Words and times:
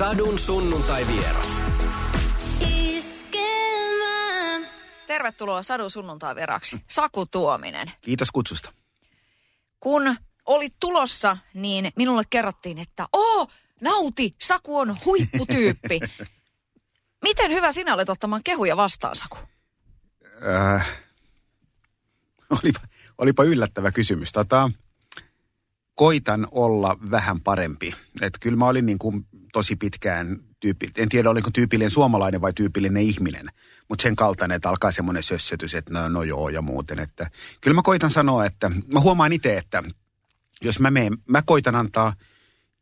Sadun 0.00 0.38
sunnuntai 0.38 1.06
vieras. 1.06 1.62
Tervetuloa 5.06 5.62
Sadun 5.62 5.90
sunnuntai 5.90 6.34
vieraksi. 6.34 6.84
Saku 6.88 7.26
Tuominen. 7.26 7.90
Kiitos 8.00 8.30
kutsusta. 8.30 8.72
Kun 9.80 10.16
olit 10.46 10.74
tulossa, 10.80 11.36
niin 11.54 11.92
minulle 11.96 12.22
kerrottiin, 12.30 12.78
että 12.78 13.08
oo, 13.12 13.46
nauti, 13.80 14.34
Saku 14.40 14.78
on 14.78 14.96
huipputyyppi. 15.04 16.00
Miten 17.28 17.50
hyvä 17.50 17.72
sinä 17.72 17.94
olet 17.94 18.08
ottamaan 18.08 18.42
kehuja 18.44 18.76
vastaan, 18.76 19.16
Saku? 19.16 19.38
Äh, 20.76 20.88
olipa, 22.50 22.80
olipa 23.18 23.44
yllättävä 23.44 23.92
kysymys. 23.92 24.32
Tota, 24.32 24.70
koitan 26.00 26.46
olla 26.50 26.96
vähän 27.10 27.40
parempi. 27.40 27.94
Et 28.20 28.32
kyllä 28.40 28.56
mä 28.56 28.66
olin 28.66 28.86
niin 28.86 28.98
kuin 28.98 29.26
tosi 29.52 29.76
pitkään 29.76 30.40
tyyppi, 30.60 30.90
en 30.96 31.08
tiedä 31.08 31.30
oliko 31.30 31.50
tyypillinen 31.50 31.90
suomalainen 31.90 32.40
vai 32.40 32.52
tyypillinen 32.52 33.02
ihminen, 33.02 33.46
mutta 33.88 34.02
sen 34.02 34.16
kaltainen, 34.16 34.56
että 34.56 34.68
alkaa 34.68 34.92
semmoinen 34.92 35.22
sössötys, 35.22 35.74
että 35.74 35.92
no, 35.92 36.08
no 36.08 36.22
joo 36.22 36.48
ja 36.48 36.62
muuten. 36.62 36.98
Että, 36.98 37.30
kyllä 37.60 37.74
mä 37.74 37.82
koitan 37.82 38.10
sanoa, 38.10 38.46
että 38.46 38.70
mä 38.86 39.00
huomaan 39.00 39.32
itse, 39.32 39.56
että 39.56 39.82
jos 40.62 40.80
mä 40.80 40.90
meen, 40.90 41.18
mä 41.26 41.42
koitan 41.42 41.74
antaa– 41.74 42.12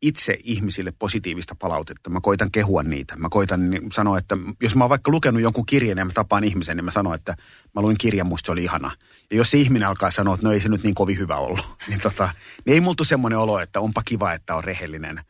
itse 0.01 0.37
ihmisille 0.43 0.93
positiivista 0.99 1.55
palautetta. 1.55 2.09
Mä 2.09 2.19
koitan 2.21 2.51
kehua 2.51 2.83
niitä. 2.83 3.15
Mä 3.15 3.27
koitan 3.31 3.61
sanoa, 3.93 4.17
että 4.17 4.37
jos 4.61 4.75
mä 4.75 4.83
oon 4.83 4.89
vaikka 4.89 5.11
lukenut 5.11 5.41
jonkun 5.41 5.65
kirjan 5.65 5.97
ja 5.97 6.05
mä 6.05 6.11
tapaan 6.13 6.43
ihmisen, 6.43 6.77
niin 6.77 6.85
mä 6.85 6.91
sanon, 6.91 7.15
että 7.15 7.35
mä 7.75 7.81
luin 7.81 7.97
kirjan, 7.97 8.27
musta 8.27 8.45
se 8.45 8.51
oli 8.51 8.63
ihana. 8.63 8.91
Ja 9.31 9.37
jos 9.37 9.51
se 9.51 9.57
ihminen 9.57 9.87
alkaa 9.87 10.11
sanoa, 10.11 10.33
että 10.33 10.47
no 10.47 10.53
ei 10.53 10.59
se 10.59 10.69
nyt 10.69 10.83
niin 10.83 10.95
kovin 10.95 11.17
hyvä 11.17 11.35
ollut, 11.35 11.65
niin, 11.89 12.01
tota, 12.01 12.29
niin 12.65 12.73
ei 12.73 12.81
multu 12.81 13.03
semmoinen 13.03 13.39
olo, 13.39 13.59
että 13.59 13.79
onpa 13.79 14.01
kiva, 14.05 14.33
että 14.33 14.55
on 14.55 14.63
rehellinen. 14.63 15.21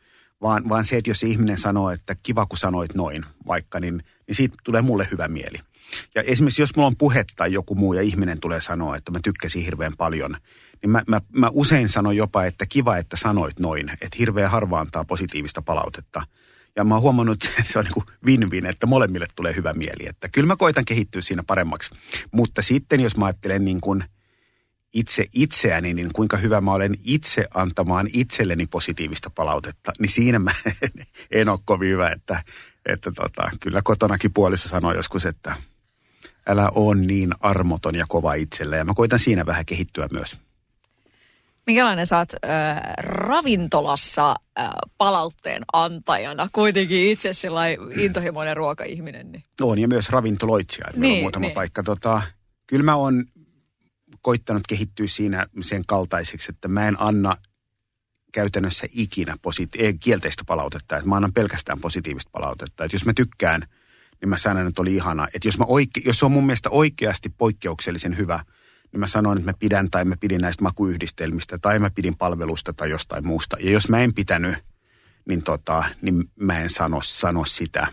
Vaan, 0.42 0.68
vaan 0.68 0.86
se, 0.86 0.96
että 0.96 1.10
jos 1.10 1.20
se 1.20 1.26
ihminen 1.26 1.58
sanoo, 1.58 1.90
että 1.90 2.16
kiva 2.22 2.46
kun 2.46 2.58
sanoit 2.58 2.94
noin 2.94 3.24
vaikka, 3.46 3.80
niin, 3.80 4.04
niin 4.26 4.34
siitä 4.34 4.56
tulee 4.64 4.82
mulle 4.82 5.08
hyvä 5.10 5.28
mieli. 5.28 5.58
Ja 6.14 6.22
esimerkiksi 6.22 6.62
jos 6.62 6.76
mulla 6.76 6.86
on 6.86 6.96
puhe 6.96 7.24
tai 7.36 7.52
joku 7.52 7.74
muu 7.74 7.92
ja 7.92 8.02
ihminen 8.02 8.40
tulee 8.40 8.60
sanoa, 8.60 8.96
että 8.96 9.12
mä 9.12 9.20
tykkäsin 9.22 9.64
hirveän 9.64 9.96
paljon– 9.96 10.36
niin 10.82 10.90
mä, 10.90 11.02
mä, 11.06 11.20
mä 11.32 11.48
usein 11.52 11.88
sanon 11.88 12.16
jopa, 12.16 12.44
että 12.44 12.66
kiva, 12.66 12.96
että 12.96 13.16
sanoit 13.16 13.58
noin. 13.58 13.88
Että 13.88 14.16
hirveän 14.18 14.50
harva 14.50 14.80
antaa 14.80 15.04
positiivista 15.04 15.62
palautetta. 15.62 16.22
Ja 16.76 16.84
mä 16.84 16.94
oon 16.94 17.02
huomannut, 17.02 17.44
että 17.58 17.72
se 17.72 17.78
on 17.78 17.84
niin 17.84 18.04
win-win, 18.26 18.66
että 18.66 18.86
molemmille 18.86 19.26
tulee 19.36 19.54
hyvä 19.56 19.72
mieli. 19.72 20.06
Että 20.06 20.28
kyllä 20.28 20.46
mä 20.46 20.56
koitan 20.56 20.84
kehittyä 20.84 21.22
siinä 21.22 21.42
paremmaksi. 21.46 21.90
Mutta 22.32 22.62
sitten 22.62 23.00
jos 23.00 23.16
mä 23.16 23.24
ajattelen 23.24 23.64
niin 23.64 23.80
kuin 23.80 24.04
itse 24.92 25.26
itseäni, 25.32 25.94
niin 25.94 26.10
kuinka 26.12 26.36
hyvä 26.36 26.60
mä 26.60 26.72
olen 26.72 26.94
itse 27.04 27.46
antamaan 27.54 28.06
itselleni 28.12 28.66
positiivista 28.66 29.30
palautetta, 29.30 29.92
niin 29.98 30.08
siinä 30.08 30.38
mä 30.38 30.50
en, 30.66 31.06
en 31.40 31.48
ole 31.48 31.58
kovin 31.64 31.90
hyvä, 31.90 32.08
että, 32.08 32.44
että 32.86 33.12
tota, 33.12 33.50
kyllä 33.60 33.80
kotonakin 33.84 34.32
puolissa 34.32 34.68
sanoo 34.68 34.94
joskus, 34.94 35.26
että 35.26 35.56
älä 36.46 36.70
on 36.74 37.02
niin 37.02 37.34
armoton 37.40 37.94
ja 37.94 38.04
kova 38.08 38.34
itselle. 38.34 38.76
Ja 38.76 38.84
mä 38.84 38.94
koitan 38.94 39.18
siinä 39.18 39.46
vähän 39.46 39.66
kehittyä 39.66 40.08
myös. 40.12 40.36
Minkälainen 41.70 42.06
sä 42.06 42.18
oot 42.18 42.32
äh, 42.32 42.80
ravintolassa 43.02 44.30
äh, 44.58 44.68
palautteen 44.98 45.62
antajana? 45.72 46.48
Kuitenkin 46.52 47.10
itse 47.10 47.30
intohimoinen 47.96 48.56
ruokaihminen. 48.56 49.32
Niin. 49.32 49.44
On 49.60 49.78
ja 49.78 49.88
myös 49.88 50.10
ravintoloitsija. 50.10 50.86
Niin, 50.96 51.14
on 51.14 51.20
muutama 51.20 51.46
niin. 51.46 51.54
paikka. 51.54 51.82
Tota, 51.82 52.22
kyllä 52.66 52.84
mä 52.84 52.94
oon 52.94 53.24
koittanut 54.22 54.62
kehittyä 54.68 55.06
siinä 55.06 55.46
sen 55.60 55.82
kaltaiseksi, 55.86 56.52
että 56.52 56.68
mä 56.68 56.88
en 56.88 57.00
anna 57.00 57.36
käytännössä 58.32 58.86
ikinä 58.92 59.36
positi- 59.42 59.98
kielteistä 60.00 60.42
palautetta. 60.46 60.96
Että 60.96 61.08
mä 61.08 61.16
annan 61.16 61.32
pelkästään 61.32 61.80
positiivista 61.80 62.30
palautetta. 62.32 62.84
Että 62.84 62.94
jos 62.94 63.06
mä 63.06 63.12
tykkään, 63.14 63.66
niin 64.20 64.28
mä 64.28 64.36
sanon, 64.36 64.66
että 64.66 64.82
oli 64.82 64.94
ihana. 64.94 65.28
Että 65.34 65.48
jos, 65.48 65.58
mä 65.58 65.64
oike- 65.64 66.02
jos 66.04 66.18
se 66.18 66.24
on 66.24 66.32
mun 66.32 66.46
mielestä 66.46 66.70
oikeasti 66.70 67.28
poikkeuksellisen 67.38 68.16
hyvä– 68.16 68.40
niin 68.92 69.00
mä 69.00 69.06
sanoin, 69.06 69.38
että 69.38 69.50
mä 69.50 69.54
pidän 69.58 69.90
tai 69.90 70.04
mä 70.04 70.16
pidin 70.20 70.40
näistä 70.40 70.62
makuyhdistelmistä 70.62 71.58
tai 71.58 71.78
mä 71.78 71.90
pidin 71.90 72.16
palvelusta 72.16 72.72
tai 72.72 72.90
jostain 72.90 73.26
muusta. 73.26 73.56
Ja 73.60 73.70
jos 73.70 73.88
mä 73.88 73.98
en 74.00 74.14
pitänyt, 74.14 74.54
niin, 75.28 75.42
tota, 75.42 75.84
niin 76.02 76.24
mä 76.36 76.60
en 76.60 76.70
sano, 76.70 77.00
sano 77.02 77.44
sitä, 77.44 77.86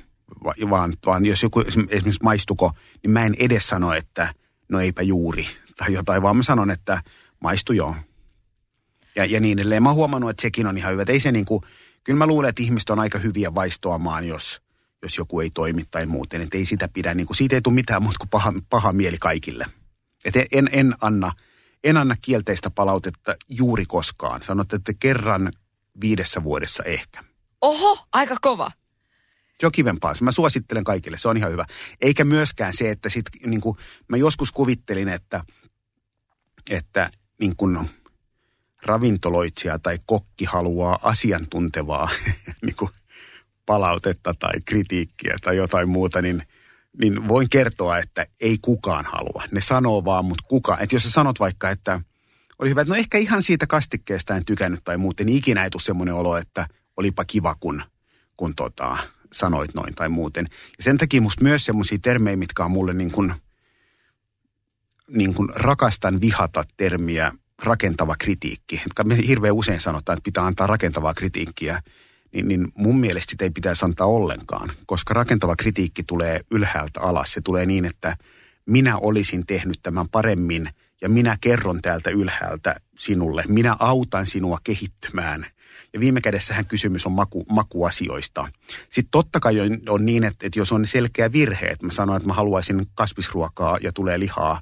vaan, 0.69 0.93
vaan 1.05 1.25
jos 1.25 1.43
joku 1.43 1.59
esimerkiksi 1.59 2.23
maistuko, 2.23 2.71
niin 3.03 3.11
mä 3.11 3.25
en 3.25 3.35
edes 3.39 3.67
sano, 3.67 3.93
että 3.93 4.33
no 4.69 4.79
eipä 4.79 5.01
juuri 5.01 5.47
tai 5.77 5.93
jotain, 5.93 6.21
vaan 6.21 6.37
mä 6.37 6.43
sanon, 6.43 6.71
että 6.71 7.01
maistu 7.39 7.73
joo. 7.73 7.95
Ja, 9.15 9.25
ja 9.25 9.39
niin 9.39 9.59
edelleen. 9.59 9.83
Mä 9.83 9.89
oon 9.89 9.95
huomannut, 9.95 10.29
että 10.29 10.41
sekin 10.41 10.67
on 10.67 10.77
ihan 10.77 10.93
hyvä. 10.93 11.05
ei 11.07 11.19
se 11.19 11.31
niin 11.31 11.45
kuin, 11.45 11.61
kyllä 12.03 12.17
mä 12.17 12.27
luulen, 12.27 12.49
että 12.49 12.63
ihmiset 12.63 12.89
on 12.89 12.99
aika 12.99 13.19
hyviä 13.19 13.55
vaistoamaan, 13.55 14.27
jos, 14.27 14.61
jos 15.01 15.17
joku 15.17 15.39
ei 15.39 15.49
toimi 15.49 15.83
tai 15.91 16.05
muuten. 16.05 16.41
Että 16.41 16.57
ei 16.57 16.65
sitä 16.65 16.87
pidä, 16.87 17.13
niin 17.13 17.27
kuin, 17.27 17.37
siitä 17.37 17.55
ei 17.55 17.61
tule 17.61 17.75
mitään 17.75 18.03
muuta 18.03 18.19
kuin 18.19 18.29
paha, 18.29 18.53
paha 18.69 18.93
mieli 18.93 19.17
kaikille. 19.17 19.65
Että 20.25 20.45
en, 20.51 20.69
en, 20.71 20.95
anna, 21.01 21.31
en 21.83 21.97
anna 21.97 22.15
kielteistä 22.21 22.69
palautetta 22.69 23.35
juuri 23.49 23.85
koskaan. 23.85 24.43
Sanot, 24.43 24.73
että 24.73 24.93
kerran 24.99 25.51
viidessä 26.01 26.43
vuodessa 26.43 26.83
ehkä. 26.83 27.23
Oho, 27.61 28.07
aika 28.13 28.35
kova. 28.41 28.71
Se 29.59 29.65
on 29.65 29.71
kivempaa. 29.71 30.13
Mä 30.21 30.31
suosittelen 30.31 30.83
kaikille, 30.83 31.17
se 31.17 31.27
on 31.29 31.37
ihan 31.37 31.51
hyvä. 31.51 31.65
Eikä 32.01 32.23
myöskään 32.23 32.73
se, 32.73 32.89
että 32.89 33.09
sit, 33.09 33.25
niin 33.45 33.61
kuin, 33.61 33.77
mä 34.07 34.17
joskus 34.17 34.51
kuvittelin, 34.51 35.07
että, 35.07 35.43
että 36.69 37.09
niin 37.39 37.55
kuin, 37.55 37.89
ravintoloitsija 38.83 39.79
tai 39.79 39.99
kokki 40.05 40.45
haluaa 40.45 40.99
asiantuntevaa 41.01 42.09
niin 42.65 42.75
kuin, 42.75 42.91
palautetta 43.65 44.33
tai 44.39 44.53
kritiikkiä 44.65 45.35
tai 45.43 45.57
jotain 45.57 45.89
muuta, 45.89 46.21
niin– 46.21 46.43
niin 47.01 47.27
voin 47.27 47.49
kertoa, 47.49 47.97
että 47.97 48.25
ei 48.39 48.57
kukaan 48.61 49.05
halua. 49.05 49.43
Ne 49.51 49.61
sanoo 49.61 50.05
vaan, 50.05 50.25
mutta 50.25 50.43
kuka. 50.47 50.77
Että 50.79 50.95
jos 50.95 51.03
sä 51.03 51.11
sanot 51.11 51.39
vaikka, 51.39 51.69
että 51.69 52.01
oli 52.59 52.69
hyvä, 52.69 52.81
että 52.81 52.93
no 52.93 52.99
ehkä 52.99 53.17
ihan 53.17 53.43
siitä 53.43 53.67
kastikkeesta 53.67 54.35
en 54.35 54.45
tykännyt 54.45 54.83
tai 54.83 54.97
muuten, 54.97 55.25
niin 55.25 55.37
ikinä 55.37 55.63
ei 55.63 55.69
tule 55.69 55.81
semmoinen 55.81 56.15
olo, 56.15 56.37
että 56.37 56.67
olipa 56.97 57.25
kiva, 57.25 57.55
kun, 57.59 57.83
kun 58.37 58.55
tota, 58.55 58.97
sanoit 59.33 59.73
noin 59.73 59.95
tai 59.95 60.09
muuten. 60.09 60.45
Ja 60.77 60.83
sen 60.83 60.97
takia 60.97 61.21
musta 61.21 61.43
myös 61.43 61.65
semmoisia 61.65 61.97
termejä, 62.01 62.37
mitkä 62.37 62.65
on 62.65 62.71
mulle 62.71 62.93
niin 62.93 63.11
kuin, 63.11 63.33
niin 65.07 65.33
kuin 65.33 65.49
rakastan 65.55 66.21
vihata 66.21 66.63
termiä 66.77 67.31
rakentava 67.63 68.15
kritiikki. 68.19 68.81
Me 69.03 69.17
hirveän 69.27 69.53
usein 69.53 69.79
sanotaan, 69.79 70.17
että 70.17 70.25
pitää 70.25 70.45
antaa 70.45 70.67
rakentavaa 70.67 71.13
kritiikkiä 71.13 71.81
niin, 72.33 72.47
niin 72.47 72.67
mun 72.75 72.99
mielestä 72.99 73.31
sitä 73.31 73.45
ei 73.45 73.49
pitäisi 73.49 73.85
antaa 73.85 74.07
ollenkaan, 74.07 74.71
koska 74.85 75.13
rakentava 75.13 75.55
kritiikki 75.55 76.03
tulee 76.03 76.41
ylhäältä 76.51 77.01
alas. 77.01 77.31
Se 77.31 77.41
tulee 77.41 77.65
niin, 77.65 77.85
että 77.85 78.17
minä 78.65 78.97
olisin 78.97 79.45
tehnyt 79.45 79.79
tämän 79.83 80.09
paremmin 80.09 80.69
ja 81.01 81.09
minä 81.09 81.37
kerron 81.41 81.81
täältä 81.81 82.09
ylhäältä 82.09 82.75
sinulle. 82.97 83.43
Minä 83.47 83.75
autan 83.79 84.27
sinua 84.27 84.57
kehittymään. 84.63 85.45
Ja 85.93 85.99
viime 85.99 86.21
kädessähän 86.21 86.65
kysymys 86.65 87.05
on 87.05 87.11
maku, 87.11 87.45
makuasioista. 87.49 88.47
Sitten 88.83 89.11
totta 89.11 89.39
kai 89.39 89.55
on, 89.89 90.05
niin, 90.05 90.23
että, 90.23 90.47
että 90.47 90.59
jos 90.59 90.71
on 90.71 90.87
selkeä 90.87 91.31
virhe, 91.31 91.67
että 91.67 91.85
mä 91.85 91.91
sanon, 91.91 92.17
että 92.17 92.27
mä 92.27 92.33
haluaisin 92.33 92.85
kasvisruokaa 92.95 93.77
ja 93.81 93.91
tulee 93.91 94.19
lihaa, 94.19 94.61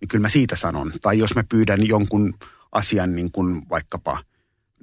niin 0.00 0.08
kyllä 0.08 0.22
mä 0.22 0.28
siitä 0.28 0.56
sanon. 0.56 0.92
Tai 1.02 1.18
jos 1.18 1.34
mä 1.34 1.44
pyydän 1.48 1.86
jonkun 1.86 2.34
asian 2.72 3.14
niin 3.14 3.30
kuin 3.30 3.68
vaikkapa– 3.68 4.18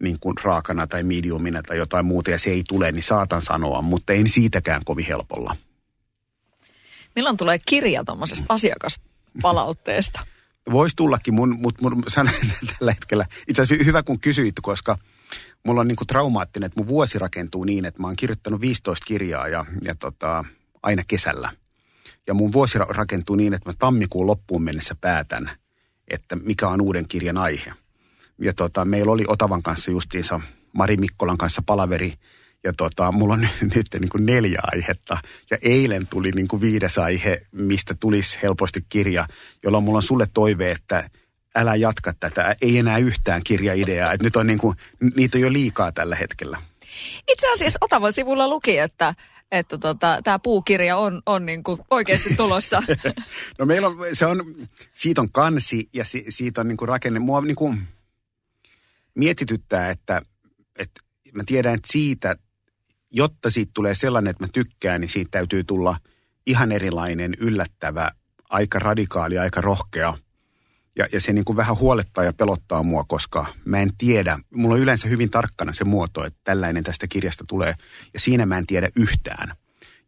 niin 0.04 0.18
kuin 0.20 0.36
raakana 0.44 0.88
tai 0.88 1.04
mediumina 1.04 1.64
tai 1.64 1.78
jotain 1.78 2.06
muuta 2.06 2.32
ja 2.32 2.40
se 2.40 2.50
ei 2.50 2.64
tule, 2.68 2.92
niin 2.92 3.04
saatan 3.04 3.42
sanoa, 3.42 3.82
mutta 3.82 4.14
en 4.14 4.30
siitäkään 4.30 4.82
kovin 4.86 5.06
helpolla. 5.06 5.56
Milloin 7.16 7.38
tulee 7.38 7.60
kirja 7.66 8.04
tuommoisesta 8.04 8.46
asiakaspalautteesta? 8.50 10.26
Voisi 10.72 10.96
tullakin, 10.96 11.34
mun, 11.34 11.60
mutta 11.60 11.82
mun 11.82 12.04
sanon 12.08 12.34
tällä 12.80 12.92
hetkellä, 12.92 13.26
itse 13.48 13.62
asiassa 13.62 13.86
hyvä 13.86 14.04
kun 14.04 14.20
kysyit, 14.20 14.56
koska 14.62 14.98
mulla 15.66 15.82
on 15.82 15.88
niin 15.88 15.96
kuin 15.96 16.08
traumaattinen, 16.08 16.68
että 16.68 16.80
mun 16.80 16.88
vuosi 16.88 17.20
rakentuu 17.20 17.64
niin, 17.64 17.86
että 17.86 18.02
mä 18.02 18.08
oon 18.08 18.16
kirjoittanut 18.16 18.62
15 18.62 19.06
kirjaa 19.06 19.48
ja, 19.48 19.66
ja 19.84 19.96
tota, 19.96 20.46
aina 20.84 21.04
kesällä. 21.08 21.52
Ja 22.28 22.34
mun 22.34 22.54
vuosi 22.54 22.78
rakentuu 22.78 23.36
niin, 23.36 23.54
että 23.54 23.70
mä 23.70 23.74
tammikuun 23.80 24.28
loppuun 24.28 24.64
mennessä 24.64 24.96
päätän, 25.02 25.52
että 26.08 26.36
mikä 26.36 26.68
on 26.68 26.82
uuden 26.82 27.08
kirjan 27.08 27.38
aihe 27.38 27.74
ja 28.42 28.54
tota, 28.54 28.86
meillä 28.86 29.12
oli 29.12 29.24
Otavan 29.28 29.64
kanssa 29.64 29.92
justiinsa 29.92 30.42
Mari 30.74 30.98
Mikkolan 30.98 31.38
kanssa 31.38 31.62
palaveri. 31.66 32.14
Ja 32.64 32.74
tota, 32.78 33.12
mulla 33.12 33.34
on 33.34 33.42
nyt, 33.62 33.76
nyt 33.76 33.88
niin 34.00 34.10
kuin 34.10 34.26
neljä 34.26 34.60
aihetta. 34.64 35.18
Ja 35.52 35.58
eilen 35.62 36.08
tuli 36.08 36.32
niin 36.32 36.48
kuin 36.48 36.62
viides 36.62 36.98
aihe, 36.98 37.42
mistä 37.52 37.96
tulisi 38.00 38.40
helposti 38.44 38.86
kirja, 38.90 39.28
jolloin 39.64 39.84
mulla 39.84 39.98
on 39.98 40.04
sulle 40.04 40.26
toive, 40.34 40.72
että 40.72 41.10
älä 41.56 41.76
jatka 41.76 42.14
tätä. 42.20 42.56
Ei 42.62 42.78
enää 42.78 42.98
yhtään 42.98 43.42
kirjaideaa. 43.44 44.12
Et 44.12 44.22
nyt 44.22 44.36
on 44.36 44.48
niin 44.48 44.60
kuin, 44.60 44.78
niitä 45.16 45.38
on 45.38 45.42
jo 45.42 45.54
liikaa 45.54 45.92
tällä 45.92 46.16
hetkellä. 46.16 46.58
Itse 47.28 47.54
asiassa 47.54 47.78
Otavan 47.82 48.14
sivulla 48.14 48.48
luki, 48.48 48.78
että 48.78 49.14
että 49.52 49.78
tota, 49.78 50.20
tämä 50.24 50.40
puukirja 50.40 50.98
on, 50.98 51.22
on 51.26 51.46
niin 51.46 51.64
kuin 51.64 51.80
oikeasti 51.90 52.36
tulossa. 52.36 52.84
no 53.60 53.66
meillä 53.66 53.88
on, 53.88 53.98
se 54.14 54.26
on, 54.26 54.46
siitä 54.94 55.22
on 55.22 55.32
kansi 55.32 55.90
ja 55.94 56.06
si, 56.06 56.26
siitä 56.30 56.62
on 56.62 56.68
niin 56.68 56.78
kuin 56.78 56.90
rakenne. 56.90 57.20
Mua 57.20 57.42
niin 57.42 57.56
kuin, 57.56 57.88
mietityttää, 59.16 59.90
että, 59.90 60.22
että 60.76 61.02
mä 61.34 61.44
tiedän, 61.46 61.74
että 61.74 61.92
siitä 61.92 62.36
jotta 63.14 63.50
siitä 63.50 63.72
tulee 63.74 63.96
sellainen, 63.96 64.32
että 64.32 64.44
mä 64.44 64.48
tykkään, 64.54 65.02
niin 65.02 65.10
siitä 65.10 65.32
täytyy 65.32 65.64
tulla 65.64 65.98
ihan 66.46 66.72
erilainen, 66.72 67.34
yllättävä, 67.40 68.12
aika 68.50 68.80
radikaali, 68.80 69.38
aika 69.38 69.62
rohkea. 69.62 70.14
Ja, 70.98 71.08
ja 71.12 71.22
se 71.22 71.34
niin 71.34 71.46
kuin 71.46 71.58
vähän 71.58 71.78
huolettaa 71.78 72.24
ja 72.24 72.34
pelottaa 72.34 72.84
mua, 72.84 73.04
koska 73.08 73.46
mä 73.66 73.80
en 73.80 73.90
tiedä, 73.98 74.40
mulla 74.54 74.76
on 74.76 74.82
yleensä 74.82 75.08
hyvin 75.08 75.30
tarkkana 75.30 75.74
se 75.74 75.84
muoto, 75.84 76.26
että 76.26 76.40
tällainen 76.44 76.84
tästä 76.84 77.08
kirjasta 77.08 77.44
tulee. 77.48 77.74
Ja 78.14 78.20
siinä 78.20 78.46
mä 78.46 78.58
en 78.58 78.68
tiedä 78.68 78.90
yhtään. 78.96 79.52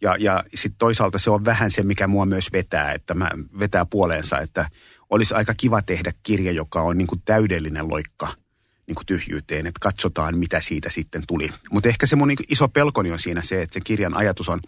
Ja, 0.01 0.15
ja 0.19 0.43
sitten 0.55 0.77
toisaalta 0.77 1.17
se 1.17 1.29
on 1.29 1.45
vähän 1.45 1.71
se, 1.71 1.83
mikä 1.83 2.07
mua 2.07 2.25
myös 2.25 2.51
vetää, 2.53 2.91
että 2.91 3.13
mä 3.13 3.31
vetää 3.59 3.85
puoleensa, 3.85 4.39
että 4.39 4.69
olisi 5.09 5.33
aika 5.33 5.53
kiva 5.57 5.81
tehdä 5.81 6.13
kirja, 6.23 6.51
joka 6.51 6.81
on 6.81 6.97
niin 6.97 7.07
kuin 7.07 7.21
täydellinen 7.25 7.89
loikka 7.89 8.33
niin 8.87 8.95
kuin 8.95 9.05
tyhjyyteen, 9.05 9.67
että 9.67 9.79
katsotaan, 9.81 10.37
mitä 10.37 10.59
siitä 10.59 10.89
sitten 10.89 11.23
tuli. 11.27 11.49
Mutta 11.71 11.89
ehkä 11.89 12.05
se 12.05 12.15
mun 12.15 12.27
niin 12.27 12.37
iso 12.49 12.67
pelkoni 12.67 13.11
on 13.11 13.19
siinä 13.19 13.41
se, 13.41 13.61
että 13.61 13.73
se 13.73 13.79
kirjan 13.83 14.17
ajatus 14.17 14.49
on 14.49 14.59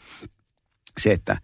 se, 0.98 1.12
että 1.12 1.36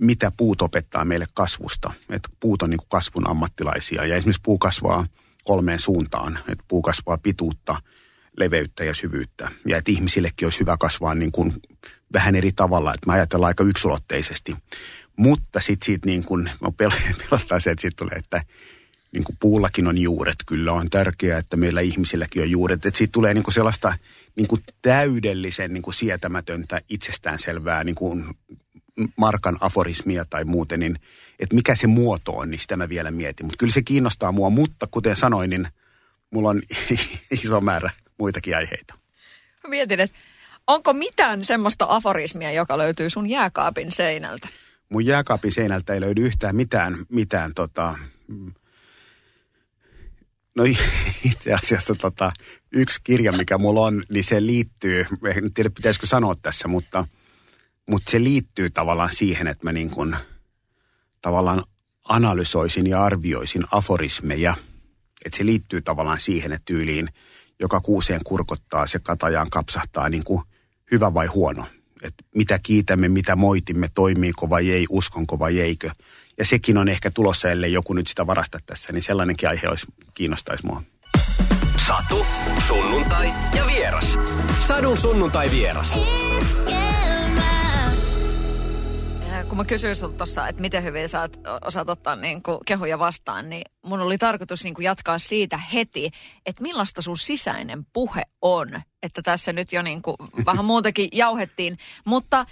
mitä 0.00 0.32
puut 0.36 0.62
opettaa 0.62 1.04
meille 1.04 1.26
kasvusta. 1.34 1.92
Että 2.10 2.28
puut 2.40 2.62
on 2.62 2.70
niin 2.70 2.78
kuin 2.78 2.88
kasvun 2.88 3.30
ammattilaisia 3.30 4.06
ja 4.06 4.16
esimerkiksi 4.16 4.42
puu 4.42 4.58
kasvaa 4.58 5.06
kolmeen 5.44 5.78
suuntaan. 5.78 6.38
Että 6.48 6.64
puu 6.68 6.82
kasvaa 6.82 7.18
pituutta, 7.18 7.82
leveyttä 8.36 8.84
ja 8.84 8.94
syvyyttä. 8.94 9.50
Ja 9.66 9.76
että 9.76 9.92
ihmisillekin 9.92 10.46
olisi 10.46 10.60
hyvä 10.60 10.76
kasvaa 10.76 11.14
niin 11.14 11.32
kuin 11.32 11.52
vähän 12.12 12.34
eri 12.34 12.52
tavalla, 12.52 12.94
että 12.94 13.06
me 13.06 13.12
ajatellaan 13.12 13.48
aika 13.48 13.64
yksulotteisesti. 13.64 14.56
Mutta 15.16 15.60
sitten 15.60 15.86
siitä 15.86 16.06
niin 16.06 16.24
kuin, 16.24 16.50
mä 16.60 16.68
pelottaa 17.30 17.60
se, 17.60 17.70
että 17.70 17.82
siitä 17.82 17.96
tulee, 17.96 18.14
että 18.16 18.42
niin 19.12 19.24
kuin 19.24 19.36
puullakin 19.40 19.86
on 19.86 19.98
juuret. 19.98 20.36
Kyllä 20.46 20.72
on 20.72 20.90
tärkeää, 20.90 21.38
että 21.38 21.56
meillä 21.56 21.80
ihmisilläkin 21.80 22.42
on 22.42 22.50
juuret. 22.50 22.86
Että 22.86 22.98
siitä 22.98 23.12
tulee 23.12 23.34
niin 23.34 23.44
kuin 23.44 23.54
sellaista 23.54 23.92
niin 24.36 24.48
kuin 24.48 24.62
täydellisen 24.82 25.72
niin 25.72 25.82
kuin 25.82 25.94
sietämätöntä 25.94 26.80
itsestäänselvää 26.88 27.84
niin 27.84 27.94
kuin 27.94 28.24
markan 29.16 29.58
aforismia 29.60 30.24
tai 30.30 30.44
muuten, 30.44 30.80
niin 30.80 30.96
että 31.38 31.54
mikä 31.54 31.74
se 31.74 31.86
muoto 31.86 32.32
on, 32.32 32.50
niin 32.50 32.58
sitä 32.58 32.76
mä 32.76 32.88
vielä 32.88 33.10
mietin. 33.10 33.46
Mutta 33.46 33.56
kyllä 33.58 33.72
se 33.72 33.82
kiinnostaa 33.82 34.32
mua, 34.32 34.50
mutta 34.50 34.88
kuten 34.90 35.16
sanoin, 35.16 35.50
niin 35.50 35.68
mulla 36.30 36.48
on 36.48 36.62
iso 37.44 37.60
määrä 37.60 37.90
muitakin 38.18 38.56
aiheita. 38.56 38.94
Mietin, 39.68 40.00
että 40.00 40.18
onko 40.66 40.92
mitään 40.92 41.44
semmoista 41.44 41.86
aforismia, 41.88 42.52
joka 42.52 42.78
löytyy 42.78 43.10
sun 43.10 43.30
jääkaapin 43.30 43.92
seinältä? 43.92 44.48
Mun 44.88 45.06
jääkaapin 45.06 45.52
seinältä 45.52 45.94
ei 45.94 46.00
löydy 46.00 46.26
yhtään 46.26 46.56
mitään, 46.56 46.96
mitään 47.08 47.52
tota, 47.54 47.94
No 50.60 50.66
itse 51.30 51.54
asiassa 51.54 51.94
tota, 51.94 52.30
yksi 52.72 53.00
kirja, 53.04 53.32
mikä 53.32 53.58
mulla 53.58 53.80
on, 53.80 54.02
niin 54.10 54.24
se 54.24 54.46
liittyy, 54.46 55.06
en 55.36 55.52
tiedä 55.52 55.70
pitäisikö 55.70 56.06
sanoa 56.06 56.34
tässä, 56.42 56.68
mutta, 56.68 57.06
mutta 57.90 58.10
se 58.10 58.22
liittyy 58.22 58.70
tavallaan 58.70 59.14
siihen, 59.14 59.46
että 59.46 59.64
mä 59.64 59.72
niin 59.72 59.90
kuin, 59.90 60.16
tavallaan 61.22 61.64
analysoisin 62.04 62.86
ja 62.86 63.04
arvioisin 63.04 63.64
aforismeja. 63.70 64.54
Että 65.24 65.38
se 65.38 65.46
liittyy 65.46 65.80
tavallaan 65.80 66.20
siihen, 66.20 66.52
että 66.52 66.64
tyyliin 66.64 67.08
joka 67.60 67.80
kuuseen 67.80 68.20
kurkottaa, 68.24 68.86
se 68.86 68.98
katajaan 68.98 69.50
kapsahtaa 69.50 70.08
niin 70.08 70.24
kuin 70.24 70.42
hyvä 70.92 71.14
vai 71.14 71.26
huono. 71.26 71.66
Että 72.02 72.24
mitä 72.34 72.58
kiitämme, 72.62 73.08
mitä 73.08 73.36
moitimme, 73.36 73.88
toimiiko 73.94 74.50
vai 74.50 74.70
ei, 74.70 74.86
uskonko 74.90 75.38
vai 75.38 75.60
eikö. 75.60 75.90
Ja 76.40 76.46
sekin 76.46 76.78
on 76.78 76.88
ehkä 76.88 77.10
tulossa, 77.14 77.50
ellei 77.50 77.72
joku 77.72 77.92
nyt 77.92 78.06
sitä 78.06 78.26
varasta 78.26 78.58
tässä, 78.66 78.92
niin 78.92 79.02
sellainenkin 79.02 79.48
aihe 79.48 79.68
olisi, 79.68 79.86
kiinnostaisi 80.14 80.66
mua. 80.66 80.82
Satu, 81.86 82.26
sunnuntai 82.66 83.28
ja 83.56 83.66
vieras. 83.66 84.18
Sadun 84.60 84.98
sunnuntai 84.98 85.50
vieras. 85.50 86.00
kun 89.48 89.56
mä 89.56 89.64
kysyin 89.64 89.96
sulta 89.96 90.16
tuossa, 90.16 90.48
että 90.48 90.62
miten 90.62 90.84
hyvin 90.84 91.08
sä 91.08 91.20
oot, 91.20 91.36
osaat 91.64 91.88
ottaa 91.88 92.16
niin 92.16 92.42
kuin 92.42 92.58
kehuja 92.66 92.98
vastaan, 92.98 93.50
niin 93.50 93.62
mun 93.84 94.00
oli 94.00 94.18
tarkoitus 94.18 94.64
niin 94.64 94.74
kuin 94.74 94.84
jatkaa 94.84 95.18
siitä 95.18 95.56
heti, 95.56 96.10
että 96.46 96.62
millaista 96.62 97.02
sun 97.02 97.18
sisäinen 97.18 97.86
puhe 97.92 98.22
on. 98.42 98.68
Että 99.02 99.22
tässä 99.22 99.52
nyt 99.52 99.72
jo 99.72 99.82
niin 99.82 100.02
kuin 100.02 100.16
vähän 100.46 100.64
muutakin 100.70 101.08
jauhettiin. 101.12 101.78
Mutta 102.04 102.46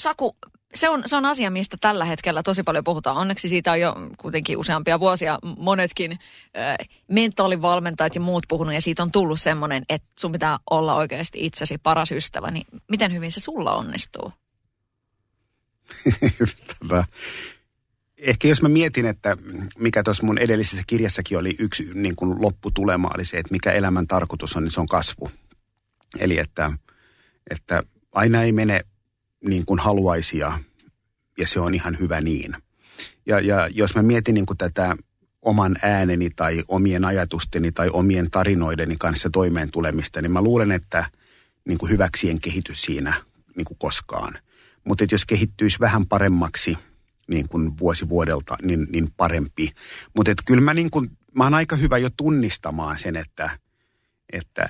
Saku, 0.00 0.34
se 0.74 0.88
on, 0.88 1.02
se 1.06 1.16
on 1.16 1.24
asia, 1.24 1.50
mistä 1.50 1.76
tällä 1.80 2.04
hetkellä 2.04 2.42
tosi 2.42 2.62
paljon 2.62 2.84
puhutaan. 2.84 3.16
Onneksi 3.16 3.48
siitä 3.48 3.72
on 3.72 3.80
jo 3.80 3.94
kuitenkin 4.16 4.58
useampia 4.58 5.00
vuosia 5.00 5.38
monetkin 5.58 6.12
äh, 6.12 6.18
mentaalivalmentajat 7.08 8.14
ja 8.14 8.20
muut 8.20 8.44
puhunut, 8.48 8.74
ja 8.74 8.80
siitä 8.80 9.02
on 9.02 9.12
tullut 9.12 9.40
semmoinen, 9.40 9.84
että 9.88 10.08
sun 10.18 10.32
pitää 10.32 10.58
olla 10.70 10.94
oikeasti 10.94 11.46
itsesi 11.46 11.78
paras 11.78 12.12
ystävä. 12.12 12.50
Niin 12.50 12.66
miten 12.88 13.12
hyvin 13.12 13.32
se 13.32 13.40
sulla 13.40 13.74
onnistuu? 13.74 14.32
ehkä 18.22 18.48
jos 18.48 18.62
mä 18.62 18.68
mietin, 18.68 19.06
että 19.06 19.36
mikä 19.78 20.02
tuossa 20.02 20.26
mun 20.26 20.38
edellisessä 20.38 20.82
kirjassakin 20.86 21.38
oli 21.38 21.56
yksi 21.58 21.90
niin 21.94 22.16
kuin 22.16 22.42
lopputulema, 22.42 23.10
oli 23.14 23.24
se, 23.24 23.36
että 23.36 23.52
mikä 23.54 23.72
elämän 23.72 24.06
tarkoitus 24.06 24.56
on, 24.56 24.64
niin 24.64 24.70
se 24.70 24.80
on 24.80 24.86
kasvu. 24.86 25.30
Eli 26.18 26.38
että, 26.38 26.70
että 27.50 27.82
aina 28.12 28.42
ei 28.42 28.52
mene 28.52 28.80
niin 29.42 29.66
kuin 29.66 29.80
haluaisi 29.80 30.38
ja, 30.38 30.58
ja 31.38 31.46
se 31.46 31.60
on 31.60 31.74
ihan 31.74 31.98
hyvä 31.98 32.20
niin. 32.20 32.56
Ja, 33.26 33.40
ja 33.40 33.68
jos 33.68 33.94
mä 33.94 34.02
mietin 34.02 34.34
niin 34.34 34.46
kuin 34.46 34.58
tätä 34.58 34.96
oman 35.42 35.76
ääneni 35.82 36.30
tai 36.30 36.62
omien 36.68 37.04
ajatusteni 37.04 37.72
tai 37.72 37.90
omien 37.92 38.30
tarinoideni 38.30 38.96
kanssa 38.98 39.30
toimeen 39.30 39.70
tulemista, 39.70 40.22
niin 40.22 40.32
mä 40.32 40.42
luulen, 40.42 40.72
että 40.72 41.04
niin 41.64 41.78
kuin 41.78 41.90
hyväksien 41.90 42.40
kehitys 42.40 42.82
siinä 42.82 43.14
niin 43.56 43.64
kuin 43.64 43.78
koskaan. 43.78 44.38
Mutta 44.84 45.04
jos 45.10 45.26
kehittyisi 45.26 45.80
vähän 45.80 46.06
paremmaksi 46.06 46.78
niin 47.28 47.48
kuin 47.48 47.78
vuosi 47.78 48.08
vuodelta, 48.08 48.56
niin, 48.62 48.86
niin 48.90 49.08
parempi. 49.16 49.72
Mutta 50.16 50.32
kyllä 50.46 50.60
mä, 50.60 50.74
niin 50.74 50.90
kuin, 50.90 51.10
mä 51.34 51.44
oon 51.44 51.54
aika 51.54 51.76
hyvä 51.76 51.98
jo 51.98 52.08
tunnistamaan 52.16 52.98
sen, 52.98 53.16
että, 53.16 53.50
että 54.32 54.68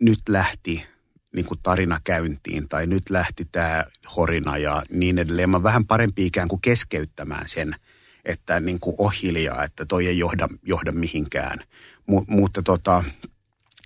nyt 0.00 0.18
lähti 0.28 0.86
niin 1.34 1.46
kuin 1.46 1.60
tarina 1.62 2.00
käyntiin 2.04 2.68
tai 2.68 2.86
nyt 2.86 3.10
lähti 3.10 3.44
tämä 3.52 3.84
horina 4.16 4.58
ja 4.58 4.82
niin 4.90 5.18
edelleen. 5.18 5.50
Mä 5.50 5.62
vähän 5.62 5.86
parempi 5.86 6.26
ikään 6.26 6.48
kuin 6.48 6.60
keskeyttämään 6.60 7.48
sen, 7.48 7.74
että 8.24 8.60
niin 8.60 8.80
kuin 8.80 8.96
ohiljaa, 8.98 9.64
että 9.64 9.86
toi 9.86 10.06
ei 10.06 10.18
johda, 10.18 10.48
johda 10.62 10.92
mihinkään. 10.92 11.58
M- 12.06 12.26
mutta 12.34 12.62
tota, 12.62 13.04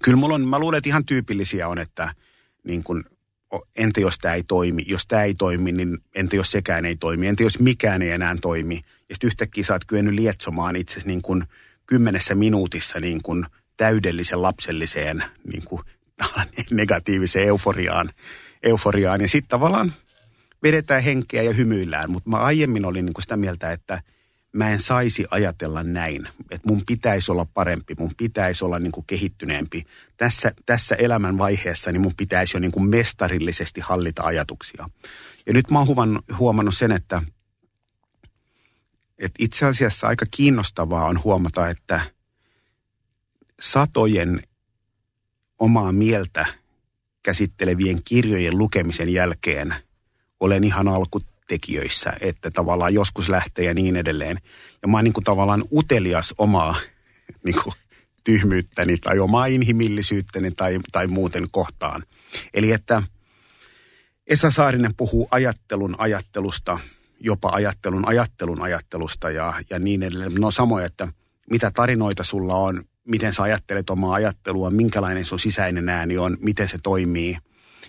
kyllä 0.03 0.17
mulla 0.17 0.35
on, 0.35 0.49
mä 0.49 0.59
luulen, 0.59 0.79
että 0.79 0.89
ihan 0.89 1.05
tyypillisiä 1.05 1.69
on, 1.69 1.79
että 1.79 2.15
niin 2.65 2.83
kuin, 2.83 3.05
entä 3.77 4.01
jos 4.01 4.19
tämä 4.19 4.35
ei 4.35 4.43
toimi, 4.45 4.83
jos 4.87 5.07
tämä 5.07 5.23
ei 5.23 5.35
toimi, 5.35 5.73
niin 5.73 5.99
entä 6.15 6.37
jos 6.37 6.51
sekään 6.51 6.85
ei 6.85 6.97
toimi, 6.97 7.27
entä 7.27 7.43
jos 7.43 7.59
mikään 7.59 8.03
ei 8.03 8.11
enää 8.11 8.37
toimi. 8.41 8.81
Ja 9.09 9.15
sitten 9.15 9.27
yhtäkkiä 9.27 9.65
sä 9.65 9.73
oot 9.73 9.85
kyennyt 9.85 10.15
lietsomaan 10.15 10.77
itse 10.77 11.01
niin 11.05 11.23
kuin 11.23 11.45
kymmenessä 11.87 12.35
minuutissa 12.35 13.01
niin 13.01 13.23
kuin 13.23 13.47
täydellisen 13.77 14.43
lapselliseen 14.43 15.25
niin 15.53 15.63
kuin 15.65 15.83
negatiiviseen 16.71 17.49
euforiaan. 17.49 18.11
euforiaan. 18.63 19.21
Ja 19.21 19.29
sitten 19.29 19.49
tavallaan 19.49 19.93
vedetään 20.63 21.03
henkeä 21.03 21.43
ja 21.43 21.53
hymyillään. 21.53 22.11
Mutta 22.11 22.31
mä 22.31 22.37
aiemmin 22.37 22.85
olin 22.85 23.07
niin 23.07 23.15
sitä 23.23 23.37
mieltä, 23.37 23.73
että 23.73 24.03
mä 24.53 24.71
en 24.71 24.81
saisi 24.81 25.27
ajatella 25.31 25.83
näin. 25.83 26.29
Että 26.51 26.69
mun 26.69 26.83
pitäisi 26.87 27.33
olla 27.33 27.47
parempi, 27.55 27.95
mun 27.99 28.11
pitäisi 28.17 28.65
olla 28.65 28.79
niin 28.79 28.93
kuin 28.93 29.07
kehittyneempi. 29.07 29.85
Tässä, 30.17 30.53
tässä 30.67 30.95
elämän 30.95 31.39
vaiheessa 31.39 31.93
niin 31.93 32.01
mun 32.01 32.15
pitäisi 32.17 32.57
jo 32.57 32.61
niin 32.61 32.73
kuin 32.73 32.89
mestarillisesti 32.89 33.81
hallita 33.81 34.23
ajatuksia. 34.23 34.89
Ja 35.47 35.53
nyt 35.53 35.71
mä 35.71 35.79
oon 35.79 35.87
huomannut, 35.87 36.25
huomannut 36.39 36.77
sen, 36.77 36.93
että, 36.93 37.23
että 39.19 39.37
itse 39.39 39.67
asiassa 39.67 40.07
aika 40.07 40.25
kiinnostavaa 40.31 41.05
on 41.07 41.23
huomata, 41.25 41.69
että 41.69 42.01
satojen 43.61 44.43
omaa 45.63 45.93
mieltä 45.93 46.47
käsittelevien 47.23 48.03
kirjojen 48.05 48.59
lukemisen 48.59 49.09
jälkeen 49.09 49.75
olen 50.41 50.65
ihan 50.65 50.89
alkutekijöissä, 50.89 52.13
että 52.21 52.51
tavallaan 52.51 52.95
joskus 52.95 53.29
lähtee 53.29 53.65
ja 53.65 53.75
niin 53.75 53.97
edelleen. 53.97 54.39
Ja 54.83 54.89
mä 54.89 54.97
oon 54.97 55.05
niin 55.05 55.13
kuin 55.13 55.25
tavallaan 55.25 55.65
utelias 55.73 56.35
omaa 56.39 56.77
niin 57.45 57.63
kuin, 57.65 57.75
tyhmyyttäni 58.25 58.97
tai 58.99 59.19
omaa 59.19 59.47
inhimillisyyttäni 59.47 60.51
tai, 60.51 60.79
tai 60.93 61.07
muuten 61.07 61.47
kohtaan. 61.51 62.03
Eli 62.55 62.73
että 62.73 63.03
Esa 64.27 64.51
Saarinen 64.51 64.95
puhuu 64.97 65.29
ajattelun 65.31 65.95
ajattelusta, 65.99 66.79
jopa 67.21 67.49
ajattelun 67.49 68.09
ajattelun 68.09 68.63
ajattelusta 68.63 69.31
ja, 69.31 69.55
ja 69.71 69.79
niin 69.79 70.03
edelleen. 70.03 70.35
No 70.35 70.51
samoin, 70.51 70.85
että 70.85 71.09
mitä 71.51 71.71
tarinoita 71.75 72.25
sulla 72.25 72.55
on, 72.55 72.85
miten 73.05 73.35
sä 73.35 73.43
ajattelet 73.43 73.91
omaa 73.91 74.15
ajattelua, 74.15 74.71
minkälainen 74.71 75.25
sun 75.25 75.39
sisäinen 75.39 75.89
ääni 75.89 76.19
on, 76.19 76.37
miten 76.41 76.69
se 76.69 76.79
toimii, 76.83 77.39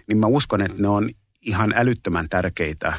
niin 0.08 0.18
mä 0.18 0.28
uskon, 0.28 0.62
että 0.62 0.82
ne 0.82 0.88
on 0.88 1.10
ihan 1.42 1.74
älyttömän 1.76 2.30
tärkeitä 2.30 2.94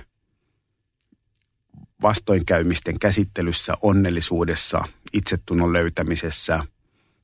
vastoinkäymisten 2.03 2.99
käsittelyssä, 2.99 3.75
onnellisuudessa, 3.83 4.85
itsetunnon 5.13 5.73
löytämisessä, 5.73 6.61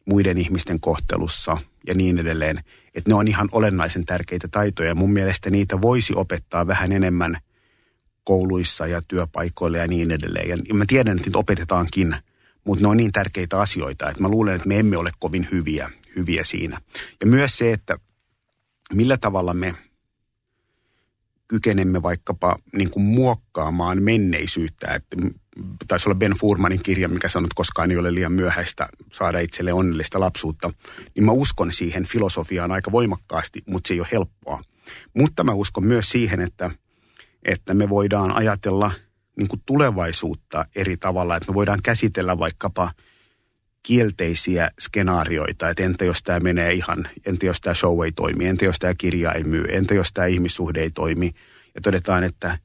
muiden 0.04 0.38
ihmisten 0.38 0.80
kohtelussa, 0.80 1.56
ja 1.86 1.94
niin 1.94 2.18
edelleen. 2.18 2.58
Että 2.94 3.10
ne 3.10 3.14
on 3.14 3.28
ihan 3.28 3.48
olennaisen 3.52 4.06
tärkeitä 4.06 4.48
taitoja. 4.48 4.94
Mun 4.94 5.12
mielestä 5.12 5.50
niitä 5.50 5.80
voisi 5.80 6.12
opettaa 6.16 6.66
vähän 6.66 6.92
enemmän 6.92 7.36
kouluissa 8.24 8.86
ja 8.86 9.02
työpaikoilla 9.08 9.78
ja 9.78 9.88
niin 9.88 10.10
edelleen. 10.10 10.48
Ja 10.68 10.74
mä 10.74 10.84
tiedän, 10.88 11.16
että 11.16 11.28
niitä 11.28 11.38
opetetaankin, 11.38 12.16
mutta 12.64 12.84
ne 12.84 12.88
on 12.88 12.96
niin 12.96 13.12
tärkeitä 13.12 13.60
asioita, 13.60 14.10
että 14.10 14.22
mä 14.22 14.28
luulen, 14.28 14.54
että 14.54 14.68
me 14.68 14.78
emme 14.78 14.96
ole 14.96 15.10
kovin 15.18 15.48
hyviä, 15.52 15.90
hyviä 16.16 16.44
siinä. 16.44 16.80
Ja 17.20 17.26
myös 17.26 17.58
se, 17.58 17.72
että 17.72 17.98
millä 18.94 19.16
tavalla 19.16 19.54
me 19.54 19.74
kykenemme 21.48 22.02
vaikkapa 22.02 22.58
niin 22.72 22.90
kuin 22.90 23.04
muokkaamaan 23.04 24.02
menneisyyttä. 24.02 24.94
Että 24.94 25.16
taisi 25.88 26.08
olla 26.08 26.18
Ben 26.18 26.32
Furmanin 26.32 26.82
kirja, 26.82 27.08
mikä 27.08 27.28
sanoo, 27.28 27.46
että 27.46 27.54
koskaan 27.54 27.90
ei 27.90 27.96
ole 27.96 28.14
liian 28.14 28.32
myöhäistä 28.32 28.88
saada 29.12 29.38
itselle 29.38 29.72
onnellista 29.72 30.20
lapsuutta. 30.20 30.70
Niin 31.14 31.24
mä 31.24 31.32
uskon 31.32 31.72
siihen 31.72 32.04
filosofiaan 32.04 32.72
aika 32.72 32.92
voimakkaasti, 32.92 33.62
mutta 33.66 33.88
se 33.88 33.94
ei 33.94 34.00
ole 34.00 34.08
helppoa. 34.12 34.62
Mutta 35.14 35.44
mä 35.44 35.52
uskon 35.52 35.84
myös 35.84 36.10
siihen, 36.10 36.40
että, 36.40 36.70
että 37.42 37.74
me 37.74 37.88
voidaan 37.88 38.32
ajatella 38.32 38.92
niin 39.40 39.48
kuin 39.48 39.62
tulevaisuutta 39.66 40.66
eri 40.76 40.96
tavalla. 40.96 41.36
Että 41.36 41.50
me 41.50 41.54
voidaan 41.54 41.80
käsitellä 41.82 42.38
vaikkapa– 42.38 42.90
kielteisiä 43.82 44.70
skenaarioita, 44.80 45.68
että 45.68 45.82
entä 45.82 46.04
jos 46.04 46.22
tämä 46.22 46.40
menee 46.40 46.72
ihan, 46.72 47.08
entä 47.26 47.46
jos 47.46 47.60
tämä 47.60 47.74
show 47.74 48.04
ei 48.04 48.12
toimi, 48.12 48.46
entä 48.46 48.64
jos 48.64 48.78
tämä 48.78 48.94
kirja 48.94 49.32
ei 49.32 49.44
myy, 49.44 49.64
entä 49.68 49.94
jos 49.94 50.12
tämä 50.12 50.26
ihmissuhde 50.26 50.80
ei 50.80 50.90
toimi. 50.90 51.30
Ja 51.74 51.80
todetaan, 51.80 52.24
että 52.24 52.58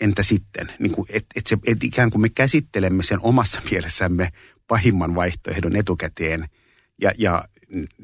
entä 0.00 0.22
sitten? 0.22 0.72
Niin 0.78 0.92
kuin, 0.92 1.06
et, 1.10 1.26
et 1.36 1.46
se, 1.46 1.56
et 1.66 1.84
ikään 1.84 2.10
kuin 2.10 2.22
me 2.22 2.28
käsittelemme 2.28 3.02
sen 3.02 3.18
omassa 3.22 3.60
mielessämme 3.70 4.32
pahimman 4.68 5.14
vaihtoehdon 5.14 5.76
etukäteen 5.76 6.48
ja, 7.02 7.12
ja, 7.18 7.44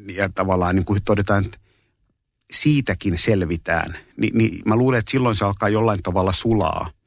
ja 0.09 0.29
tavallaan 0.35 0.76
niin 0.76 0.85
kuin 0.85 1.00
todetaan, 1.05 1.45
että 1.45 1.59
siitäkin 2.53 3.19
selvitään. 3.19 3.97
Ni, 4.17 4.31
niin 4.35 4.62
mä 4.67 4.76
luulen, 4.76 4.99
että 4.99 5.11
silloin 5.11 5.37
se 5.37 5.45
alkaa 5.45 5.69
jollain 5.69 6.03
tavalla 6.03 6.33
sulaa– 6.33 6.91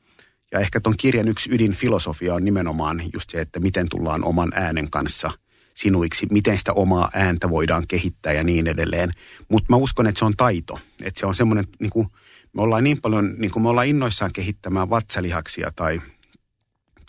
ja 0.52 0.60
ehkä 0.60 0.80
tuon 0.80 0.98
kirjan 0.98 1.28
yksi 1.28 1.50
ydinfilosofia 1.54 2.34
on 2.34 2.46
nimenomaan 2.46 3.02
just 3.14 3.30
se, 3.30 3.42
että 3.42 3.60
miten 3.60 3.90
tullaan 3.90 4.24
oman 4.24 4.52
äänen 4.56 4.90
kanssa 4.92 5.32
sinuiksi, 5.74 6.28
miten 6.32 6.58
sitä 6.58 6.74
omaa 6.74 7.10
ääntä 7.14 7.50
voidaan 7.50 7.84
kehittää 7.88 8.34
ja 8.34 8.44
niin 8.44 8.68
edelleen. 8.68 9.12
Mutta 9.50 9.66
mä 9.70 9.76
uskon, 9.76 10.08
että 10.08 10.20
se 10.20 10.26
on 10.26 10.34
taito. 10.38 10.80
Että 11.04 11.20
se 11.20 11.26
on 11.26 11.36
semmoinen, 11.36 11.66
niin 11.80 11.90
kuin, 11.90 12.08
me 12.54 12.62
ollaan 12.62 12.84
niin 12.84 13.02
paljon, 13.02 13.36
niin 13.38 13.52
kuin 13.52 13.64
me 13.64 13.70
ollaan 13.70 13.88
innoissaan 13.88 14.34
kehittämään 14.34 14.90
vatsalihaksia 14.90 15.72
tai, 15.76 16.02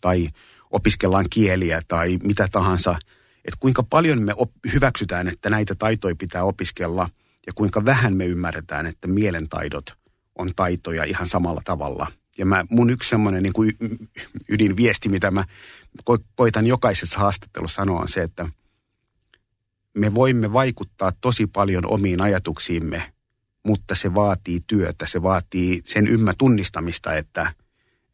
tai 0.01 0.29
opiskellaan 0.71 1.27
kieliä 1.31 1.81
tai 1.89 2.19
mitä 2.23 2.49
tahansa. 2.53 2.99
Että 3.45 3.59
kuinka 3.61 3.83
paljon 3.83 4.23
me 4.23 4.33
op, 4.37 4.51
hyväksytään, 4.73 5.29
että 5.29 5.51
näitä 5.51 5.75
taitoja 5.75 6.17
pitää 6.17 6.45
opiskella 6.45 7.09
ja 7.47 7.53
kuinka 7.55 7.85
vähän 7.85 8.17
me 8.17 8.27
ymmärretään, 8.27 8.87
että 8.87 9.09
mielentaidot 9.09 9.95
on 10.39 10.51
taitoja 10.57 11.05
ihan 11.05 11.27
samalla 11.27 11.61
tavalla– 11.65 12.07
ja 12.39 12.47
mä, 12.47 12.65
mun 12.71 12.91
yksi 12.91 13.09
semmoinen 13.09 13.43
niin 13.43 13.53
kuin 13.53 13.73
ydinviesti, 14.49 15.09
mitä 15.09 15.31
mä 15.31 15.45
ko- 16.11 16.25
koitan 16.35 16.67
jokaisessa 16.67 17.19
haastattelussa 17.19 17.83
sanoa, 17.83 18.01
on 18.01 18.09
se, 18.09 18.23
että 18.23 18.49
me 19.95 20.15
voimme 20.15 20.53
vaikuttaa 20.53 21.13
tosi 21.21 21.47
paljon 21.47 21.87
omiin 21.87 22.23
ajatuksiimme, 22.23 23.13
mutta 23.63 23.95
se 23.95 24.15
vaatii 24.15 24.61
työtä, 24.67 25.07
se 25.07 25.23
vaatii 25.23 25.83
sen 25.85 26.09
ymmä 26.09 26.33
tunnistamista, 26.39 27.15
että, 27.15 27.55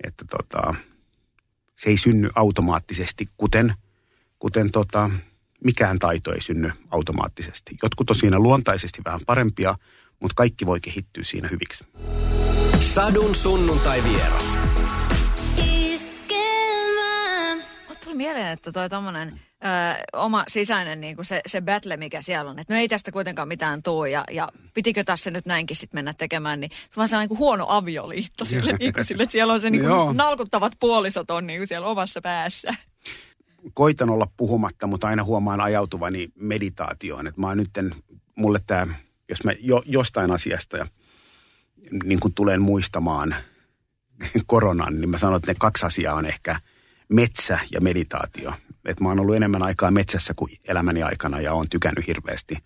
että 0.05 0.25
tota, 0.31 0.75
se 1.77 1.91
ei 1.91 1.97
synny 1.97 2.31
automaattisesti, 2.35 3.29
kuten, 3.37 3.75
kuten 4.39 4.71
tota, 4.71 5.11
mikään 5.65 5.99
taito 5.99 6.33
ei 6.33 6.41
synny 6.41 6.71
automaattisesti. 6.91 7.77
Jotkut 7.83 8.11
on 8.11 8.17
siinä 8.17 8.39
luontaisesti 8.39 9.03
vähän 9.05 9.21
parempia, 9.27 9.79
mutta 10.21 10.35
kaikki 10.35 10.67
voi 10.67 10.81
kehittyä 10.81 11.25
siinä 11.25 11.49
hyviksi. 11.49 11.85
Sadun 12.85 13.35
sunnuntai 13.35 14.05
vieras. 14.05 14.59
tuli 18.05 18.15
mieleen, 18.15 18.49
että 18.49 18.73
toi 18.73 18.91
tommonen 18.91 19.29
ö, 19.29 19.67
oma 20.13 20.45
sisäinen 20.49 21.01
niin 21.01 21.17
kuin 21.17 21.27
se, 21.27 21.41
se 21.47 21.61
battle, 21.61 21.97
mikä 21.97 22.23
siellä 22.23 22.51
on. 22.51 22.59
Että 22.59 22.75
no 22.75 22.81
ei 22.81 22.89
tästä 22.89 23.13
kuitenkaan 23.13 23.49
mitään 23.49 23.83
tuu 23.83 24.05
ja, 24.05 24.25
ja 24.31 24.49
pitikö 24.75 25.05
tässä 25.05 25.31
nyt 25.31 25.47
näinkin 25.47 25.77
sitten 25.77 25.99
mennä 25.99 26.15
tekemään. 26.15 26.61
Niin 26.61 26.71
se 26.95 27.01
on 27.01 27.09
sellainen 27.09 27.29
kuin 27.29 27.39
huono 27.39 27.67
avioliitto 27.69 28.45
sille, 28.45 28.73
niin 28.79 28.93
kuin 28.93 29.05
sille, 29.05 29.23
että 29.23 29.33
siellä 29.33 29.53
on 29.53 29.61
se 29.61 29.71
niin 29.71 29.85
kuin 29.85 30.17
nalkuttavat 30.17 30.73
puolisot 30.81 31.31
on 31.31 31.47
niin 31.47 31.61
kuin 31.61 31.69
siellä 31.69 31.87
omassa 31.87 32.21
päässä. 32.21 32.75
Koitan 33.75 34.11
olla 34.11 34.27
puhumatta, 34.37 34.87
mutta 34.87 35.09
aina 35.09 35.25
huomaan 35.25 35.61
ajautuvani 35.61 36.29
meditaatioon. 36.35 37.27
Että 37.27 37.41
mä 37.41 37.47
oon 37.47 37.57
nytten, 37.57 37.95
mulle 38.35 38.61
tämä, 38.67 38.95
jos 39.29 39.45
mä 39.45 39.53
jo, 39.61 39.83
jostain 39.87 40.31
asiasta 40.31 40.77
ja– 40.77 40.87
niin 42.05 42.21
kuin 42.21 42.35
tulen 42.35 42.63
muistamaan 42.63 43.35
koronan, 44.47 45.01
niin 45.01 45.11
mä 45.11 45.19
sanon, 45.19 45.37
että 45.37 45.51
ne 45.51 45.57
kaksi 45.59 45.87
asiaa 45.87 46.15
on 46.15 46.27
ehkä 46.27 46.61
metsä 47.09 47.59
ja 47.71 47.81
meditaatio. 47.81 48.53
Et 48.85 49.01
mä 49.01 49.09
oon 49.09 49.21
ollut 49.21 49.37
enemmän 49.37 49.63
aikaa 49.63 49.91
metsässä 49.91 50.35
kuin 50.37 50.53
elämäni 50.65 51.03
aikana 51.03 51.41
ja 51.41 51.53
oon 51.53 51.69
tykännyt 51.71 52.07
hirveästi 52.07 52.57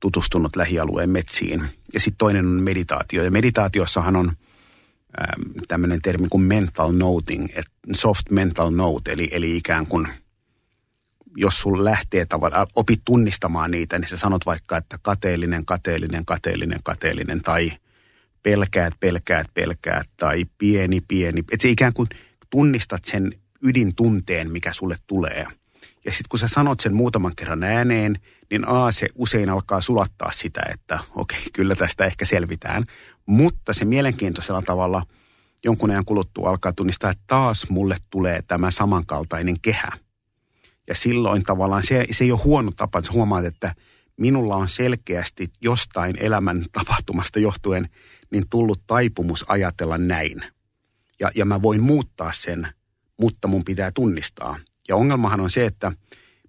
tutustunut 0.00 0.56
lähialueen 0.56 1.10
metsiin. 1.10 1.64
Ja 1.94 2.00
sitten 2.00 2.18
toinen 2.18 2.46
on 2.46 2.62
meditaatio. 2.62 3.24
Ja 3.24 3.30
meditaatiossahan 3.30 4.16
on 4.16 4.26
ähm, 4.26 5.42
tämmöinen 5.68 6.02
termi 6.02 6.28
kuin 6.28 6.42
mental 6.42 6.92
noting, 6.92 7.46
et 7.54 7.66
soft 7.92 8.30
mental 8.30 8.70
note, 8.70 9.12
eli, 9.12 9.28
eli 9.32 9.56
ikään 9.56 9.86
kuin 9.86 10.08
jos 11.38 11.60
sun 11.60 11.84
lähtee 11.84 12.26
tavallaan, 12.26 12.66
opit 12.74 13.00
tunnistamaan 13.04 13.70
niitä, 13.70 13.98
niin 13.98 14.08
sä 14.08 14.16
sanot 14.16 14.46
vaikka, 14.46 14.76
että 14.76 14.98
kateellinen, 15.02 15.66
kateellinen, 15.66 16.24
kateellinen, 16.24 16.80
kateellinen 16.82 17.42
tai– 17.42 17.72
pelkäät, 18.46 18.94
pelkäät, 19.00 19.46
pelkäät 19.54 20.10
tai 20.16 20.44
pieni, 20.58 21.00
pieni. 21.08 21.40
Että 21.40 21.62
se 21.62 21.68
ikään 21.68 21.92
kuin 21.92 22.08
tunnistat 22.50 23.04
sen 23.04 23.32
ydintunteen, 23.62 24.52
mikä 24.52 24.72
sulle 24.72 24.96
tulee. 25.06 25.46
Ja 26.04 26.10
sitten 26.12 26.28
kun 26.28 26.38
sä 26.38 26.48
sanot 26.48 26.80
sen 26.80 26.94
muutaman 26.94 27.32
kerran 27.36 27.62
ääneen, 27.62 28.18
niin 28.50 28.68
A, 28.68 28.92
se 28.92 29.08
usein 29.14 29.50
alkaa 29.50 29.80
sulattaa 29.80 30.32
sitä, 30.32 30.60
että 30.72 30.98
okei, 31.14 31.38
okay, 31.38 31.50
kyllä 31.52 31.74
tästä 31.74 32.04
ehkä 32.04 32.24
selvitään. 32.24 32.84
Mutta 33.26 33.72
se 33.72 33.84
mielenkiintoisella 33.84 34.62
tavalla 34.62 35.02
jonkun 35.64 35.90
ajan 35.90 36.04
kuluttua 36.04 36.50
alkaa 36.50 36.72
tunnistaa, 36.72 37.10
että 37.10 37.24
taas 37.26 37.70
mulle 37.70 37.96
tulee 38.10 38.42
tämä 38.42 38.70
samankaltainen 38.70 39.60
kehä. 39.62 39.92
Ja 40.88 40.94
silloin 40.94 41.42
tavallaan 41.42 41.82
se, 41.82 42.06
se 42.10 42.24
ei 42.24 42.32
ole 42.32 42.40
huono 42.44 42.70
tapa, 42.76 42.98
että 42.98 43.12
huomaat, 43.12 43.44
että 43.44 43.74
minulla 44.16 44.56
on 44.56 44.68
selkeästi 44.68 45.48
jostain 45.60 46.16
elämän 46.20 46.64
tapahtumasta 46.72 47.38
johtuen– 47.38 47.88
niin 48.30 48.44
tullut 48.50 48.80
taipumus 48.86 49.44
ajatella 49.48 49.98
näin. 49.98 50.42
Ja, 51.20 51.30
ja 51.34 51.44
mä 51.44 51.62
voin 51.62 51.82
muuttaa 51.82 52.32
sen, 52.32 52.68
mutta 53.16 53.48
mun 53.48 53.64
pitää 53.64 53.92
tunnistaa. 53.92 54.56
Ja 54.88 54.96
ongelmahan 54.96 55.40
on 55.40 55.50
se, 55.50 55.66
että 55.66 55.92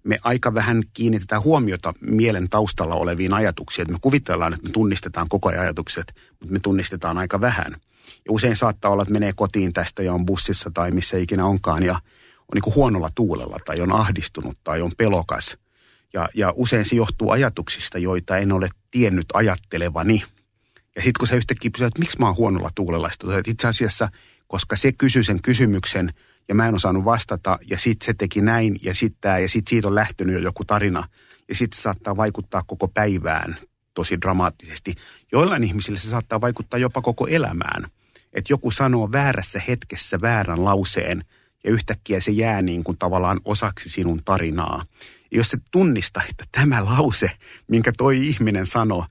me 0.04 0.18
aika 0.22 0.54
vähän 0.54 0.82
kiinnitetään 0.92 1.42
huomiota 1.42 1.94
mielen 2.00 2.48
taustalla 2.48 2.94
oleviin 2.94 3.34
ajatuksiin. 3.34 3.82
Että 3.82 3.92
me 3.92 3.98
kuvitellaan, 4.00 4.54
että 4.54 4.66
me 4.66 4.72
tunnistetaan 4.72 5.26
koko 5.28 5.48
ajan 5.48 5.62
ajatukset, 5.62 6.14
mutta 6.30 6.52
me 6.52 6.58
tunnistetaan 6.58 7.18
aika 7.18 7.40
vähän. 7.40 7.76
Ja 8.06 8.30
usein 8.32 8.56
saattaa 8.56 8.90
olla, 8.90 9.02
että 9.02 9.12
menee 9.12 9.32
kotiin 9.32 9.72
tästä 9.72 10.02
ja 10.02 10.12
on 10.12 10.26
bussissa 10.26 10.70
tai 10.74 10.90
missä 10.90 11.16
ikinä 11.16 11.46
onkaan 11.46 11.82
ja 11.82 11.94
on 12.38 12.60
niin 12.62 12.74
huonolla 12.74 13.10
tuulella 13.14 13.56
tai 13.64 13.80
on 13.80 13.92
ahdistunut 13.92 14.58
tai 14.64 14.82
on 14.82 14.92
pelokas. 14.96 15.58
Ja, 16.12 16.28
ja 16.34 16.52
usein 16.56 16.84
se 16.84 16.96
johtuu 16.96 17.30
ajatuksista, 17.30 17.98
joita 17.98 18.36
en 18.36 18.52
ole 18.52 18.68
tiennyt 18.90 19.26
ajattelevani– 19.34 20.22
ja 20.98 21.02
sitten 21.02 21.18
kun 21.18 21.28
se 21.28 21.36
yhtäkkiä 21.36 21.70
pysyy, 21.70 21.86
että 21.86 21.98
miksi 21.98 22.18
mä 22.18 22.26
oon 22.26 22.36
huonolla 22.36 22.70
tuulella, 22.74 23.08
että 23.08 23.50
itse 23.50 23.68
asiassa, 23.68 24.08
koska 24.46 24.76
se 24.76 24.92
kysyi 24.92 25.24
sen 25.24 25.42
kysymyksen 25.42 26.12
ja 26.48 26.54
mä 26.54 26.68
en 26.68 26.74
osannut 26.74 27.04
vastata 27.04 27.58
ja 27.70 27.78
sitten 27.78 28.06
se 28.06 28.14
teki 28.14 28.40
näin 28.40 28.76
ja 28.82 28.94
sitten 28.94 29.42
ja 29.42 29.48
sitten 29.48 29.70
siitä 29.70 29.88
on 29.88 29.94
lähtenyt 29.94 30.34
jo 30.34 30.40
joku 30.40 30.64
tarina 30.64 31.08
ja 31.48 31.54
sitten 31.54 31.80
saattaa 31.80 32.16
vaikuttaa 32.16 32.62
koko 32.66 32.88
päivään 32.88 33.56
tosi 33.94 34.20
dramaattisesti. 34.20 34.94
Joillain 35.32 35.64
ihmisillä 35.64 35.98
se 35.98 36.10
saattaa 36.10 36.40
vaikuttaa 36.40 36.78
jopa 36.78 37.02
koko 37.02 37.26
elämään. 37.26 37.86
Että 38.32 38.52
joku 38.52 38.70
sanoo 38.70 39.12
väärässä 39.12 39.62
hetkessä 39.68 40.20
väärän 40.20 40.64
lauseen 40.64 41.24
ja 41.64 41.70
yhtäkkiä 41.70 42.20
se 42.20 42.30
jää 42.30 42.62
niin 42.62 42.84
kuin 42.84 42.98
tavallaan 42.98 43.40
osaksi 43.44 43.88
sinun 43.88 44.20
tarinaa. 44.24 44.82
Ja 45.30 45.36
jos 45.36 45.50
se 45.50 45.58
tunnistaa, 45.70 46.22
että 46.30 46.44
tämä 46.52 46.84
lause, 46.84 47.30
minkä 47.68 47.92
toi 47.98 48.26
ihminen 48.26 48.66
sanoi, 48.66 49.04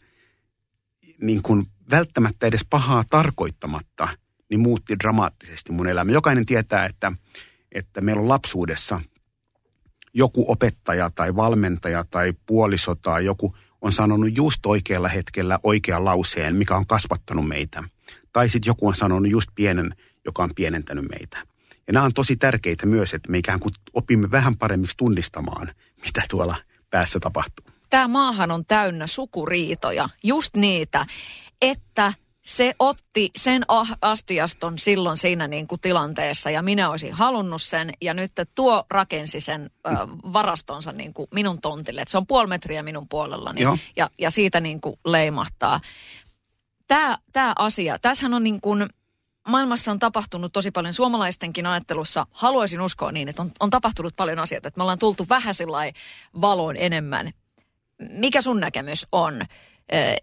niin 1.21 1.41
kuin 1.41 1.67
välttämättä 1.91 2.47
edes 2.47 2.65
pahaa 2.69 3.03
tarkoittamatta, 3.09 4.07
niin 4.49 4.59
muutti 4.59 4.95
dramaattisesti 4.99 5.71
mun 5.71 5.87
elämä. 5.87 6.11
Jokainen 6.11 6.45
tietää, 6.45 6.85
että, 6.85 7.11
että 7.71 8.01
meillä 8.01 8.21
on 8.21 8.29
lapsuudessa 8.29 9.01
joku 10.13 10.51
opettaja 10.51 11.11
tai 11.15 11.35
valmentaja 11.35 12.05
tai 12.09 12.33
puoliso 12.45 12.95
tai 12.95 13.25
joku 13.25 13.55
on 13.81 13.93
sanonut 13.93 14.37
just 14.37 14.65
oikealla 14.65 15.07
hetkellä 15.07 15.59
oikean 15.63 16.05
lauseen, 16.05 16.55
mikä 16.55 16.75
on 16.75 16.87
kasvattanut 16.87 17.47
meitä. 17.47 17.83
Tai 18.33 18.49
sitten 18.49 18.69
joku 18.69 18.87
on 18.87 18.95
sanonut 18.95 19.31
just 19.31 19.49
pienen, 19.55 19.95
joka 20.25 20.43
on 20.43 20.51
pienentänyt 20.55 21.05
meitä. 21.09 21.37
Ja 21.87 21.93
nämä 21.93 22.05
on 22.05 22.13
tosi 22.13 22.35
tärkeitä 22.35 22.85
myös, 22.85 23.13
että 23.13 23.31
me 23.31 23.37
ikään 23.37 23.59
kuin 23.59 23.73
opimme 23.93 24.31
vähän 24.31 24.57
paremmiksi 24.57 24.97
tunnistamaan, 24.97 25.71
mitä 26.05 26.23
tuolla 26.29 26.55
päässä 26.89 27.19
tapahtuu. 27.19 27.65
tämä 27.89 28.07
maahan 28.07 28.51
on 28.51 28.65
täynnä 28.65 29.07
sukuriitoja, 29.07 30.09
just 30.23 30.55
niitä, 30.55 31.05
että 31.61 32.13
se 32.47 32.75
otti 32.79 33.31
sen 33.35 33.63
ah- 33.67 33.97
astiaston 34.01 34.79
silloin 34.79 35.17
siinä 35.17 35.47
niin 35.47 35.67
kuin 35.67 35.81
tilanteessa 35.81 36.49
ja 36.49 36.61
minä 36.61 36.89
olisin 36.89 37.13
halunnut 37.13 37.61
sen 37.61 37.93
ja 38.01 38.13
nyt 38.13 38.31
tuo 38.55 38.85
rakensi 38.89 39.39
sen 39.39 39.71
ö, 39.87 39.89
varastonsa 40.33 40.91
niin 40.91 41.13
kuin 41.13 41.27
minun 41.33 41.61
tontille. 41.61 42.01
Et 42.01 42.07
se 42.07 42.17
on 42.17 42.27
puoli 42.27 42.47
metriä 42.47 42.83
minun 42.83 43.07
puolellani 43.09 43.61
ja, 43.95 44.09
ja 44.19 44.31
siitä 44.31 44.59
niin 44.59 44.81
kuin 44.81 44.99
leimahtaa. 45.05 45.79
Tämä, 46.87 47.17
tämä 47.33 47.53
asia, 47.57 47.99
tässähän 47.99 48.33
on 48.33 48.43
niin 48.43 48.61
kuin, 48.61 48.85
maailmassa 49.47 49.91
on 49.91 49.99
tapahtunut 49.99 50.53
tosi 50.53 50.71
paljon 50.71 50.93
suomalaistenkin 50.93 51.65
ajattelussa. 51.65 52.27
Haluaisin 52.31 52.81
uskoa 52.81 53.11
niin, 53.11 53.29
että 53.29 53.41
on, 53.41 53.51
on 53.59 53.69
tapahtunut 53.69 54.15
paljon 54.15 54.39
asioita, 54.39 54.67
että 54.67 54.77
me 54.79 54.83
ollaan 54.83 54.99
tultu 54.99 55.25
vähän 55.29 55.53
valoon 56.41 56.75
enemmän. 56.77 57.31
Mikä 58.09 58.41
sun 58.41 58.59
näkemys 58.59 59.07
on? 59.11 59.41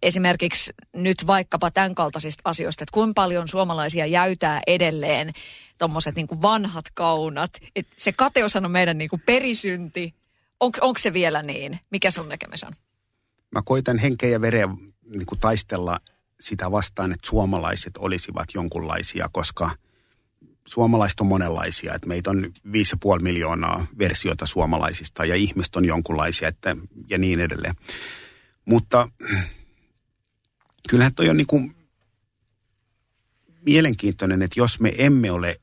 Esimerkiksi 0.03 0.73
nyt 0.93 1.27
vaikkapa 1.27 1.71
tämän 1.71 1.95
kaltaisista 1.95 2.43
asioista, 2.45 2.85
että 2.85 2.93
kuinka 2.93 3.13
paljon 3.15 3.49
suomalaisia 3.49 4.07
jäytää 4.07 4.61
edelleen 4.67 5.33
tuommoiset 5.79 6.15
niin 6.15 6.43
vanhat 6.43 6.85
kaunat. 6.95 7.51
Et 7.77 7.87
se 7.97 8.13
kateus 8.13 8.57
on 8.57 8.71
meidän 8.71 8.99
niin 8.99 9.11
kuin 9.11 9.23
perisynti. 9.27 10.15
On, 10.61 10.71
onko 10.81 10.99
se 10.99 11.13
vielä 11.13 11.43
niin? 11.43 11.79
Mikä 11.91 12.11
sun 12.11 12.29
näkemys 12.29 12.65
on? 12.65 12.73
Mä 13.53 13.63
koitan 13.65 13.99
henkeä 13.99 14.31
ja 14.31 14.41
vereä 14.41 14.69
niin 15.11 15.27
kuin 15.27 15.41
taistella 15.41 16.01
sitä 16.41 16.71
vastaan, 16.71 17.13
että 17.13 17.29
suomalaiset 17.29 17.97
olisivat 17.97 18.49
jonkunlaisia, 18.55 19.29
koska 19.33 19.71
suomalaiset 20.67 21.21
on 21.21 21.27
monenlaisia. 21.27 21.95
Että 21.95 22.09
meitä 22.09 22.31
on 22.31 22.45
5,5 22.45 23.23
miljoonaa 23.23 23.87
versiota 23.99 24.47
suomalaisista 24.47 25.25
ja 25.25 25.35
ihmiset 25.35 25.77
on 25.77 25.85
jonkunlaisia 25.85 26.49
että, 26.49 26.77
ja 27.09 27.19
niin 27.19 27.41
edelleen. 27.41 27.75
Mutta 28.65 29.09
kyllähän 30.89 31.15
toi 31.15 31.29
on 31.29 31.37
niin 31.37 31.47
kuin 31.47 31.77
mielenkiintoinen, 33.67 34.43
että 34.43 34.61
jos 34.61 34.81
me 34.81 34.93
emme 34.99 35.31
ole 35.31 35.61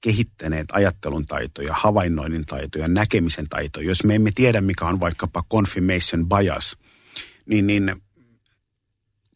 kehittäneet 0.00 0.66
ajattelun 0.72 1.26
taitoja, 1.26 1.74
havainnoinnin 1.74 2.46
taitoja, 2.46 2.88
näkemisen 2.88 3.48
taitoja, 3.48 3.88
jos 3.88 4.04
me 4.04 4.14
emme 4.14 4.30
tiedä, 4.34 4.60
mikä 4.60 4.84
on 4.84 5.00
vaikkapa 5.00 5.42
confirmation 5.52 6.28
bias, 6.28 6.76
niin, 7.46 7.66
niin 7.66 8.02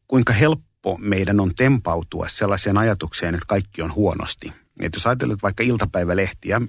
kuinka 0.08 0.32
helppo 0.32 0.98
meidän 1.00 1.40
on 1.40 1.54
tempautua 1.54 2.28
sellaiseen 2.28 2.78
ajatukseen, 2.78 3.34
että 3.34 3.46
kaikki 3.48 3.82
on 3.82 3.94
huonosti. 3.94 4.52
Että 4.80 4.96
jos 4.96 5.06
ajatellaan 5.06 5.38
vaikka 5.42 5.62
iltapäivälehtiä, 5.62 6.60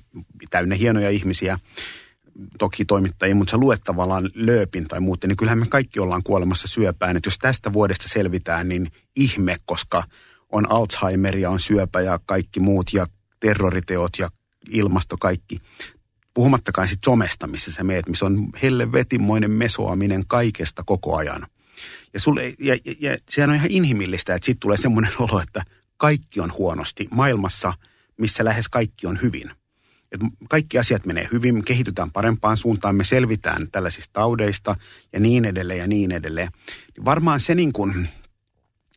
täynnä 0.50 0.76
hienoja 0.76 1.10
ihmisiä, 1.10 1.60
toki 2.60 2.86
toimittajia, 2.86 3.36
mutta 3.36 3.52
sä 3.52 3.58
luet 3.58 3.82
tavallaan 3.84 4.30
lööpin 4.34 4.88
tai 4.88 5.00
muuten, 5.00 5.28
niin 5.28 5.38
kyllähän 5.38 5.60
me 5.60 5.66
kaikki 5.70 6.00
ollaan 6.00 6.24
kuolemassa 6.24 6.68
syöpään. 6.68 7.18
Että 7.18 7.28
jos 7.28 7.38
tästä 7.38 7.74
vuodesta 7.74 8.10
selvitään, 8.10 8.70
niin 8.70 8.88
ihme, 9.16 9.56
koska 9.66 10.04
on 10.50 10.72
Alzheimer 10.72 11.38
ja 11.38 11.50
on 11.50 11.60
syöpä 11.60 12.02
ja 12.02 12.20
kaikki 12.26 12.60
muut 12.60 12.94
ja 12.94 13.06
terroriteot 13.40 14.12
ja 14.20 14.30
ilmasto 14.70 15.18
kaikki. 15.18 15.60
Puhumattakaan 16.34 16.88
sitten 16.88 17.06
somesta, 17.06 17.48
missä 17.48 17.72
sä 17.72 17.84
meet, 17.84 18.10
missä 18.10 18.26
on 18.26 18.50
helvetimoinen 18.62 19.52
mesoaminen 19.52 20.24
kaikesta 20.28 20.84
koko 20.86 21.16
ajan. 21.16 21.48
Ja, 22.14 22.20
sulle, 22.20 22.54
ja, 22.60 22.78
ja, 22.86 22.96
ja 23.00 23.18
sehän 23.30 23.50
on 23.50 23.56
ihan 23.56 23.72
inhimillistä, 23.72 24.36
että 24.36 24.46
sitten 24.46 24.60
tulee 24.60 24.78
semmoinen 24.78 25.12
olo, 25.20 25.42
että 25.42 25.64
kaikki 25.98 26.40
on 26.40 26.54
huonosti 26.58 27.08
maailmassa, 27.12 27.74
missä 28.18 28.46
lähes 28.46 28.70
kaikki 28.70 29.08
on 29.08 29.22
hyvin– 29.22 29.52
että 30.14 30.26
kaikki 30.50 30.80
asiat 30.80 31.06
menee 31.06 31.28
hyvin, 31.32 31.56
me 31.56 31.62
kehitytään 31.62 32.12
parempaan 32.12 32.58
suuntaan, 32.58 32.96
me 32.96 33.04
selvitään 33.04 33.72
tällaisista 33.72 34.14
taudeista 34.14 34.76
ja 35.14 35.20
niin 35.20 35.46
edelleen 35.46 35.80
ja 35.80 35.88
niin 35.88 36.12
edelleen. 36.12 36.50
Niin 36.98 37.06
varmaan 37.06 37.40
se 37.40 37.56
niin 37.56 37.74
kuin, 37.74 38.08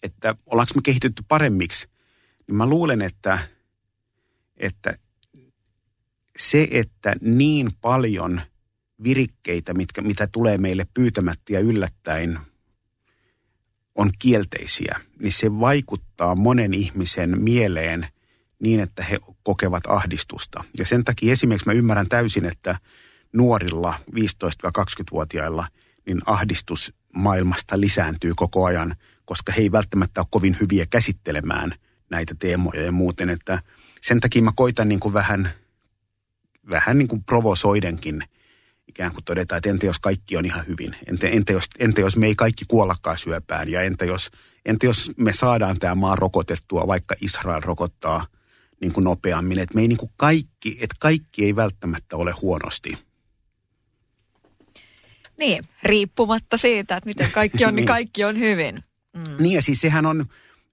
että 0.02 0.34
ollaanko 0.46 0.72
me 0.74 0.80
kehitytty 0.84 1.24
paremmiksi, 1.28 1.88
niin 2.46 2.56
mä 2.56 2.66
luulen, 2.66 3.02
että, 3.02 3.38
että 4.56 4.98
se, 6.38 6.68
että 6.70 7.14
niin 7.20 7.70
paljon 7.80 8.40
virikkeitä, 9.02 9.74
mitkä, 9.74 10.02
mitä 10.02 10.26
tulee 10.26 10.58
meille 10.58 10.86
pyytämättä 10.94 11.52
ja 11.52 11.60
yllättäen, 11.60 12.38
on 13.94 14.10
kielteisiä, 14.18 15.00
niin 15.18 15.32
se 15.32 15.60
vaikuttaa 15.60 16.34
monen 16.34 16.74
ihmisen 16.74 17.42
mieleen– 17.42 18.06
niin, 18.62 18.80
että 18.80 19.04
he 19.04 19.18
kokevat 19.42 19.86
ahdistusta. 19.86 20.64
Ja 20.78 20.86
sen 20.86 21.04
takia 21.04 21.32
esimerkiksi 21.32 21.68
mä 21.68 21.72
ymmärrän 21.72 22.08
täysin, 22.08 22.44
että 22.44 22.78
nuorilla 23.32 23.94
15-20-vuotiailla 24.14 25.66
niin 26.06 26.20
ahdistus 26.26 26.94
maailmasta 27.14 27.80
lisääntyy 27.80 28.32
koko 28.36 28.64
ajan, 28.64 28.96
koska 29.24 29.52
he 29.52 29.62
ei 29.62 29.72
välttämättä 29.72 30.20
ole 30.20 30.26
kovin 30.30 30.56
hyviä 30.60 30.86
käsittelemään 30.90 31.72
näitä 32.10 32.34
teemoja 32.38 32.82
ja 32.82 32.92
muuten. 32.92 33.30
Että 33.30 33.62
sen 34.02 34.20
takia 34.20 34.42
mä 34.42 34.52
koitan 34.56 34.88
niin 34.88 35.00
kuin 35.00 35.14
vähän, 35.14 35.50
vähän 36.70 36.98
niin 36.98 37.08
kuin 37.08 37.24
provosoidenkin 37.24 38.22
ikään 38.88 39.12
kuin 39.12 39.24
todeta, 39.24 39.56
että 39.56 39.70
entä 39.70 39.86
jos 39.86 39.98
kaikki 39.98 40.36
on 40.36 40.44
ihan 40.44 40.66
hyvin? 40.66 40.96
Entä, 41.06 41.26
entä, 41.26 41.52
jos, 41.52 41.64
entä 41.78 42.00
jos 42.00 42.16
me 42.16 42.26
ei 42.26 42.34
kaikki 42.34 42.64
kuollakaan 42.68 43.18
syöpään? 43.18 43.68
Ja 43.68 43.82
entä 43.82 44.04
jos, 44.04 44.30
entä 44.64 44.86
jos 44.86 45.10
me 45.16 45.32
saadaan 45.32 45.78
tämä 45.78 45.94
maa 45.94 46.16
rokotettua, 46.16 46.86
vaikka 46.86 47.14
Israel 47.20 47.60
rokottaa 47.60 48.26
niin 48.80 48.92
kuin 48.92 49.04
nopeammin. 49.04 49.58
Että 49.58 49.74
me 49.74 49.80
ei 49.80 49.88
niin 49.88 49.98
kuin 49.98 50.12
kaikki, 50.16 50.78
että 50.80 50.96
kaikki 50.98 51.44
ei 51.44 51.56
välttämättä 51.56 52.16
ole 52.16 52.32
huonosti. 52.32 52.98
Niin, 55.38 55.64
riippumatta 55.82 56.56
siitä, 56.56 56.96
että 56.96 57.08
miten 57.08 57.32
kaikki 57.32 57.64
on, 57.64 57.70
niin, 57.70 57.76
niin 57.76 57.86
kaikki 57.86 58.24
on 58.24 58.38
hyvin. 58.38 58.82
Mm. 59.16 59.36
Niin 59.38 59.54
ja 59.54 59.62
siis 59.62 59.80
sehän 59.80 60.06
on, 60.06 60.24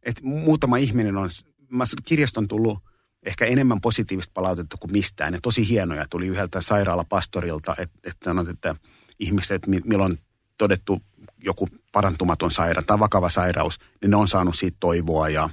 että 0.03 0.21
muutama 0.23 0.77
ihminen 0.77 1.17
on, 1.17 1.29
mä 1.69 1.83
kirjaston 2.05 2.47
tullut 2.47 2.79
ehkä 3.25 3.45
enemmän 3.45 3.81
positiivista 3.81 4.31
palautetta 4.33 4.77
kuin 4.79 4.91
mistään. 4.91 5.33
Ja 5.33 5.39
tosi 5.41 5.69
hienoja 5.69 6.05
tuli 6.09 6.27
yhdeltä 6.27 6.61
sairaalapastorilta, 6.61 7.75
että, 7.77 7.99
että 8.03 8.25
sanot, 8.25 8.49
että 8.49 8.75
ihmiset, 9.19 9.51
että 9.51 9.69
milloin 9.69 10.11
on 10.11 10.17
todettu 10.57 11.01
joku 11.43 11.67
parantumaton 11.91 12.51
sairaus 12.51 12.85
tai 12.85 12.99
vakava 12.99 13.29
sairaus, 13.29 13.79
niin 14.01 14.11
ne 14.11 14.17
on 14.17 14.27
saanut 14.27 14.55
siitä 14.55 14.77
toivoa 14.79 15.29
ja 15.29 15.49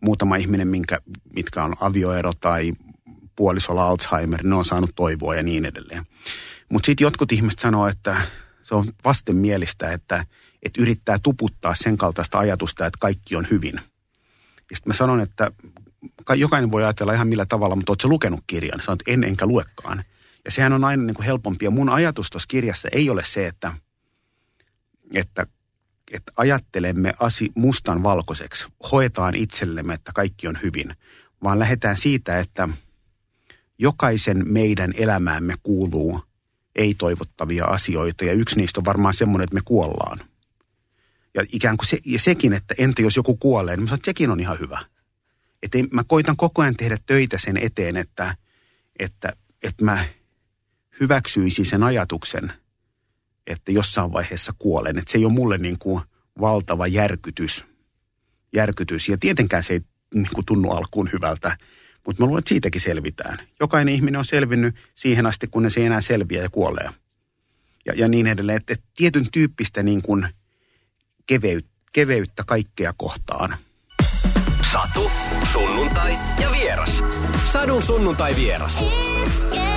muutama 0.00 0.36
ihminen, 0.36 0.68
minkä, 0.68 0.98
mitkä 1.34 1.64
on 1.64 1.76
avioero 1.80 2.32
tai 2.40 2.72
puolisolla 3.36 3.88
Alzheimer, 3.88 4.42
ne 4.42 4.54
on 4.54 4.64
saanut 4.64 4.90
toivoa 4.94 5.34
ja 5.34 5.42
niin 5.42 5.64
edelleen. 5.64 6.06
Mutta 6.68 6.86
sitten 6.86 7.04
jotkut 7.04 7.32
ihmiset 7.32 7.60
sanoo, 7.60 7.88
että 7.88 8.22
se 8.62 8.74
on 8.74 8.86
vastenmielistä, 9.04 9.92
että, 9.92 10.24
että 10.62 10.82
yrittää 10.82 11.18
tuputtaa 11.22 11.74
sen 11.74 11.98
kaltaista 11.98 12.38
ajatusta, 12.38 12.86
että 12.86 12.98
kaikki 13.00 13.36
on 13.36 13.46
hyvin. 13.50 13.74
Ja 14.70 14.76
sitten 14.76 14.90
mä 14.90 14.94
sanon, 14.94 15.20
että 15.20 15.50
jokainen 16.36 16.72
voi 16.72 16.84
ajatella 16.84 17.12
ihan 17.12 17.28
millä 17.28 17.46
tavalla, 17.46 17.76
mutta 17.76 17.92
ootko 17.92 18.08
lukenut 18.08 18.40
kirjan? 18.46 18.82
Sanoit, 18.82 19.02
en 19.06 19.24
enkä 19.24 19.46
luekaan. 19.46 20.04
Ja 20.44 20.50
sehän 20.50 20.72
on 20.72 20.84
aina 20.84 21.02
niin 21.02 21.14
kuin 21.14 21.26
helpompi. 21.26 21.64
Ja 21.64 21.70
mun 21.70 21.90
ajatus 21.90 22.30
tuossa 22.30 22.46
kirjassa 22.48 22.88
ei 22.92 23.10
ole 23.10 23.24
se, 23.24 23.46
että, 23.46 23.74
että 25.14 25.46
että 26.12 26.32
ajattelemme 26.36 27.14
asi 27.18 27.52
mustan 27.54 28.02
valkoiseksi, 28.02 28.66
hoetaan 28.92 29.34
itsellemme, 29.34 29.94
että 29.94 30.12
kaikki 30.14 30.48
on 30.48 30.58
hyvin, 30.62 30.94
vaan 31.42 31.58
lähdetään 31.58 31.96
siitä, 31.96 32.38
että 32.38 32.68
jokaisen 33.78 34.52
meidän 34.52 34.92
elämäämme 34.96 35.54
kuuluu 35.62 36.20
ei-toivottavia 36.74 37.64
asioita 37.64 38.24
ja 38.24 38.32
yksi 38.32 38.56
niistä 38.56 38.80
on 38.80 38.84
varmaan 38.84 39.14
semmoinen, 39.14 39.44
että 39.44 39.54
me 39.54 39.60
kuollaan. 39.64 40.18
Ja 41.34 41.44
ikään 41.52 41.76
kuin 41.76 41.88
se, 41.88 41.98
ja 42.04 42.18
sekin, 42.18 42.52
että 42.52 42.74
entä 42.78 43.02
jos 43.02 43.16
joku 43.16 43.36
kuolee, 43.36 43.76
niin 43.76 43.84
mä 43.84 43.88
sanon, 43.88 43.98
että 43.98 44.08
sekin 44.08 44.30
on 44.30 44.40
ihan 44.40 44.60
hyvä. 44.60 44.80
Että 45.62 45.78
mä 45.90 46.04
koitan 46.04 46.36
koko 46.36 46.62
ajan 46.62 46.76
tehdä 46.76 46.98
töitä 47.06 47.38
sen 47.38 47.56
eteen, 47.56 47.96
että, 47.96 48.34
että, 48.98 49.32
että 49.62 49.84
mä 49.84 50.04
hyväksyisin 51.00 51.64
sen 51.64 51.82
ajatuksen– 51.82 52.52
että 53.48 53.72
jossain 53.72 54.12
vaiheessa 54.12 54.52
kuolen. 54.58 54.98
Että 54.98 55.12
se 55.12 55.18
ei 55.18 55.24
ole 55.24 55.32
mulle 55.32 55.58
niin 55.58 55.78
kuin 55.78 56.02
valtava 56.40 56.86
järkytys. 56.86 57.64
järkytys. 58.54 59.08
Ja 59.08 59.18
tietenkään 59.18 59.64
se 59.64 59.72
ei 59.72 59.80
niin 60.14 60.28
kuin 60.34 60.46
tunnu 60.46 60.70
alkuun 60.70 61.10
hyvältä, 61.12 61.56
mutta 62.06 62.22
mä 62.22 62.26
luulen, 62.26 62.38
että 62.38 62.48
siitäkin 62.48 62.80
selvitään. 62.80 63.38
Jokainen 63.60 63.94
ihminen 63.94 64.18
on 64.18 64.24
selvinnyt 64.24 64.74
siihen 64.94 65.26
asti, 65.26 65.46
kun 65.46 65.70
se 65.70 65.80
ei 65.80 65.86
enää 65.86 66.00
selviä 66.00 66.42
ja 66.42 66.50
kuolee. 66.50 66.90
Ja, 67.86 67.92
ja 67.96 68.08
niin 68.08 68.26
edelleen. 68.26 68.56
Että, 68.56 68.72
että 68.72 68.86
tietyn 68.96 69.26
tyyppistä 69.32 69.82
niin 69.82 70.02
kuin 70.02 70.28
keveyt, 71.26 71.66
keveyttä 71.92 72.44
kaikkea 72.46 72.92
kohtaan. 72.96 73.56
Satu, 74.72 75.10
sunnuntai 75.52 76.14
ja 76.40 76.52
vieras. 76.52 77.02
Sadun 77.44 77.82
sunnuntai 77.82 78.36
vieras. 78.36 78.84
Sä 79.54 79.67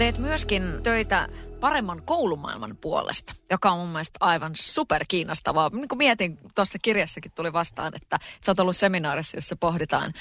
teet 0.00 0.18
myöskin 0.18 0.62
töitä 0.82 1.28
paremman 1.60 2.02
koulumaailman 2.04 2.76
puolesta, 2.80 3.32
joka 3.50 3.70
on 3.70 3.78
mun 3.78 3.88
mielestä 3.88 4.16
aivan 4.20 4.52
super 4.54 5.04
kiinnostavaa. 5.08 5.70
Niin 5.72 5.88
kuin 5.88 5.98
mietin, 5.98 6.38
tuossa 6.54 6.78
kirjassakin 6.82 7.32
tuli 7.34 7.52
vastaan, 7.52 7.92
että 7.96 8.18
sä 8.46 8.50
oot 8.50 8.60
ollut 8.60 8.76
seminaarissa, 8.76 9.36
jossa 9.36 9.56
pohditaan 9.56 10.12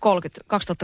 30, 0.00 0.40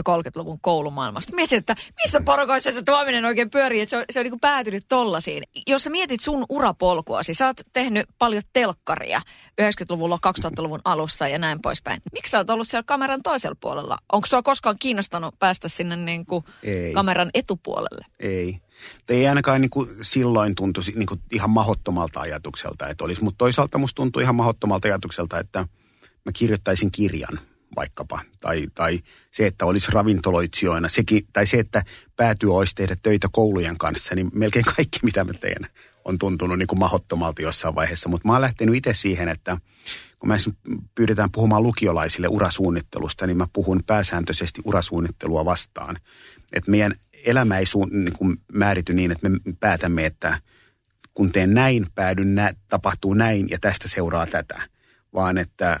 2030-luvun 0.09 0.59
koulumaailmasta. 0.61 1.35
Mietin, 1.35 1.57
että 1.57 1.75
missä 2.03 2.21
porukoissa 2.21 2.71
se 2.71 2.83
tuominen 2.83 3.25
oikein 3.25 3.49
pyörii, 3.49 3.81
että 3.81 3.89
se 3.89 3.97
on, 3.97 4.03
se 4.11 4.19
on 4.19 4.23
niin 4.23 4.31
kuin 4.31 4.39
päätynyt 4.39 4.85
tollasiin. 4.89 5.43
Jos 5.67 5.83
sä 5.83 5.89
mietit 5.89 6.21
sun 6.21 6.45
urapolkuasi, 6.49 7.33
sä 7.33 7.45
oot 7.45 7.61
tehnyt 7.73 8.09
paljon 8.17 8.43
telkkaria 8.53 9.21
90-luvulla, 9.61 10.19
2000-luvun 10.27 10.81
alussa 10.85 11.27
ja 11.27 11.37
näin 11.37 11.61
poispäin. 11.61 12.01
Miksi 12.13 12.31
sä 12.31 12.37
oot 12.37 12.49
ollut 12.49 12.67
siellä 12.67 12.83
kameran 12.83 13.23
toisella 13.23 13.55
puolella? 13.59 13.97
Onko 14.11 14.25
sua 14.25 14.43
koskaan 14.43 14.75
kiinnostanut 14.79 15.35
päästä 15.39 15.69
sinne 15.69 15.95
niin 15.95 16.25
kuin 16.25 16.45
kameran 16.93 17.29
etupuolelle? 17.33 18.05
Ei. 18.19 18.61
Ei 19.09 19.27
ainakaan 19.27 19.61
niin 19.61 19.69
kuin 19.69 19.89
silloin 20.01 20.55
tuntuisi 20.55 20.91
niin 20.95 21.05
kuin 21.05 21.21
ihan 21.31 21.49
mahottomalta 21.49 22.19
ajatukselta, 22.19 22.89
että 22.89 23.03
olisi. 23.03 23.23
Mutta 23.23 23.37
toisaalta 23.37 23.77
musta 23.77 23.95
tuntuu 23.95 24.21
ihan 24.21 24.35
mahottomalta 24.35 24.87
ajatukselta, 24.87 25.39
että 25.39 25.59
mä 26.25 26.31
kirjoittaisin 26.33 26.91
kirjan 26.91 27.39
vaikkapa. 27.75 28.19
Tai, 28.39 28.67
tai 28.73 28.99
se, 29.31 29.47
että 29.47 29.65
olisi 29.65 29.91
ravintoloitsijoina. 29.91 30.89
Sekin, 30.89 31.27
tai 31.33 31.47
se, 31.47 31.59
että 31.59 31.83
päätyy 32.15 32.55
olisi 32.55 32.75
tehdä 32.75 32.95
töitä 33.03 33.27
koulujen 33.31 33.77
kanssa. 33.77 34.15
Niin 34.15 34.31
melkein 34.33 34.65
kaikki, 34.65 34.99
mitä 35.07 35.23
mä 35.23 35.33
teen, 35.33 35.67
on 36.05 36.17
tuntunut 36.17 36.57
niin 36.57 36.67
kuin 36.67 36.79
mahottomalta 36.79 37.41
jossain 37.41 37.75
vaiheessa. 37.75 38.09
Mutta 38.09 38.27
mä 38.27 38.33
oon 38.33 38.41
lähtenyt 38.41 38.75
itse 38.75 38.93
siihen, 38.93 39.27
että 39.27 39.57
kun 40.19 40.29
me 40.29 40.35
pyydetään 40.95 41.31
puhumaan 41.31 41.63
lukiolaisille 41.63 42.27
urasuunnittelusta, 42.27 43.27
niin 43.27 43.37
mä 43.37 43.47
puhun 43.53 43.83
pääsääntöisesti 43.87 44.61
urasuunnittelua 44.65 45.45
vastaan. 45.45 45.97
Että 46.53 46.71
meidän 46.71 46.95
elämä 47.25 47.57
ei 47.57 47.65
suun, 47.65 47.89
niin 47.91 48.17
kuin 48.17 48.37
määrity 48.53 48.93
niin, 48.93 49.11
että 49.11 49.29
me 49.29 49.39
päätämme, 49.59 50.05
että 50.05 50.39
kun 51.13 51.31
teen 51.31 51.53
näin, 51.53 51.87
päädyn 51.95 52.35
nä, 52.35 52.53
tapahtuu 52.67 53.13
näin 53.13 53.47
ja 53.49 53.57
tästä 53.61 53.87
seuraa 53.87 54.25
tätä. 54.27 54.61
Vaan 55.13 55.37
että 55.37 55.79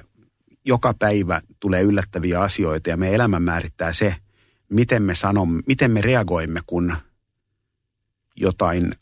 joka 0.65 0.93
päivä 0.99 1.41
tulee 1.59 1.81
yllättäviä 1.81 2.41
asioita 2.41 2.89
ja 2.89 2.97
meidän 2.97 3.15
elämä 3.15 3.39
määrittää 3.39 3.93
se, 3.93 4.15
miten 4.69 5.03
me 5.03 5.15
sanomme, 5.15 5.61
miten 5.67 5.91
me 5.91 6.01
reagoimme, 6.01 6.59
kun 6.65 6.95
jotain, 8.35 8.95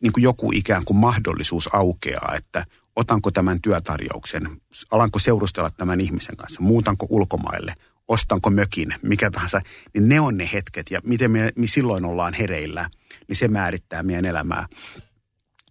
niin 0.00 0.12
kuin 0.12 0.24
joku 0.24 0.50
ikään 0.54 0.82
kuin 0.84 0.96
mahdollisuus 0.96 1.74
aukeaa, 1.74 2.34
että 2.36 2.64
otanko 2.96 3.30
tämän 3.30 3.60
työtarjouksen, 3.60 4.42
alanko 4.90 5.18
seurustella 5.18 5.70
tämän 5.70 6.00
ihmisen 6.00 6.36
kanssa, 6.36 6.62
muutanko 6.62 7.06
ulkomaille, 7.10 7.74
ostanko 8.08 8.50
mökin, 8.50 8.94
mikä 9.02 9.30
tahansa, 9.30 9.60
niin 9.94 10.08
ne 10.08 10.20
on 10.20 10.36
ne 10.36 10.50
hetket 10.52 10.90
ja 10.90 11.00
miten 11.04 11.30
me, 11.30 11.52
me 11.56 11.66
silloin 11.66 12.04
ollaan 12.04 12.34
hereillä, 12.34 12.90
niin 13.28 13.36
se 13.36 13.48
määrittää 13.48 14.02
meidän 14.02 14.24
elämää. 14.24 14.66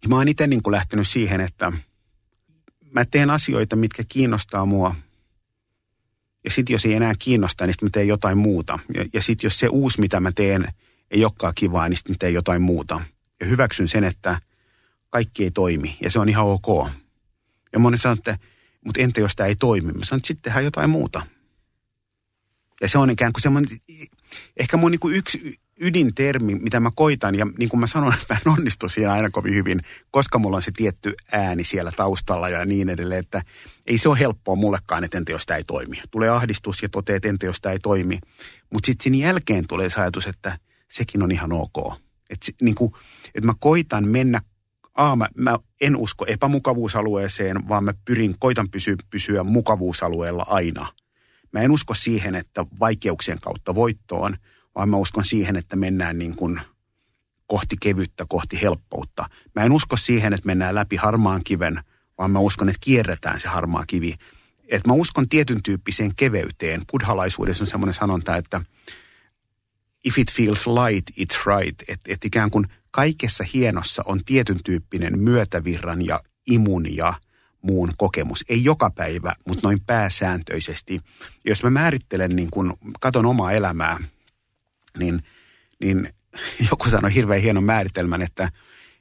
Ja 0.03 0.09
mä 0.09 0.15
oon 0.15 0.27
itse 0.27 0.47
niin 0.47 0.61
lähtenyt 0.69 1.07
siihen, 1.07 1.41
että 1.41 1.71
mä 2.91 3.05
teen 3.05 3.29
asioita, 3.29 3.75
mitkä 3.75 4.03
kiinnostaa 4.09 4.65
mua. 4.65 4.95
Ja 6.43 6.51
sitten 6.51 6.73
jos 6.73 6.85
ei 6.85 6.93
enää 6.93 7.13
kiinnosta, 7.19 7.65
niin 7.65 7.73
sitten 7.73 7.87
mä 7.87 7.91
teen 7.91 8.07
jotain 8.07 8.37
muuta. 8.37 8.79
Ja, 8.93 9.05
ja 9.13 9.21
sitten 9.21 9.45
jos 9.45 9.59
se 9.59 9.67
uusi, 9.67 10.01
mitä 10.01 10.19
mä 10.19 10.31
teen, 10.31 10.67
ei 11.11 11.25
olekaan 11.25 11.53
kivaa, 11.55 11.89
niin 11.89 11.97
sitten 11.97 12.13
mä 12.13 12.17
teen 12.19 12.33
jotain 12.33 12.61
muuta. 12.61 13.01
Ja 13.39 13.45
hyväksyn 13.45 13.87
sen, 13.87 14.03
että 14.03 14.41
kaikki 15.09 15.43
ei 15.43 15.51
toimi 15.51 15.97
ja 16.01 16.11
se 16.11 16.19
on 16.19 16.29
ihan 16.29 16.45
ok. 16.45 16.89
Ja 17.73 17.79
moni 17.79 17.97
sanoo, 17.97 18.15
että 18.17 18.37
mutta 18.85 19.01
entä 19.01 19.21
jos 19.21 19.35
tämä 19.35 19.47
ei 19.47 19.55
toimi? 19.55 19.91
Mä 19.91 20.05
sanon, 20.05 20.17
että 20.17 20.27
sitten 20.27 20.43
tehdään 20.43 20.65
jotain 20.65 20.89
muuta. 20.89 21.21
Ja 22.83 22.89
se 22.89 22.97
on 22.97 23.09
ikään 23.09 23.33
kuin 23.33 23.41
semmoinen, 23.41 23.77
ehkä 24.57 24.77
mun 24.77 24.91
niin 24.91 25.15
yksi 25.15 25.59
ydintermi, 25.79 26.55
mitä 26.55 26.79
mä 26.79 26.91
koitan, 26.95 27.35
ja 27.35 27.47
niin 27.59 27.69
kuin 27.69 27.79
mä 27.79 27.87
sanoin, 27.87 28.13
että 28.13 28.33
mä 28.33 28.39
en 28.45 28.51
onnistu 28.51 28.89
siinä 28.89 29.11
aina 29.11 29.29
kovin 29.29 29.53
hyvin, 29.53 29.79
koska 30.11 30.39
mulla 30.39 30.55
on 30.55 30.61
se 30.61 30.71
tietty 30.71 31.13
ääni 31.31 31.63
siellä 31.63 31.91
taustalla 31.95 32.49
ja 32.49 32.65
niin 32.65 32.89
edelleen, 32.89 33.19
että 33.19 33.41
ei 33.85 33.97
se 33.97 34.09
ole 34.09 34.19
helppoa 34.19 34.55
mullekaan, 34.55 35.03
että 35.03 35.17
entä 35.17 35.31
jos 35.31 35.45
tämä 35.45 35.57
ei 35.57 35.63
toimi. 35.63 36.01
Tulee 36.11 36.29
ahdistus 36.29 36.81
ja 36.83 36.89
toteaa, 36.89 37.17
että 37.17 37.29
entä 37.29 37.45
jos 37.45 37.61
tämä 37.61 37.73
ei 37.73 37.79
toimi. 37.79 38.19
Mutta 38.73 38.85
sitten 38.85 39.03
sen 39.03 39.19
jälkeen 39.19 39.67
tulee 39.67 39.89
se 39.89 40.01
ajatus, 40.01 40.27
että 40.27 40.57
sekin 40.91 41.23
on 41.23 41.31
ihan 41.31 41.53
ok. 41.53 41.93
Että 42.29 42.51
niin 42.61 42.75
että 43.25 43.45
mä 43.45 43.53
koitan 43.59 44.07
mennä 44.07 44.41
A, 44.95 45.15
mä, 45.15 45.27
mä 45.35 45.59
en 45.81 45.95
usko 45.95 46.25
epämukavuusalueeseen, 46.27 47.67
vaan 47.67 47.83
mä 47.83 47.93
pyrin, 48.05 48.35
koitan 48.39 48.69
pysyä, 48.69 48.95
pysyä 49.09 49.43
mukavuusalueella 49.43 50.45
aina– 50.47 50.87
Mä 51.53 51.59
en 51.61 51.71
usko 51.71 51.93
siihen, 51.93 52.35
että 52.35 52.65
vaikeuksien 52.79 53.39
kautta 53.41 53.75
voittoon, 53.75 54.37
vaan 54.75 54.89
mä 54.89 54.97
uskon 54.97 55.25
siihen, 55.25 55.55
että 55.55 55.75
mennään 55.75 56.19
niin 56.19 56.35
kuin 56.35 56.61
kohti 57.47 57.75
kevyttä, 57.81 58.25
kohti 58.29 58.61
helppoutta. 58.61 59.29
Mä 59.55 59.63
en 59.63 59.71
usko 59.71 59.97
siihen, 59.97 60.33
että 60.33 60.47
mennään 60.47 60.75
läpi 60.75 60.95
harmaan 60.95 61.41
kiven, 61.43 61.79
vaan 62.17 62.31
mä 62.31 62.39
uskon, 62.39 62.69
että 62.69 62.79
kierretään 62.81 63.39
se 63.39 63.47
harmaa 63.47 63.83
kivi. 63.87 64.15
Et 64.67 64.87
mä 64.87 64.93
uskon 64.93 65.29
tietyn 65.29 65.63
tyyppiseen 65.63 66.15
keveyteen. 66.15 66.81
Buddhalaisuudessa 66.91 67.63
on 67.63 67.67
semmoinen 67.67 67.93
sanonta, 67.93 68.37
että 68.37 68.61
if 70.03 70.17
it 70.17 70.31
feels 70.31 70.67
light, 70.67 71.09
it's 71.09 71.41
right. 71.45 71.81
Että 71.87 72.13
et 72.13 72.25
ikään 72.25 72.51
kuin 72.51 72.67
kaikessa 72.91 73.43
hienossa 73.53 74.03
on 74.05 74.19
tietyn 74.25 74.57
tyyppinen 74.65 75.19
myötävirran 75.19 76.05
ja 76.05 76.19
imun 76.47 76.95
ja– 76.95 77.13
muun 77.63 77.89
kokemus. 77.97 78.45
Ei 78.49 78.63
joka 78.63 78.89
päivä, 78.89 79.35
mutta 79.47 79.67
noin 79.67 79.79
pääsääntöisesti. 79.81 81.01
Jos 81.45 81.63
mä 81.63 81.69
määrittelen, 81.69 82.35
niin 82.35 82.51
kun 82.51 82.77
katon 82.99 83.25
omaa 83.25 83.51
elämää, 83.51 83.99
niin, 84.97 85.23
niin 85.79 86.09
joku 86.69 86.89
sanoi 86.89 87.13
hirveän 87.13 87.41
hienon 87.41 87.63
määritelmän, 87.63 88.21
että, 88.21 88.51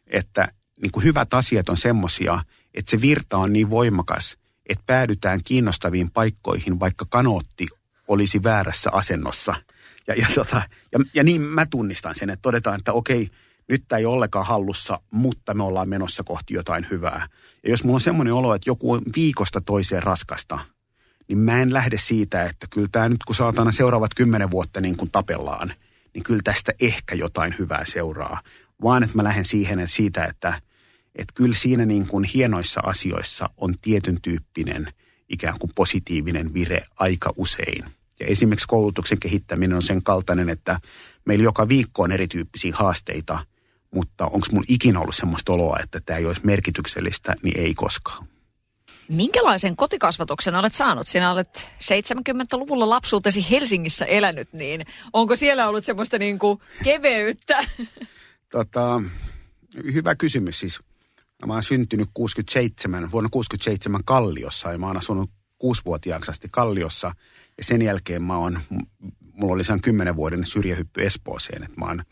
että 0.06 0.48
niin 0.82 0.92
kuin 0.92 1.04
hyvät 1.04 1.34
asiat 1.34 1.68
on 1.68 1.76
semmosia, 1.76 2.42
että 2.74 2.90
se 2.90 3.00
virta 3.00 3.38
on 3.38 3.52
niin 3.52 3.70
voimakas, 3.70 4.38
että 4.66 4.82
päädytään 4.86 5.40
kiinnostaviin 5.44 6.10
paikkoihin, 6.10 6.80
vaikka 6.80 7.06
kanootti 7.08 7.66
olisi 8.08 8.42
väärässä 8.42 8.90
asennossa. 8.92 9.54
Ja, 10.06 10.14
ja, 10.14 10.26
tota, 10.34 10.62
ja, 10.92 10.98
ja 11.14 11.24
niin 11.24 11.40
mä 11.40 11.66
tunnistan 11.66 12.14
sen, 12.14 12.30
että 12.30 12.42
todetaan, 12.42 12.78
että 12.78 12.92
okei, 12.92 13.30
nyt 13.72 13.84
tämä 13.88 13.98
ei 13.98 14.06
ollenkaan 14.06 14.46
hallussa, 14.46 14.98
mutta 15.10 15.54
me 15.54 15.62
ollaan 15.62 15.88
menossa 15.88 16.22
kohti 16.24 16.54
jotain 16.54 16.86
hyvää. 16.90 17.26
Ja 17.64 17.70
jos 17.70 17.84
mulla 17.84 17.96
on 17.96 18.00
semmoinen 18.00 18.34
olo, 18.34 18.54
että 18.54 18.70
joku 18.70 18.92
on 18.92 19.02
viikosta 19.16 19.60
toiseen 19.60 20.02
raskasta, 20.02 20.58
niin 21.28 21.38
mä 21.38 21.62
en 21.62 21.72
lähde 21.72 21.98
siitä, 21.98 22.44
että 22.44 22.66
kyllä 22.70 22.88
tämä 22.92 23.08
nyt 23.08 23.24
kun 23.24 23.34
saatana 23.34 23.72
seuraavat 23.72 24.14
kymmenen 24.14 24.50
vuotta 24.50 24.80
niin 24.80 24.96
kuin 24.96 25.10
tapellaan, 25.10 25.72
niin 26.14 26.24
kyllä 26.24 26.40
tästä 26.44 26.72
ehkä 26.80 27.14
jotain 27.14 27.54
hyvää 27.58 27.84
seuraa. 27.84 28.40
Vaan 28.82 29.02
että 29.02 29.16
mä 29.16 29.24
lähden 29.24 29.44
siihen, 29.44 29.78
että 29.78 29.96
siitä, 29.96 30.24
että, 30.24 30.60
että 31.14 31.32
kyllä 31.34 31.54
siinä 31.54 31.86
niin 31.86 32.06
kuin 32.06 32.24
hienoissa 32.24 32.80
asioissa 32.84 33.50
on 33.56 33.74
tietyn 33.82 34.18
tyyppinen 34.22 34.88
ikään 35.28 35.58
kuin 35.58 35.70
positiivinen 35.74 36.54
vire 36.54 36.82
aika 36.96 37.32
usein. 37.36 37.84
Ja 38.20 38.26
esimerkiksi 38.26 38.68
koulutuksen 38.68 39.18
kehittäminen 39.18 39.76
on 39.76 39.82
sen 39.82 40.02
kaltainen, 40.02 40.48
että 40.48 40.78
meillä 41.24 41.44
joka 41.44 41.68
viikko 41.68 42.02
on 42.02 42.12
erityyppisiä 42.12 42.72
haasteita– 42.74 43.38
mutta 43.94 44.24
onko 44.24 44.46
mun 44.52 44.64
ikinä 44.68 45.00
ollut 45.00 45.14
semmoista 45.14 45.52
oloa, 45.52 45.78
että 45.82 46.00
tämä 46.00 46.18
ei 46.18 46.26
olisi 46.26 46.40
merkityksellistä, 46.44 47.34
niin 47.42 47.60
ei 47.60 47.74
koskaan. 47.74 48.28
Minkälaisen 49.08 49.76
kotikasvatuksen 49.76 50.54
olet 50.54 50.74
saanut? 50.74 51.08
Sinä 51.08 51.32
olet 51.32 51.70
70-luvulla 51.84 52.88
lapsuutesi 52.88 53.46
Helsingissä 53.50 54.04
elänyt, 54.04 54.52
niin 54.52 54.86
onko 55.12 55.36
siellä 55.36 55.68
ollut 55.68 55.84
semmoista 55.84 56.18
niin 56.18 56.38
kuin 56.38 56.58
keveyttä? 56.84 57.64
Tota, 58.50 59.02
hyvä 59.92 60.14
kysymys 60.14 60.60
siis. 60.60 60.80
Mä 61.46 61.52
oon 61.52 61.62
syntynyt 61.62 62.08
67, 62.14 63.12
vuonna 63.12 63.30
67 63.30 64.00
Kalliossa 64.04 64.72
ja 64.72 64.78
mä 64.78 64.86
oon 64.86 64.96
asunut 64.96 65.30
kuusivuotiaaksi 65.58 66.30
asti 66.30 66.48
Kalliossa. 66.50 67.12
Ja 67.58 67.64
sen 67.64 67.82
jälkeen 67.82 68.24
mä 68.24 68.36
oon, 68.36 68.60
mulla 69.32 69.54
oli 69.54 69.64
sen 69.64 69.80
kymmenen 69.80 70.16
vuoden 70.16 70.46
syrjähyppy 70.46 71.06
Espooseen, 71.06 71.62
että 71.62 71.80
mä 71.80 71.86
oon 71.86 72.02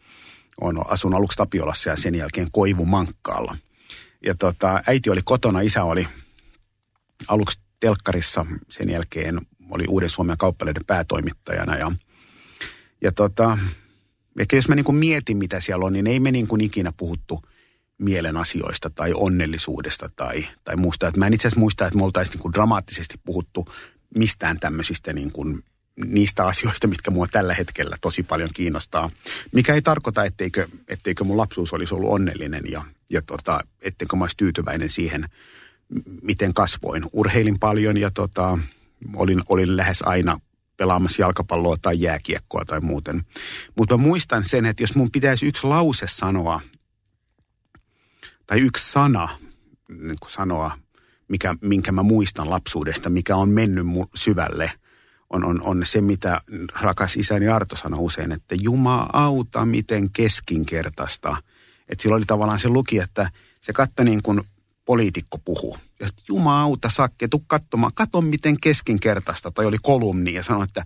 on, 0.60 0.90
asun 0.90 1.14
aluksi 1.14 1.36
Tapiolassa 1.36 1.90
ja 1.90 1.96
sen 1.96 2.14
jälkeen 2.14 2.48
Koivumankkaalla. 2.52 3.56
Ja 4.26 4.34
tota, 4.34 4.82
äiti 4.86 5.10
oli 5.10 5.20
kotona, 5.24 5.60
isä 5.60 5.84
oli 5.84 6.06
aluksi 7.28 7.60
telkkarissa, 7.80 8.46
sen 8.68 8.90
jälkeen 8.90 9.40
oli 9.70 9.84
Uuden 9.88 10.10
Suomen 10.10 10.38
kauppaleiden 10.38 10.84
päätoimittajana. 10.86 11.76
Ja, 11.76 11.92
ja 13.02 13.12
tota, 13.12 13.58
ehkä 14.38 14.56
jos 14.56 14.68
mä 14.68 14.74
niin 14.74 14.94
mietin, 14.94 15.36
mitä 15.36 15.60
siellä 15.60 15.86
on, 15.86 15.92
niin 15.92 16.06
ei 16.06 16.20
me 16.20 16.30
niin 16.30 16.46
kuin 16.46 16.60
ikinä 16.60 16.92
puhuttu 16.96 17.40
mielen 17.98 18.36
asioista 18.36 18.90
tai 18.90 19.12
onnellisuudesta 19.14 20.10
tai, 20.16 20.46
tai 20.64 20.76
muusta. 20.76 21.08
Et 21.08 21.16
mä 21.16 21.26
en 21.26 21.34
itse 21.34 21.48
asiassa 21.48 21.60
muista, 21.60 21.86
että 21.86 21.98
me 21.98 22.04
oltaisiin 22.04 22.40
niin 22.44 22.52
dramaattisesti 22.52 23.14
puhuttu 23.24 23.64
mistään 24.16 24.60
tämmöisistä 24.60 25.12
niin 25.12 25.32
kuin 25.32 25.64
niistä 25.96 26.46
asioista, 26.46 26.86
mitkä 26.86 27.10
mua 27.10 27.26
tällä 27.26 27.54
hetkellä 27.54 27.96
tosi 28.00 28.22
paljon 28.22 28.48
kiinnostaa. 28.54 29.10
Mikä 29.52 29.74
ei 29.74 29.82
tarkoita, 29.82 30.24
etteikö, 30.24 30.68
etteikö 30.88 31.24
mun 31.24 31.36
lapsuus 31.36 31.72
olisi 31.72 31.94
ollut 31.94 32.10
onnellinen 32.10 32.64
ja, 32.70 32.84
ja 33.10 33.22
tota, 33.22 33.60
etteikö 33.82 34.16
mä 34.16 34.24
olisi 34.24 34.36
tyytyväinen 34.36 34.88
siihen, 34.88 35.24
miten 36.22 36.54
kasvoin. 36.54 37.02
Urheilin 37.12 37.58
paljon 37.58 37.96
ja 37.96 38.10
tota, 38.10 38.58
olin, 39.16 39.40
olin 39.48 39.76
lähes 39.76 40.02
aina 40.02 40.40
pelaamassa 40.76 41.22
jalkapalloa 41.22 41.76
tai 41.82 42.00
jääkiekkoa 42.00 42.64
tai 42.64 42.80
muuten. 42.80 43.22
Mutta 43.76 43.96
muistan 43.96 44.44
sen, 44.44 44.66
että 44.66 44.82
jos 44.82 44.94
mun 44.94 45.10
pitäisi 45.10 45.46
yksi 45.46 45.66
lause 45.66 46.06
sanoa 46.06 46.60
tai 48.46 48.60
yksi 48.60 48.92
sana, 48.92 49.28
niin 49.88 50.16
sanoa, 50.28 50.78
mikä, 51.28 51.54
minkä 51.60 51.92
mä 51.92 52.02
muistan 52.02 52.50
lapsuudesta, 52.50 53.10
mikä 53.10 53.36
on 53.36 53.48
mennyt 53.48 53.86
mun 53.86 54.08
syvälle, 54.14 54.72
on, 55.30 55.44
on, 55.44 55.62
on 55.62 55.86
se, 55.86 56.00
mitä 56.00 56.40
rakas 56.80 57.16
isäni 57.16 57.48
Arto 57.48 57.76
sanoi 57.76 58.00
usein, 58.00 58.32
että 58.32 58.54
Juma 58.60 59.08
auta, 59.12 59.66
miten 59.66 60.10
keskinkertaista. 60.10 61.36
Että 61.88 62.02
sillä 62.02 62.16
oli 62.16 62.24
tavallaan 62.24 62.58
se 62.58 62.68
luki, 62.68 62.98
että 62.98 63.30
se 63.60 63.72
katsoi 63.72 64.04
niin 64.04 64.22
kuin 64.22 64.40
poliitikko 64.84 65.38
puhuu. 65.38 65.78
Ja 66.00 66.08
Juma 66.28 66.62
auta 66.62 66.88
Sakke, 66.88 67.28
tuu 67.28 67.44
katsomaan, 67.46 67.92
kato 67.94 68.20
miten 68.20 68.60
keskinkertaista. 68.60 69.50
Tai 69.50 69.66
oli 69.66 69.76
kolumni 69.82 70.34
ja 70.34 70.42
sanoi, 70.42 70.64
että 70.64 70.82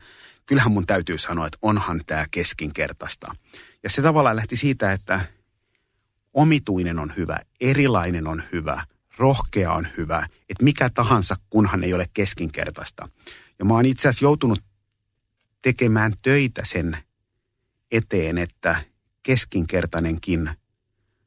kyllähän 0.47 0.73
mun 0.73 0.87
täytyy 0.87 1.19
sanoa, 1.19 1.47
että 1.47 1.59
onhan 1.63 2.01
tämä 2.07 2.27
keskinkertaista. 2.31 3.35
Ja 3.83 3.91
se 3.91 4.03
tavallaan 4.03 4.37
lähti 4.37 4.57
siitä, 4.57 4.93
että 4.93 5.21
omituinen 6.35 6.99
on 6.99 7.13
hyvä, 7.17 7.39
erilainen 7.61 8.27
on 8.27 8.43
hyvä, 8.53 8.85
rohkea 9.19 9.73
on 9.73 9.87
hyvä, 9.97 10.27
että 10.49 10.65
mikä 10.65 10.91
tahansa, 10.91 11.37
kunhan 11.51 11.85
ei 11.85 11.95
ole 11.95 12.11
keskinkertaista. 12.15 13.09
Ja 13.59 13.65
mä 13.65 13.75
oon 13.75 13.87
itse 13.87 14.09
asiassa 14.09 14.25
joutunut 14.25 14.61
tekemään 15.63 16.13
töitä 16.23 16.63
sen 16.65 16.97
eteen, 17.91 18.39
että 18.39 18.85
keskinkertainenkin 19.23 20.51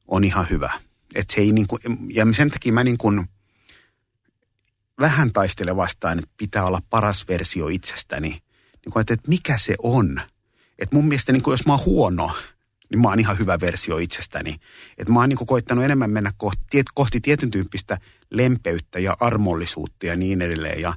on 0.08 0.24
ihan 0.24 0.46
hyvä. 0.50 0.72
Että 1.14 1.34
se 1.34 1.40
ei 1.40 1.52
niin 1.52 1.66
kuin, 1.66 1.80
ja 2.12 2.26
sen 2.32 2.50
takia 2.50 2.72
mä 2.72 2.84
niin 2.84 2.98
kuin 2.98 3.28
vähän 5.00 5.32
taistele 5.32 5.76
vastaan, 5.76 6.18
että 6.18 6.30
pitää 6.36 6.64
olla 6.64 6.82
paras 6.90 7.28
versio 7.28 7.68
itsestäni. 7.68 8.28
Niin 8.28 8.92
kuin, 8.92 9.00
että, 9.00 9.14
että 9.14 9.28
mikä 9.28 9.58
se 9.58 9.74
on. 9.82 10.20
Että 10.78 10.96
mun 10.96 11.08
mielestä 11.08 11.32
niin 11.32 11.42
kuin, 11.42 11.52
jos 11.52 11.66
mä 11.66 11.72
oon 11.72 11.84
huono, 11.84 12.36
niin 12.90 13.00
mä 13.00 13.08
oon 13.08 13.20
ihan 13.20 13.38
hyvä 13.38 13.60
versio 13.60 13.98
itsestäni. 13.98 14.56
Että 14.98 15.12
mä 15.12 15.20
oon 15.20 15.28
niin 15.28 15.46
koittanut 15.46 15.84
enemmän 15.84 16.10
mennä 16.10 16.32
kohti, 16.36 16.82
kohti 16.94 17.20
tietyn 17.20 17.50
tyyppistä 17.50 17.98
lempeyttä 18.30 18.98
ja 18.98 19.16
armollisuutta 19.20 20.06
ja 20.06 20.16
niin 20.16 20.42
edelleen. 20.42 20.80
Ja, 20.80 20.94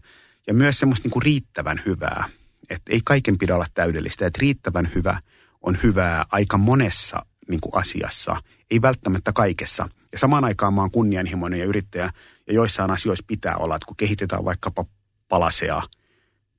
ja 0.52 0.56
myös 0.56 0.80
semmoista 0.80 1.06
niin 1.06 1.12
kuin 1.12 1.24
riittävän 1.24 1.82
hyvää. 1.86 2.26
Että 2.70 2.92
ei 2.94 3.02
kaiken 3.06 3.38
pidä 3.38 3.56
olla 3.56 3.66
täydellistä. 3.74 4.26
Että 4.26 4.40
riittävän 4.42 4.90
hyvä 4.96 5.20
on 5.62 5.78
hyvää 5.84 6.26
aika 6.32 6.58
monessa 6.58 7.26
niin 7.48 7.62
kuin 7.62 7.76
asiassa, 7.76 8.36
ei 8.72 8.82
välttämättä 8.82 9.34
kaikessa. 9.34 9.90
Ja 10.12 10.18
samaan 10.18 10.44
aikaan 10.44 10.74
mä 10.74 10.82
oon 10.82 10.92
kunnianhimoinen 10.92 11.60
ja 11.60 11.66
yrittäjä, 11.66 12.10
ja 12.48 12.54
joissain 12.54 12.92
asioissa 12.92 13.26
pitää 13.28 13.58
olla, 13.58 13.76
että 13.76 13.86
kun 13.86 13.98
kehitetään 13.98 14.46
vaikkapa 14.46 14.86
palasea, 15.30 15.82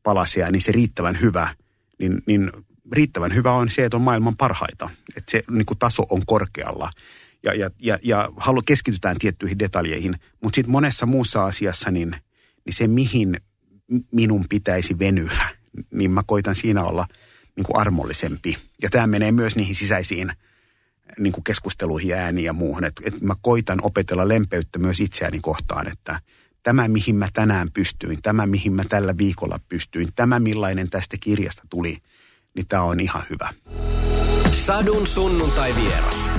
palasea 0.02 0.50
niin 0.50 0.62
se 0.62 0.72
riittävän 0.72 1.20
hyvä, 1.20 1.54
niin, 1.98 2.22
niin 2.26 2.50
riittävän 2.92 3.34
hyvä 3.34 3.52
on 3.52 3.70
se, 3.70 3.84
että 3.84 3.96
on 3.96 4.02
maailman 4.02 4.36
parhaita. 4.36 4.90
Että 5.16 5.30
se 5.30 5.42
niin 5.50 5.66
kuin 5.66 5.78
taso 5.78 6.02
on 6.10 6.22
korkealla. 6.26 6.90
Ja, 7.42 7.54
ja, 7.54 7.70
ja, 7.78 7.98
ja 8.02 8.32
halu, 8.36 8.62
keskitytään 8.66 9.16
tiettyihin 9.18 9.58
detaljeihin. 9.58 10.14
Mutta 10.42 10.56
sitten 10.56 10.72
monessa 10.72 11.06
muussa 11.06 11.44
asiassa, 11.44 11.90
niin, 11.90 12.16
niin 12.66 12.74
se 12.74 12.86
mihin 12.86 13.36
minun 14.12 14.44
pitäisi 14.48 14.98
venyä, 14.98 15.38
niin 15.90 16.10
mä 16.10 16.22
koitan 16.26 16.54
siinä 16.54 16.84
olla 16.84 17.06
niin 17.56 17.64
kuin 17.64 17.76
armollisempi. 17.76 18.56
Ja 18.82 18.90
tämä 18.90 19.06
menee 19.06 19.32
myös 19.32 19.56
niihin 19.56 19.74
sisäisiin 19.74 20.32
niin 21.18 21.32
kuin 21.32 21.44
keskusteluihin 21.44 22.08
ja 22.08 22.16
ääniin 22.16 22.44
ja 22.44 22.52
muuhun. 22.52 22.84
Että 22.84 23.02
et 23.04 23.20
mä 23.20 23.34
koitan 23.42 23.78
opetella 23.82 24.28
lempeyttä 24.28 24.78
myös 24.78 25.00
itseäni 25.00 25.40
kohtaan, 25.40 25.88
että 25.88 26.20
tämä 26.62 26.88
mihin 26.88 27.16
mä 27.16 27.28
tänään 27.32 27.68
pystyin, 27.74 28.22
tämä 28.22 28.46
mihin 28.46 28.72
mä 28.72 28.84
tällä 28.88 29.16
viikolla 29.18 29.60
pystyin, 29.68 30.08
tämä 30.14 30.38
millainen 30.40 30.90
tästä 30.90 31.16
kirjasta 31.20 31.62
tuli, 31.70 31.98
niin 32.54 32.68
tämä 32.68 32.82
on 32.82 33.00
ihan 33.00 33.22
hyvä. 33.30 33.48
Sadun 34.50 35.06
sunnuntai 35.06 35.74
vieras. 35.76 36.30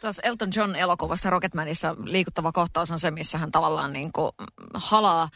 Tuossa 0.00 0.22
Elton 0.24 0.50
John 0.56 0.76
elokuvassa 0.76 1.30
Rocketmanissa 1.30 1.96
liikuttava 2.04 2.52
kohtaus 2.52 2.90
on 2.90 2.98
se, 2.98 3.10
missä 3.10 3.38
hän 3.38 3.52
tavallaan 3.52 3.92
niin 3.92 4.12
kuin 4.12 4.32
halaa 4.74 5.28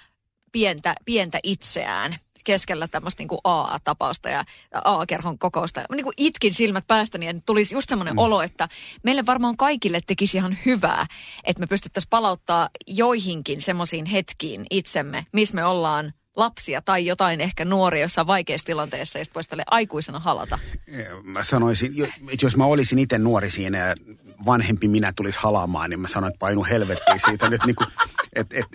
pientä, 0.53 0.95
pientä 1.05 1.39
itseään 1.43 2.17
keskellä 2.45 2.89
tämmöistä 2.89 3.23
niin 3.23 3.41
AA-tapausta 3.45 4.29
ja 4.29 4.45
AA-kerhon 4.85 5.39
kokousta. 5.39 5.81
Mä 5.81 5.97
niin 5.97 6.05
kuin 6.05 6.15
itkin 6.17 6.55
silmät 6.55 6.87
päästäni 6.87 7.27
ja 7.27 7.35
tulisi 7.47 7.75
just 7.75 7.89
semmoinen 7.89 8.15
mm. 8.15 8.19
olo, 8.19 8.43
että 8.43 8.69
meille 9.03 9.27
varmaan 9.27 9.57
kaikille 9.57 10.01
tekisi 10.07 10.37
ihan 10.37 10.57
hyvää, 10.67 11.07
että 11.45 11.61
me 11.61 11.67
pystyttäisiin 11.67 12.11
palauttaa 12.11 12.69
joihinkin 12.87 13.63
semmoisiin 13.63 14.07
hetkiin 14.07 14.67
itsemme, 14.71 15.27
missä 15.33 15.55
me 15.55 15.65
ollaan 15.65 16.13
lapsia 16.37 16.83
tai 16.83 17.07
jotain 17.07 17.41
ehkä 17.41 17.65
nuoria 17.65 18.03
jossain 18.03 18.27
vaikeassa 18.27 18.67
tilanteessa 18.67 19.19
ja 19.19 19.25
sitten 19.25 19.35
voisi 19.35 19.65
aikuisena 19.67 20.19
halata? 20.19 20.59
Mä 21.23 21.43
sanoisin, 21.43 21.93
että 22.05 22.47
jos 22.47 22.57
mä 22.57 22.65
olisin 22.65 22.99
itse 22.99 23.19
nuori 23.19 23.51
siinä 23.51 23.79
ja 23.79 23.95
vanhempi 24.47 24.89
minä 24.89 25.13
tulisi 25.17 25.39
halaamaan, 25.43 25.91
niin 25.91 26.01
mä 26.01 26.09
sanoin, 26.09 26.31
että 26.31 26.39
painu 26.39 26.65
helvettiin 26.65 27.21
siitä 27.27 27.51
nyt 27.51 27.65
niin 27.67 27.77
kuin, 27.77 27.87
et, 28.33 28.47
et, 28.53 28.67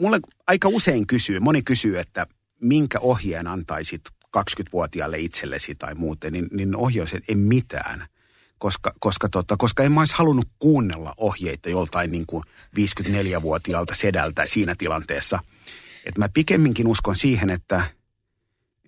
mulle 0.00 0.20
aika 0.46 0.68
usein 0.68 1.06
kysyy, 1.06 1.40
moni 1.40 1.62
kysyy, 1.62 1.98
että 1.98 2.26
minkä 2.60 2.98
ohjeen 3.00 3.46
antaisit 3.46 4.00
20-vuotiaalle 4.36 5.18
itsellesi 5.18 5.74
tai 5.74 5.94
muuten, 5.94 6.32
niin, 6.32 6.48
niin 6.52 6.76
ohjaus, 6.76 7.14
että 7.14 7.32
en 7.32 7.38
mitään. 7.38 8.06
Koska, 8.58 8.92
koska, 9.00 9.28
tota, 9.28 9.56
koska 9.56 9.82
en 9.82 9.92
mä 9.92 10.00
olisi 10.00 10.16
halunnut 10.16 10.48
kuunnella 10.58 11.14
ohjeita 11.16 11.68
joltain 11.68 12.12
niin 12.12 12.26
kuin 12.26 12.42
54-vuotiaalta 12.76 13.94
sedältä 13.94 14.46
siinä 14.46 14.74
tilanteessa. 14.78 15.38
Että 16.04 16.20
mä 16.20 16.28
pikemminkin 16.28 16.86
uskon 16.86 17.16
siihen, 17.16 17.50
että, 17.50 17.82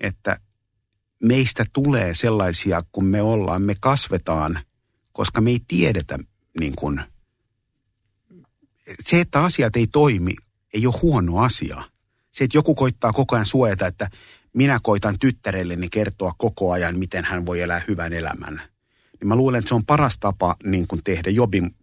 että 0.00 0.36
meistä 1.22 1.64
tulee 1.72 2.14
sellaisia, 2.14 2.82
kun 2.92 3.04
me 3.04 3.22
ollaan, 3.22 3.62
me 3.62 3.74
kasvetaan, 3.80 4.60
koska 5.18 5.40
me 5.40 5.50
ei 5.50 5.60
tiedetä 5.68 6.18
niin 6.60 6.76
kuin, 6.76 7.00
se, 9.04 9.20
että 9.20 9.42
asiat 9.42 9.76
ei 9.76 9.86
toimi, 9.86 10.36
ei 10.74 10.86
ole 10.86 10.94
huono 11.02 11.38
asia– 11.38 11.82
se, 12.38 12.44
että 12.44 12.58
joku 12.58 12.74
koittaa 12.74 13.12
koko 13.12 13.36
ajan 13.36 13.46
suojata, 13.46 13.86
että 13.86 14.10
minä 14.52 14.80
koitan 14.82 15.18
tyttärelleni 15.18 15.88
kertoa 15.88 16.32
koko 16.38 16.72
ajan, 16.72 16.98
miten 16.98 17.24
hän 17.24 17.46
voi 17.46 17.60
elää 17.60 17.82
hyvän 17.88 18.12
elämän. 18.12 18.62
Niin 19.20 19.28
mä 19.28 19.36
luulen, 19.36 19.58
että 19.58 19.68
se 19.68 19.74
on 19.74 19.86
paras 19.86 20.18
tapa 20.18 20.56
niin 20.64 20.86
kuin 20.86 21.00
tehdä 21.04 21.30
jobin 21.30 21.74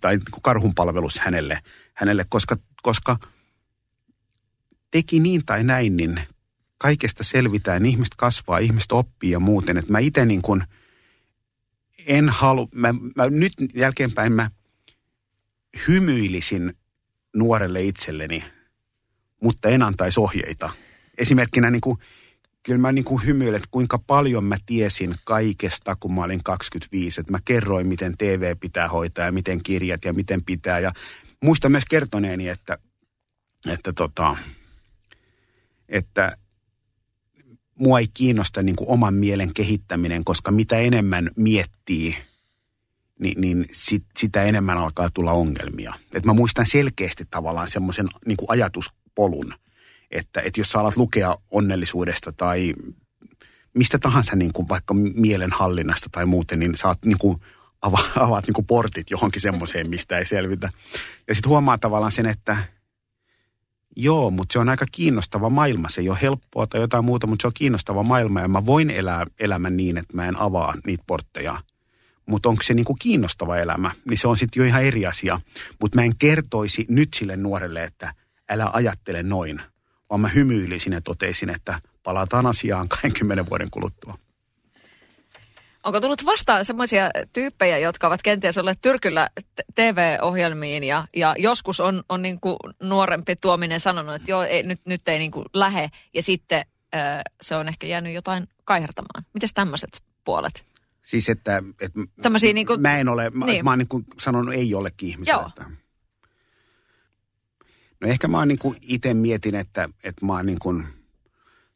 tai 0.00 0.16
niin 0.16 0.42
karhunpalvelus 0.42 1.18
hänelle, 1.18 1.58
hänelle 1.94 2.24
koska, 2.28 2.56
koska 2.82 3.16
teki 4.90 5.20
niin 5.20 5.42
tai 5.46 5.64
näin, 5.64 5.96
niin 5.96 6.20
kaikesta 6.78 7.24
selvitään, 7.24 7.86
ihmiset 7.86 8.14
kasvaa, 8.16 8.58
ihmiset 8.58 8.92
oppii 8.92 9.30
ja 9.30 9.40
muuten. 9.40 9.76
Että 9.76 9.92
mä 9.92 9.98
itse 9.98 10.26
niin 10.26 10.42
kuin 10.42 10.64
en 12.06 12.28
halua, 12.28 12.68
mä, 12.74 12.94
mä 13.16 13.30
nyt 13.30 13.52
jälkeenpäin 13.74 14.32
mä 14.32 14.50
hymyilisin 15.88 16.74
nuorelle 17.34 17.82
itselleni– 17.82 18.44
mutta 19.42 19.68
en 19.68 19.82
antaisi 19.82 20.20
ohjeita. 20.20 20.70
Esimerkkinä 21.18 21.70
niin 21.70 21.80
kuin, 21.80 21.98
kyllä 22.62 22.78
mä 22.78 22.92
niin 22.92 23.04
kuin 23.04 23.26
hymyilen, 23.26 23.54
että 23.54 23.68
kuinka 23.70 23.98
paljon 23.98 24.44
mä 24.44 24.56
tiesin 24.66 25.14
kaikesta, 25.24 25.96
kun 26.00 26.14
mä 26.14 26.22
olin 26.22 26.44
25. 26.44 27.20
Että 27.20 27.32
mä 27.32 27.38
kerroin, 27.44 27.86
miten 27.86 28.18
TV 28.18 28.56
pitää 28.60 28.88
hoitaa 28.88 29.24
ja 29.24 29.32
miten 29.32 29.62
kirjat 29.62 30.04
ja 30.04 30.12
miten 30.12 30.44
pitää. 30.44 30.78
Ja 30.78 30.92
muistan 31.44 31.72
myös 31.72 31.84
kertoneeni, 31.90 32.48
että, 32.48 32.78
että, 33.68 33.92
tota, 33.92 34.36
että 35.88 36.36
mua 37.78 37.98
ei 37.98 38.06
kiinnosta 38.14 38.62
niin 38.62 38.76
kuin 38.76 38.90
oman 38.90 39.14
mielen 39.14 39.54
kehittäminen, 39.54 40.24
koska 40.24 40.50
mitä 40.50 40.76
enemmän 40.76 41.30
miettii, 41.36 42.16
niin, 43.18 43.40
niin 43.40 43.66
sit, 43.72 44.04
sitä 44.18 44.42
enemmän 44.42 44.78
alkaa 44.78 45.10
tulla 45.14 45.32
ongelmia. 45.32 45.94
Et 46.14 46.24
mä 46.24 46.32
muistan 46.32 46.66
selkeästi 46.66 47.24
tavallaan 47.30 47.70
semmoisen 47.70 48.08
niin 48.26 48.36
ajatus 48.48 48.92
polun. 49.14 49.54
Että, 50.10 50.40
että 50.40 50.60
jos 50.60 50.68
sä 50.68 50.80
alat 50.80 50.96
lukea 50.96 51.36
onnellisuudesta 51.50 52.32
tai 52.32 52.74
mistä 53.74 53.98
tahansa 53.98 54.36
niin 54.36 54.52
kuin 54.52 54.68
vaikka 54.68 54.94
mielenhallinnasta 54.94 56.08
tai 56.12 56.26
muuten, 56.26 56.58
niin 56.58 56.76
saat 56.76 57.04
niin 57.04 57.18
kuin 57.18 57.36
ava, 57.82 57.98
avaat 58.16 58.46
niin 58.46 58.54
kuin 58.54 58.66
portit 58.66 59.10
johonkin 59.10 59.42
semmoiseen, 59.42 59.90
mistä 59.90 60.18
ei 60.18 60.26
selvitä. 60.26 60.68
Ja 61.28 61.34
sitten 61.34 61.50
huomaa 61.50 61.78
tavallaan 61.78 62.12
sen, 62.12 62.26
että 62.26 62.56
joo, 63.96 64.30
mutta 64.30 64.52
se 64.52 64.58
on 64.58 64.68
aika 64.68 64.86
kiinnostava 64.92 65.50
maailma. 65.50 65.88
Se 65.88 66.00
ei 66.00 66.08
ole 66.08 66.18
helppoa 66.22 66.66
tai 66.66 66.80
jotain 66.80 67.04
muuta, 67.04 67.26
mutta 67.26 67.42
se 67.42 67.46
on 67.46 67.52
kiinnostava 67.54 68.02
maailma 68.02 68.40
ja 68.40 68.48
mä 68.48 68.66
voin 68.66 68.90
elää 68.90 69.26
elämän 69.38 69.76
niin, 69.76 69.98
että 69.98 70.16
mä 70.16 70.26
en 70.26 70.36
avaa 70.36 70.74
niitä 70.86 71.04
portteja. 71.06 71.58
Mutta 72.26 72.48
onko 72.48 72.62
se 72.62 72.74
niin 72.74 72.84
kuin 72.84 72.98
kiinnostava 72.98 73.56
elämä, 73.56 73.90
niin 74.08 74.18
se 74.18 74.28
on 74.28 74.36
sitten 74.36 74.60
jo 74.60 74.66
ihan 74.66 74.84
eri 74.84 75.06
asia. 75.06 75.40
Mutta 75.80 75.98
mä 75.98 76.04
en 76.04 76.16
kertoisi 76.18 76.86
nyt 76.88 77.08
sille 77.14 77.36
nuorelle, 77.36 77.84
että– 77.84 78.14
älä 78.52 78.70
ajattele 78.72 79.22
noin, 79.22 79.60
vaan 80.10 80.20
mä 80.20 80.28
hymyilisin 80.28 80.92
ja 80.92 81.00
totesin, 81.00 81.50
että 81.50 81.80
palataan 82.02 82.46
asiaan 82.46 82.88
20 83.02 83.50
vuoden 83.50 83.70
kuluttua. 83.70 84.18
Onko 85.84 86.00
tullut 86.00 86.26
vastaan 86.26 86.64
semmoisia 86.64 87.10
tyyppejä, 87.32 87.78
jotka 87.78 88.06
ovat 88.06 88.22
kenties 88.22 88.58
olleet 88.58 88.78
tyrkyllä 88.82 89.28
TV-ohjelmiin 89.74 90.84
ja, 90.84 91.04
ja 91.16 91.34
joskus 91.38 91.80
on, 91.80 92.02
on 92.08 92.22
niin 92.22 92.40
kuin 92.40 92.56
nuorempi 92.82 93.36
tuominen 93.36 93.80
sanonut, 93.80 94.14
että 94.14 94.30
joo, 94.30 94.42
ei, 94.42 94.62
nyt, 94.62 94.80
nyt 94.86 95.08
ei 95.08 95.18
niin 95.18 95.30
kuin 95.30 95.46
lähe 95.54 95.90
ja 96.14 96.22
sitten 96.22 96.64
äh, 96.94 97.20
se 97.42 97.56
on 97.56 97.68
ehkä 97.68 97.86
jäänyt 97.86 98.14
jotain 98.14 98.48
kaihertamaan. 98.64 99.24
Miten 99.34 99.48
tämmöiset 99.54 100.02
puolet? 100.24 100.64
Siis 101.02 101.28
että, 101.28 101.62
että 101.80 102.00
Tämmöisiä 102.22 102.52
niin 102.52 102.66
kuin, 102.66 102.80
mä 102.80 102.98
en 102.98 103.08
ole, 103.08 103.30
mä, 103.30 103.46
niin. 103.46 103.64
mä 103.64 103.70
oon 103.70 103.78
niin 103.78 103.88
kuin 103.88 104.04
sanonut 104.18 104.54
ei 104.54 104.70
jollekin 104.70 105.08
ihmiselle. 105.08 105.42
Joo. 105.42 105.48
Että, 105.48 105.64
no 108.00 108.08
ehkä 108.08 108.28
mä 108.28 108.38
oon 108.38 108.48
niin 108.48 108.58
kuin 108.58 108.76
itse 108.82 109.14
mietin, 109.14 109.54
että, 109.54 109.88
että 110.04 110.26
mä 110.26 110.32
oon 110.32 110.46
niin 110.46 110.58
kuin 110.58 110.86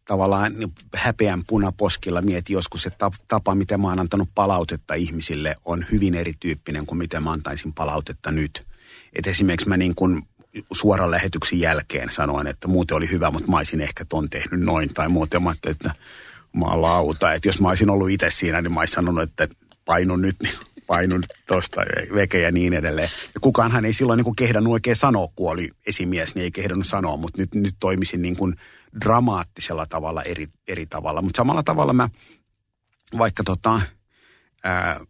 tavallaan 0.06 0.58
niin 0.58 0.72
häpeän 0.94 1.42
punaposkilla 1.46 2.22
mietin 2.22 2.54
joskus, 2.54 2.86
että 2.86 3.06
tap- 3.06 3.24
tapa, 3.28 3.54
miten 3.54 3.80
mä 3.80 3.88
oon 3.88 4.00
antanut 4.00 4.28
palautetta 4.34 4.94
ihmisille 4.94 5.56
on 5.64 5.86
hyvin 5.92 6.14
erityyppinen 6.14 6.86
kuin 6.86 6.98
miten 6.98 7.22
mä 7.22 7.32
antaisin 7.32 7.72
palautetta 7.72 8.30
nyt. 8.30 8.60
Et 9.12 9.26
esimerkiksi 9.26 9.68
mä 9.68 9.76
niin 9.76 9.94
kuin 9.94 10.22
suoran 10.72 11.10
lähetyksen 11.10 11.60
jälkeen 11.60 12.10
sanoin, 12.10 12.46
että 12.46 12.68
muuten 12.68 12.96
oli 12.96 13.10
hyvä, 13.10 13.30
mutta 13.30 13.50
mä 13.50 13.56
olisin 13.56 13.80
ehkä 13.80 14.04
ton 14.04 14.30
tehnyt 14.30 14.60
noin. 14.60 14.94
Tai 14.94 15.08
muuten 15.08 15.42
mä 15.42 15.54
että 15.66 15.90
mä 16.52 16.82
lauta. 16.82 17.32
Että 17.32 17.48
jos 17.48 17.60
mä 17.60 17.68
olisin 17.68 17.90
ollut 17.90 18.10
itse 18.10 18.30
siinä, 18.30 18.62
niin 18.62 18.72
mä 18.72 18.80
olisin 18.80 18.94
sanonut, 18.94 19.22
että 19.22 19.48
painu 19.84 20.16
nyt, 20.16 20.36
niin 20.42 20.54
painu 20.86 21.16
nyt 21.16 21.32
tosta 21.46 21.80
veke 22.14 22.40
ja 22.40 22.52
niin 22.52 22.72
edelleen. 22.72 23.10
Ja 23.34 23.40
kukaanhan 23.40 23.84
ei 23.84 23.92
silloin 23.92 24.16
niin 24.16 24.24
kuin 24.24 24.36
kehdannut 24.36 24.72
oikein 24.72 24.96
sanoa, 24.96 25.28
kun 25.36 25.50
oli 25.50 25.70
esimies, 25.86 26.34
niin 26.34 26.42
ei 26.42 26.50
kehdannut 26.50 26.86
sanoa, 26.86 27.16
mutta 27.16 27.42
nyt, 27.42 27.54
nyt 27.54 27.74
toimisin 27.80 28.22
niin 28.22 28.36
kuin 28.36 28.56
dramaattisella 29.00 29.86
tavalla 29.86 30.22
eri, 30.22 30.46
eri 30.68 30.86
tavalla. 30.86 31.22
Mutta 31.22 31.36
samalla 31.36 31.62
tavalla 31.62 31.92
mä 31.92 32.08
vaikka 33.18 33.42
tota, 33.44 33.80
ää, 34.64 35.00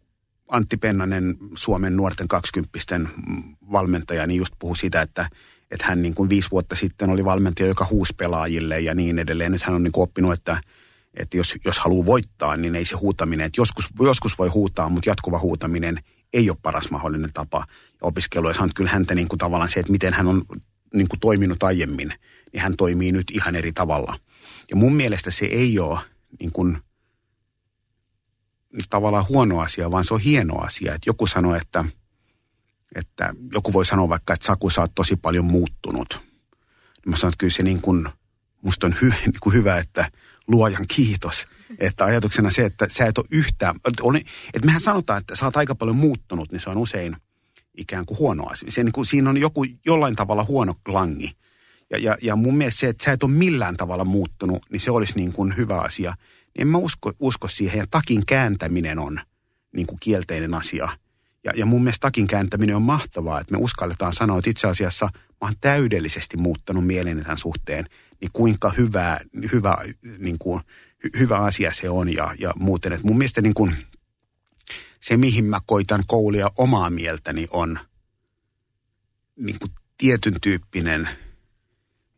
Antti 0.47 0.77
Pennanen, 0.77 1.37
Suomen 1.55 1.97
nuorten 1.97 2.27
20 2.27 2.69
valmentaja, 3.71 4.27
niin 4.27 4.37
just 4.37 4.53
puhui 4.59 4.77
sitä, 4.77 5.01
että, 5.01 5.29
että 5.71 5.85
hän 5.85 6.01
niin 6.01 6.13
kuin 6.13 6.29
viisi 6.29 6.51
vuotta 6.51 6.75
sitten 6.75 7.09
oli 7.09 7.25
valmentaja, 7.25 7.67
joka 7.67 7.87
huusi 7.89 8.13
pelaajille 8.17 8.79
ja 8.79 8.95
niin 8.95 9.19
edelleen. 9.19 9.51
Nyt 9.51 9.63
hän 9.63 9.75
on 9.75 9.83
niin 9.83 9.91
kuin 9.91 10.03
oppinut, 10.03 10.33
että, 10.33 10.61
että 11.13 11.37
jos, 11.37 11.55
jos 11.65 11.79
haluaa 11.79 12.05
voittaa, 12.05 12.57
niin 12.57 12.75
ei 12.75 12.85
se 12.85 12.95
huutaminen, 12.95 13.45
että 13.45 13.61
joskus, 13.61 13.89
joskus 13.99 14.37
voi 14.37 14.47
huutaa, 14.47 14.89
mutta 14.89 15.09
jatkuva 15.09 15.39
huutaminen 15.39 15.99
ei 16.33 16.49
ole 16.49 16.57
paras 16.61 16.91
mahdollinen 16.91 17.33
tapa. 17.33 17.65
Ja 17.69 17.97
opiskelu, 18.01 18.47
ja 18.47 18.55
kyllä 18.75 18.89
häntä 18.89 19.15
niin 19.15 19.27
kuin 19.27 19.39
tavallaan 19.39 19.69
se, 19.69 19.79
että 19.79 19.91
miten 19.91 20.13
hän 20.13 20.27
on 20.27 20.43
niin 20.93 21.07
kuin 21.07 21.19
toiminut 21.19 21.63
aiemmin, 21.63 22.13
niin 22.53 22.61
hän 22.61 22.77
toimii 22.77 23.11
nyt 23.11 23.31
ihan 23.31 23.55
eri 23.55 23.73
tavalla. 23.73 24.19
Ja 24.69 24.75
mun 24.75 24.95
mielestä 24.95 25.31
se 25.31 25.45
ei 25.45 25.79
ole 25.79 25.99
niin 26.39 26.51
kuin, 26.51 26.77
tavallaan 28.89 29.25
huono 29.29 29.59
asia, 29.59 29.91
vaan 29.91 30.03
se 30.03 30.13
on 30.13 30.19
hieno 30.19 30.57
asia. 30.57 30.93
Että 30.93 31.09
joku 31.09 31.27
sanoo, 31.27 31.55
että, 31.55 31.85
että 32.95 33.33
joku 33.53 33.73
voi 33.73 33.85
sanoa 33.85 34.09
vaikka, 34.09 34.33
että 34.33 34.45
Saku, 34.45 34.69
sä 34.69 34.81
oot 34.81 34.95
tosi 34.95 35.15
paljon 35.15 35.45
muuttunut. 35.45 36.19
Mä 37.05 37.15
sanon, 37.15 37.29
että 37.33 37.39
kyllä 37.39 37.53
se 37.53 37.63
niin 37.63 37.81
kuin, 37.81 38.09
musta 38.61 38.87
on 38.87 38.95
hy, 39.01 39.09
niin 39.25 39.39
kuin 39.41 39.53
hyvä, 39.53 39.77
että 39.77 40.11
luojan 40.47 40.85
kiitos. 40.87 41.47
Että 41.79 42.05
ajatuksena 42.05 42.49
se, 42.49 42.65
että 42.65 42.87
sä 42.89 43.05
et 43.05 43.17
ole 43.17 43.25
yhtään, 43.31 43.75
oli, 44.01 44.25
että 44.53 44.65
mehän 44.65 44.81
sanotaan, 44.81 45.19
että 45.19 45.35
sä 45.35 45.45
oot 45.45 45.57
aika 45.57 45.75
paljon 45.75 45.95
muuttunut, 45.95 46.51
niin 46.51 46.59
se 46.59 46.69
on 46.69 46.77
usein 46.77 47.17
ikään 47.77 48.05
kuin 48.05 48.19
huono 48.19 48.43
asia. 48.49 48.71
Se, 48.71 48.83
niin 48.83 48.91
kuin, 48.91 49.05
siinä 49.05 49.29
on 49.29 49.37
joku 49.37 49.65
jollain 49.85 50.15
tavalla 50.15 50.43
huono 50.43 50.75
klangi. 50.83 51.31
Ja, 51.89 51.97
ja, 51.97 52.17
ja 52.21 52.35
mun 52.35 52.57
mielestä 52.57 52.79
se, 52.79 52.89
että 52.89 53.03
sä 53.03 53.11
et 53.11 53.23
ole 53.23 53.31
millään 53.31 53.77
tavalla 53.77 54.05
muuttunut, 54.05 54.61
niin 54.69 54.79
se 54.79 54.91
olisi 54.91 55.15
niin 55.15 55.33
kuin 55.33 55.57
hyvä 55.57 55.79
asia. 55.79 56.13
Niin 56.19 56.61
en 56.61 56.67
mä 56.67 56.77
usko, 56.77 57.13
usko 57.19 57.47
siihen. 57.47 57.79
Ja 57.79 57.85
takin 57.91 58.25
kääntäminen 58.25 58.99
on 58.99 59.19
niin 59.71 59.87
kuin 59.87 59.97
kielteinen 59.99 60.53
asia. 60.53 60.89
Ja, 61.43 61.51
ja 61.55 61.65
mun 61.65 61.83
mielestä 61.83 62.01
takin 62.01 62.27
kääntäminen 62.27 62.75
on 62.75 62.81
mahtavaa, 62.81 63.39
että 63.39 63.51
me 63.51 63.57
uskalletaan 63.61 64.13
sanoa, 64.13 64.39
että 64.39 64.49
itse 64.49 64.67
asiassa 64.67 65.05
mä 65.15 65.47
oon 65.47 65.53
täydellisesti 65.61 66.37
muuttanut 66.37 66.87
mieleni 66.87 67.21
tämän 67.21 67.37
suhteen. 67.37 67.85
Niin 68.21 68.31
kuinka 68.33 68.69
hyvä, 68.77 69.19
hyvä, 69.51 69.77
niin 70.17 70.37
kuin, 70.39 70.61
hy, 71.03 71.09
hyvä 71.19 71.37
asia 71.37 71.73
se 71.73 71.89
on 71.89 72.13
ja, 72.13 72.35
ja 72.39 72.53
muuten. 72.55 72.93
Että 72.93 73.07
mun 73.07 73.17
mielestä 73.17 73.41
niin 73.41 73.53
kuin, 73.53 73.75
se, 75.01 75.17
mihin 75.17 75.45
mä 75.45 75.59
koitan 75.65 76.03
koulia 76.07 76.51
omaa 76.57 76.89
mieltäni 76.89 77.47
on 77.51 77.79
niin 79.35 79.59
kuin 79.59 79.71
tietyn 79.97 80.35
tyyppinen 80.41 81.09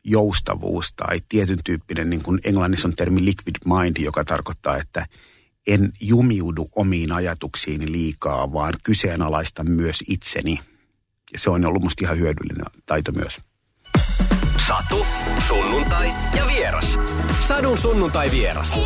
joustavuus 0.04 0.92
tai 0.92 1.20
tietyn 1.28 1.58
tyyppinen, 1.64 2.10
niin 2.10 2.22
kuin 2.22 2.40
englannissa 2.44 2.88
on 2.88 2.96
termi 2.96 3.24
liquid 3.24 3.56
mind, 3.64 3.96
joka 4.00 4.24
tarkoittaa, 4.24 4.76
että 4.76 5.06
en 5.66 5.92
jumiudu 6.00 6.68
omiin 6.76 7.12
ajatuksiini 7.12 7.92
liikaa, 7.92 8.52
vaan 8.52 8.74
kyseenalaista 8.82 9.64
myös 9.64 10.04
itseni. 10.08 10.60
Ja 11.32 11.38
se 11.38 11.50
on 11.50 11.66
ollut 11.66 11.82
musta 11.82 12.04
ihan 12.04 12.18
hyödyllinen 12.18 12.66
taito 12.86 13.12
myös. 13.12 13.40
Satu, 14.68 15.06
sunnuntai 15.48 16.10
ja 16.36 16.46
vieras. 16.46 16.98
Sadun 17.40 17.78
sunnuntai 17.78 18.30
vieras. 18.30 18.80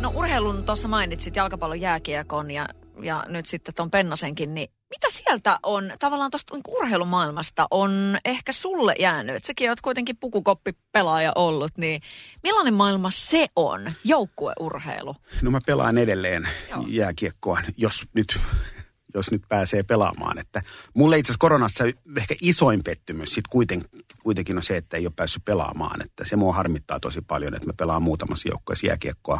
No 0.00 0.12
urheilun 0.14 0.64
tuossa 0.64 0.88
mainitsit, 0.88 1.36
jalkapallon 1.36 1.80
jääkiekon 1.80 2.50
ja, 2.50 2.68
ja 3.02 3.24
nyt 3.28 3.46
sitten 3.46 3.74
tuon 3.74 3.90
Pennasenkin, 3.90 4.54
niin 4.54 4.70
mitä 4.94 5.06
sieltä 5.10 5.58
on, 5.62 5.92
tavallaan 5.98 6.30
tuosta 6.30 6.54
niin 6.54 6.62
urheilumaailmasta 6.68 7.66
on 7.70 8.18
ehkä 8.24 8.52
sulle 8.52 8.94
jäänyt? 8.98 9.44
Sekin 9.44 9.70
olet 9.70 9.80
kuitenkin 9.80 10.16
pukukoppipelaaja 10.16 11.32
ollut, 11.34 11.72
niin 11.78 12.02
millainen 12.42 12.74
maailma 12.74 13.10
se 13.10 13.46
on, 13.56 13.92
joukkueurheilu? 14.04 15.16
No 15.42 15.50
mä 15.50 15.58
pelaan 15.66 15.98
edelleen 15.98 16.48
Joo. 16.70 16.84
jääkiekkoa, 16.88 17.60
jos 17.76 18.06
nyt, 18.14 18.38
jos 19.14 19.30
nyt 19.30 19.42
pääsee 19.48 19.82
pelaamaan. 19.82 20.38
Että 20.38 20.62
mulle 20.94 21.18
itse 21.18 21.30
asiassa 21.30 21.40
koronassa 21.40 21.84
ehkä 22.16 22.34
isoin 22.40 22.84
pettymys 22.84 23.34
sit 23.34 23.48
kuiten, 23.50 23.84
kuitenkin 24.22 24.56
on 24.56 24.62
se, 24.62 24.76
että 24.76 24.96
ei 24.96 25.06
ole 25.06 25.12
päässyt 25.16 25.44
pelaamaan. 25.44 26.02
Että 26.02 26.24
se 26.24 26.36
mua 26.36 26.52
harmittaa 26.52 27.00
tosi 27.00 27.20
paljon, 27.20 27.54
että 27.54 27.66
mä 27.66 27.72
pelaan 27.76 28.02
muutamassa 28.02 28.48
joukkueessa 28.48 28.86
jääkiekkoa 28.86 29.38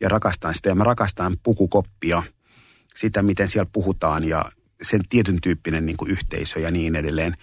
ja 0.00 0.08
rakastan 0.08 0.54
sitä. 0.54 0.68
Ja 0.68 0.74
mä 0.74 0.84
rakastan 0.84 1.36
pukukoppia, 1.42 2.22
sitä 2.96 3.22
miten 3.22 3.48
siellä 3.48 3.70
puhutaan 3.72 4.28
ja 4.28 4.44
sen 4.82 5.00
tietyn 5.08 5.40
tyyppinen 5.42 5.86
niin 5.86 5.96
kuin 5.96 6.10
yhteisö 6.10 6.60
ja 6.60 6.70
niin 6.70 6.96
edelleen. 6.96 7.36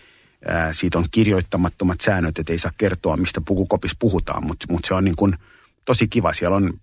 Ää, 0.45 0.73
siitä 0.73 0.97
on 0.97 1.05
kirjoittamattomat 1.11 2.01
säännöt, 2.01 2.39
että 2.39 2.53
ei 2.53 2.59
saa 2.59 2.71
kertoa, 2.77 3.17
mistä 3.17 3.41
pukukopissa 3.41 3.97
puhutaan, 3.99 4.47
mutta 4.47 4.65
mut 4.69 4.85
se 4.85 4.93
on 4.93 5.05
niin 5.05 5.15
kuin 5.15 5.35
tosi 5.85 6.07
kiva. 6.07 6.33
Siellä 6.33 6.57
on 6.57 6.73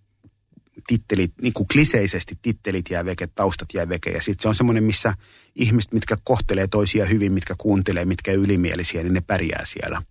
tittelit, 0.87 1.33
niin 1.43 1.53
kuin 1.53 1.67
kliseisesti 1.73 2.39
tittelit 2.43 2.91
jää 2.91 3.05
veke, 3.05 3.27
taustat 3.27 3.69
jää 3.75 3.89
veke. 3.89 4.11
Ja 4.11 4.23
sitten 4.23 4.43
se 4.43 4.49
on 4.49 4.55
semmoinen, 4.55 4.85
missä 4.85 5.15
ihmiset, 5.55 5.93
mitkä 5.93 6.17
kohtelee 6.25 6.69
toisia 6.69 7.07
hyvin, 7.07 7.33
mitkä 7.33 7.55
kuuntelee, 7.59 8.05
mitkä 8.05 8.33
ylimielisiä, 8.33 9.03
niin 9.03 9.15
ne 9.15 9.21
pärjää 9.21 9.65
siellä. 9.65 10.03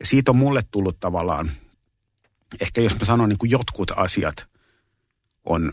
Ja 0.00 0.06
siitä 0.06 0.30
on 0.30 0.36
mulle 0.36 0.62
tullut 0.70 1.00
tavallaan, 1.00 1.50
ehkä 2.60 2.80
jos 2.80 2.98
mä 2.98 3.04
sanon 3.04 3.28
niin 3.28 3.38
kuin 3.38 3.50
jotkut 3.50 3.90
asiat 3.96 4.46
on 5.44 5.72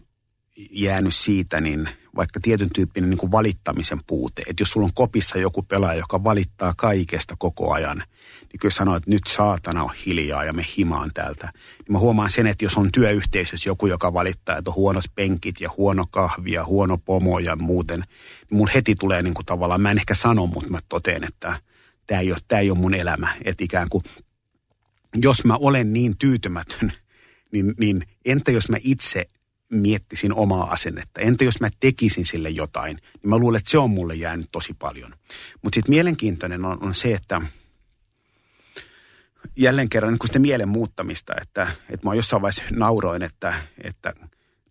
jäänyt 0.72 1.16
siitä, 1.16 1.62
niin 1.62 1.90
vaikka 2.18 2.40
tietyn 2.40 2.70
tyyppinen 2.76 3.10
niin 3.10 3.18
kuin 3.18 3.32
valittamisen 3.32 4.00
puute. 4.08 4.44
Että 4.48 4.62
jos 4.62 4.72
sulla 4.72 4.86
on 4.86 4.94
kopissa 4.94 5.38
joku 5.38 5.64
pelaaja, 5.64 6.00
joka 6.00 6.24
valittaa 6.24 6.74
kaikesta 6.78 7.36
koko 7.40 7.74
ajan, 7.74 7.98
niin 8.40 8.60
kyllä 8.60 8.74
sanoo, 8.74 8.96
että 8.96 9.10
nyt 9.10 9.28
saatana 9.28 9.84
on 9.84 9.90
hiljaa 10.06 10.44
ja 10.44 10.54
me 10.54 10.66
himaan 10.78 11.12
täältä. 11.14 11.50
Niin 11.54 11.92
mä 11.92 12.00
huomaan 12.00 12.30
sen, 12.30 12.48
että 12.48 12.66
jos 12.66 12.78
on 12.78 12.92
työyhteisössä 12.92 13.70
joku, 13.70 13.88
joka 13.88 14.14
valittaa, 14.14 14.58
että 14.58 14.72
on 14.72 14.76
huonot 14.76 15.06
penkit 15.16 15.62
ja 15.62 15.70
huono 15.78 16.06
kahvi 16.12 16.52
ja 16.52 16.66
huono 16.66 16.98
pomo 16.98 17.40
ja 17.40 17.56
muuten, 17.56 18.00
niin 18.50 18.58
mun 18.58 18.70
heti 18.74 18.96
tulee 18.96 19.22
niin 19.22 19.34
kuin 19.34 19.46
tavallaan, 19.46 19.82
mä 19.82 19.92
en 19.92 19.98
ehkä 19.98 20.16
sano, 20.16 20.48
mutta 20.48 20.70
mä 20.70 20.80
toteen, 20.90 21.24
että 21.24 21.58
tämä 22.08 22.22
ei 22.22 22.32
ole, 22.32 22.40
tämä 22.48 22.60
ei 22.60 22.72
ole 22.72 22.80
mun 22.80 22.94
elämä. 22.94 23.36
Että 23.46 23.64
ikään 23.64 23.90
kuin, 23.90 24.04
jos 25.16 25.46
mä 25.46 25.56
olen 25.56 25.94
niin 25.94 26.18
tyytymätön, 26.18 26.92
niin, 27.52 27.74
niin 27.80 28.02
entä 28.26 28.52
jos 28.52 28.70
mä 28.70 28.78
itse 28.82 29.26
miettisin 29.70 30.34
omaa 30.34 30.72
asennetta. 30.72 31.22
Entä 31.22 31.44
jos 31.44 31.60
mä 31.60 31.70
tekisin 31.80 32.26
sille 32.26 32.50
jotain, 32.50 32.96
niin 32.96 33.30
mä 33.30 33.38
luulen, 33.38 33.58
että 33.58 33.72
se 33.72 33.78
on 33.78 33.90
mulle 33.90 34.16
jäänyt 34.16 34.50
tosi 34.52 34.74
paljon. 34.74 35.14
Mutta 35.62 35.76
sitten 35.76 35.96
mielenkiintoinen 35.96 36.66
on, 36.66 36.84
on 36.84 36.96
se, 36.96 37.14
että 37.14 37.42
jälleen 39.58 39.90
kerran 39.90 40.12
niin 40.12 40.20
kun 40.20 40.28
sitä 40.28 40.40
mielen 40.40 40.70
muuttamista, 40.70 41.34
että, 41.42 41.68
että 41.90 42.08
mä 42.08 42.16
jossain 42.16 42.42
vaiheessa 42.42 42.64
nauroin, 42.76 43.24
että, 43.24 43.54
että 43.84 44.14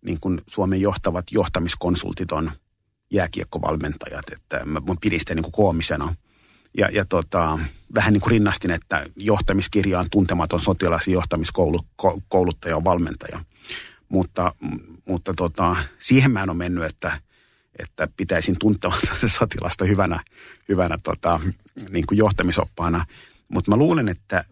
niin 0.01 0.19
kuin 0.19 0.41
Suomen 0.47 0.81
johtavat 0.81 1.25
johtamiskonsultit 1.31 2.31
on 2.31 2.51
jääkiekkovalmentajat, 3.11 4.25
että 4.31 4.65
mä 4.65 4.79
mä 4.79 4.95
pidin 5.01 5.19
sitä 5.19 5.35
niin 5.35 5.43
kuin 5.43 5.51
koomisena. 5.51 6.15
Ja, 6.77 6.89
ja 6.91 7.05
tota, 7.05 7.59
vähän 7.95 8.13
niin 8.13 8.21
kuin 8.21 8.31
rinnastin, 8.31 8.71
että 8.71 9.05
johtamiskirja 9.15 9.99
on 9.99 10.05
tuntematon 10.11 10.61
sotilas 10.61 11.07
ja 11.07 11.13
johtamiskouluttaja 11.13 12.77
on 12.77 12.83
valmentaja 12.83 13.39
mutta, 14.09 14.55
mutta 15.05 15.33
tota, 15.33 15.75
siihen 15.99 16.31
mä 16.31 16.43
en 16.43 16.49
ole 16.49 16.57
mennyt, 16.57 16.83
että, 16.83 17.21
että 17.79 18.07
pitäisin 18.17 18.55
tuntematonta 18.59 19.27
sotilasta 19.39 19.85
hyvänä, 19.85 20.19
hyvänä 20.69 20.97
tota, 21.03 21.39
niin 21.89 22.07
kuin 22.07 22.17
johtamisoppaana. 22.17 23.05
Mutta 23.47 23.71
mä 23.71 23.77
luulen, 23.77 24.09
että 24.09 24.43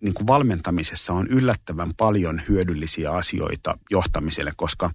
niin 0.00 0.14
kuin 0.14 0.26
valmentamisessa 0.26 1.12
on 1.12 1.26
yllättävän 1.26 1.90
paljon 1.96 2.42
hyödyllisiä 2.48 3.12
asioita 3.12 3.78
johtamiselle, 3.90 4.52
koska 4.56 4.90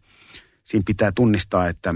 siinä 0.63 0.83
pitää 0.85 1.11
tunnistaa, 1.11 1.67
että 1.67 1.95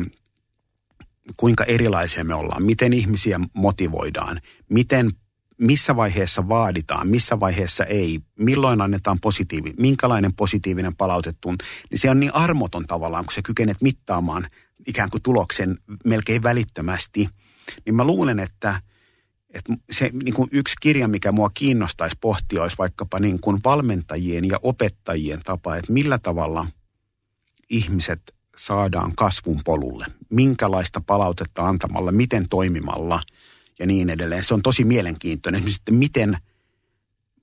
kuinka 1.37 1.63
erilaisia 1.63 2.23
me 2.23 2.35
ollaan, 2.35 2.63
miten 2.63 2.93
ihmisiä 2.93 3.39
motivoidaan, 3.53 4.41
miten 4.69 5.11
missä 5.57 5.95
vaiheessa 5.95 6.49
vaaditaan, 6.49 7.07
missä 7.07 7.39
vaiheessa 7.39 7.83
ei, 7.83 8.19
milloin 8.39 8.81
annetaan 8.81 9.19
positiivi, 9.19 9.73
minkälainen 9.79 10.33
positiivinen 10.33 10.95
palaute 10.95 11.33
niin 11.45 11.99
se 11.99 12.09
on 12.09 12.19
niin 12.19 12.35
armoton 12.35 12.87
tavallaan, 12.87 13.25
kun 13.25 13.33
sä 13.33 13.41
kykenet 13.41 13.81
mittaamaan 13.81 14.47
ikään 14.87 15.09
kuin 15.09 15.23
tuloksen 15.23 15.77
melkein 16.05 16.43
välittömästi. 16.43 17.29
Niin 17.85 17.95
mä 17.95 18.03
luulen, 18.03 18.39
että, 18.39 18.81
että 19.49 19.73
se 19.91 20.09
niin 20.23 20.33
kuin 20.33 20.49
yksi 20.51 20.75
kirja, 20.81 21.07
mikä 21.07 21.31
mua 21.31 21.49
kiinnostaisi 21.53 22.17
pohtia, 22.21 22.61
olisi 22.61 22.77
vaikkapa 22.77 23.19
niin 23.19 23.39
kuin 23.39 23.59
valmentajien 23.63 24.45
ja 24.45 24.59
opettajien 24.63 25.39
tapa, 25.43 25.75
että 25.75 25.93
millä 25.93 26.17
tavalla 26.17 26.67
ihmiset 27.69 28.21
saadaan 28.57 29.15
kasvun 29.15 29.61
polulle, 29.65 30.05
minkälaista 30.29 31.01
palautetta 31.05 31.67
antamalla, 31.67 32.11
miten 32.11 32.49
toimimalla– 32.49 33.21
ja 33.79 33.87
niin 33.87 34.09
edelleen. 34.09 34.43
Se 34.43 34.53
on 34.53 34.61
tosi 34.61 34.85
mielenkiintoinen. 34.85 35.57
Esimerkiksi 35.57 35.75
sitten 35.75 35.95
miten 35.95 36.37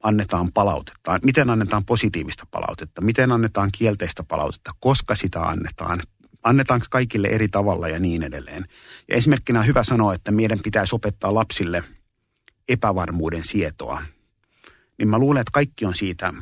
annetaan 0.03 0.53
palautetta, 0.53 1.18
miten 1.22 1.51
annetaan 1.51 1.85
positiivista 1.85 2.47
palautetta, 2.51 3.01
miten 3.01 3.33
annetaan 3.33 3.70
kielteistä 3.78 4.22
palautetta, 4.22 4.70
koska 4.81 5.14
sitä 5.14 5.43
annetaan, 5.43 6.01
annetaanko 6.43 6.87
kaikille 6.91 7.28
eri 7.28 7.49
tavalla 7.49 7.89
ja 7.89 8.01
niin 8.01 8.22
edelleen. 8.22 8.64
Ja 9.09 9.16
esimerkkinä 9.16 9.61
on 9.61 9.66
hyvä 9.66 9.83
sanoa, 9.83 10.14
että 10.14 10.31
meidän 10.31 10.59
pitäisi 10.64 10.95
opettaa 10.95 11.35
lapsille 11.35 11.85
epävarmuuden 12.68 13.45
sietoa. 13.45 14.03
Niin 14.99 15.09
mä 15.09 15.18
luulen, 15.18 15.41
että 15.41 15.53
kaikki 15.53 15.85
on 15.87 15.95
siitä 15.95 16.35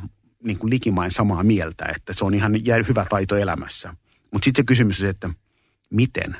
niin 0.43 0.57
kuin 0.57 0.69
likimain 0.69 1.11
samaa 1.11 1.43
mieltä, 1.43 1.85
että 1.95 2.13
se 2.13 2.25
on 2.25 2.33
ihan 2.33 2.53
hyvä 2.87 3.05
taito 3.09 3.35
elämässä. 3.35 3.95
Mutta 4.31 4.45
sitten 4.45 4.63
se 4.63 4.65
kysymys 4.65 5.01
on, 5.01 5.09
että 5.09 5.29
miten, 5.89 6.37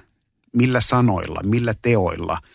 millä 0.53 0.81
sanoilla, 0.81 1.41
millä 1.43 1.73
teoilla– 1.81 2.37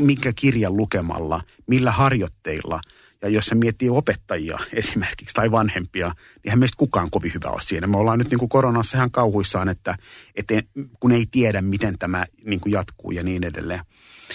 mikä 0.00 0.32
kirjan 0.32 0.76
lukemalla, 0.76 1.40
millä 1.66 1.90
harjoitteilla. 1.90 2.80
Ja 3.22 3.28
jos 3.28 3.46
se 3.46 3.54
miettii 3.54 3.88
opettajia 3.88 4.58
esimerkiksi 4.72 5.34
tai 5.34 5.50
vanhempia, 5.50 6.06
niin 6.06 6.40
eihän 6.44 6.58
meistä 6.58 6.76
kukaan 6.76 7.10
kovin 7.10 7.34
hyvä 7.34 7.50
ole 7.50 7.62
siinä. 7.62 7.86
Me 7.86 7.96
ollaan 7.96 8.18
nyt 8.18 8.30
niin 8.30 8.38
kuin 8.38 8.48
koronassa 8.48 8.96
ihan 8.96 9.10
kauhuissaan, 9.10 9.68
että, 9.68 9.96
että 10.34 10.54
kun 11.00 11.12
ei 11.12 11.26
tiedä, 11.30 11.62
miten 11.62 11.98
tämä 11.98 12.26
niin 12.44 12.60
kuin 12.60 12.72
jatkuu 12.72 13.10
ja 13.10 13.22
niin 13.22 13.44
edelleen. 13.44 13.80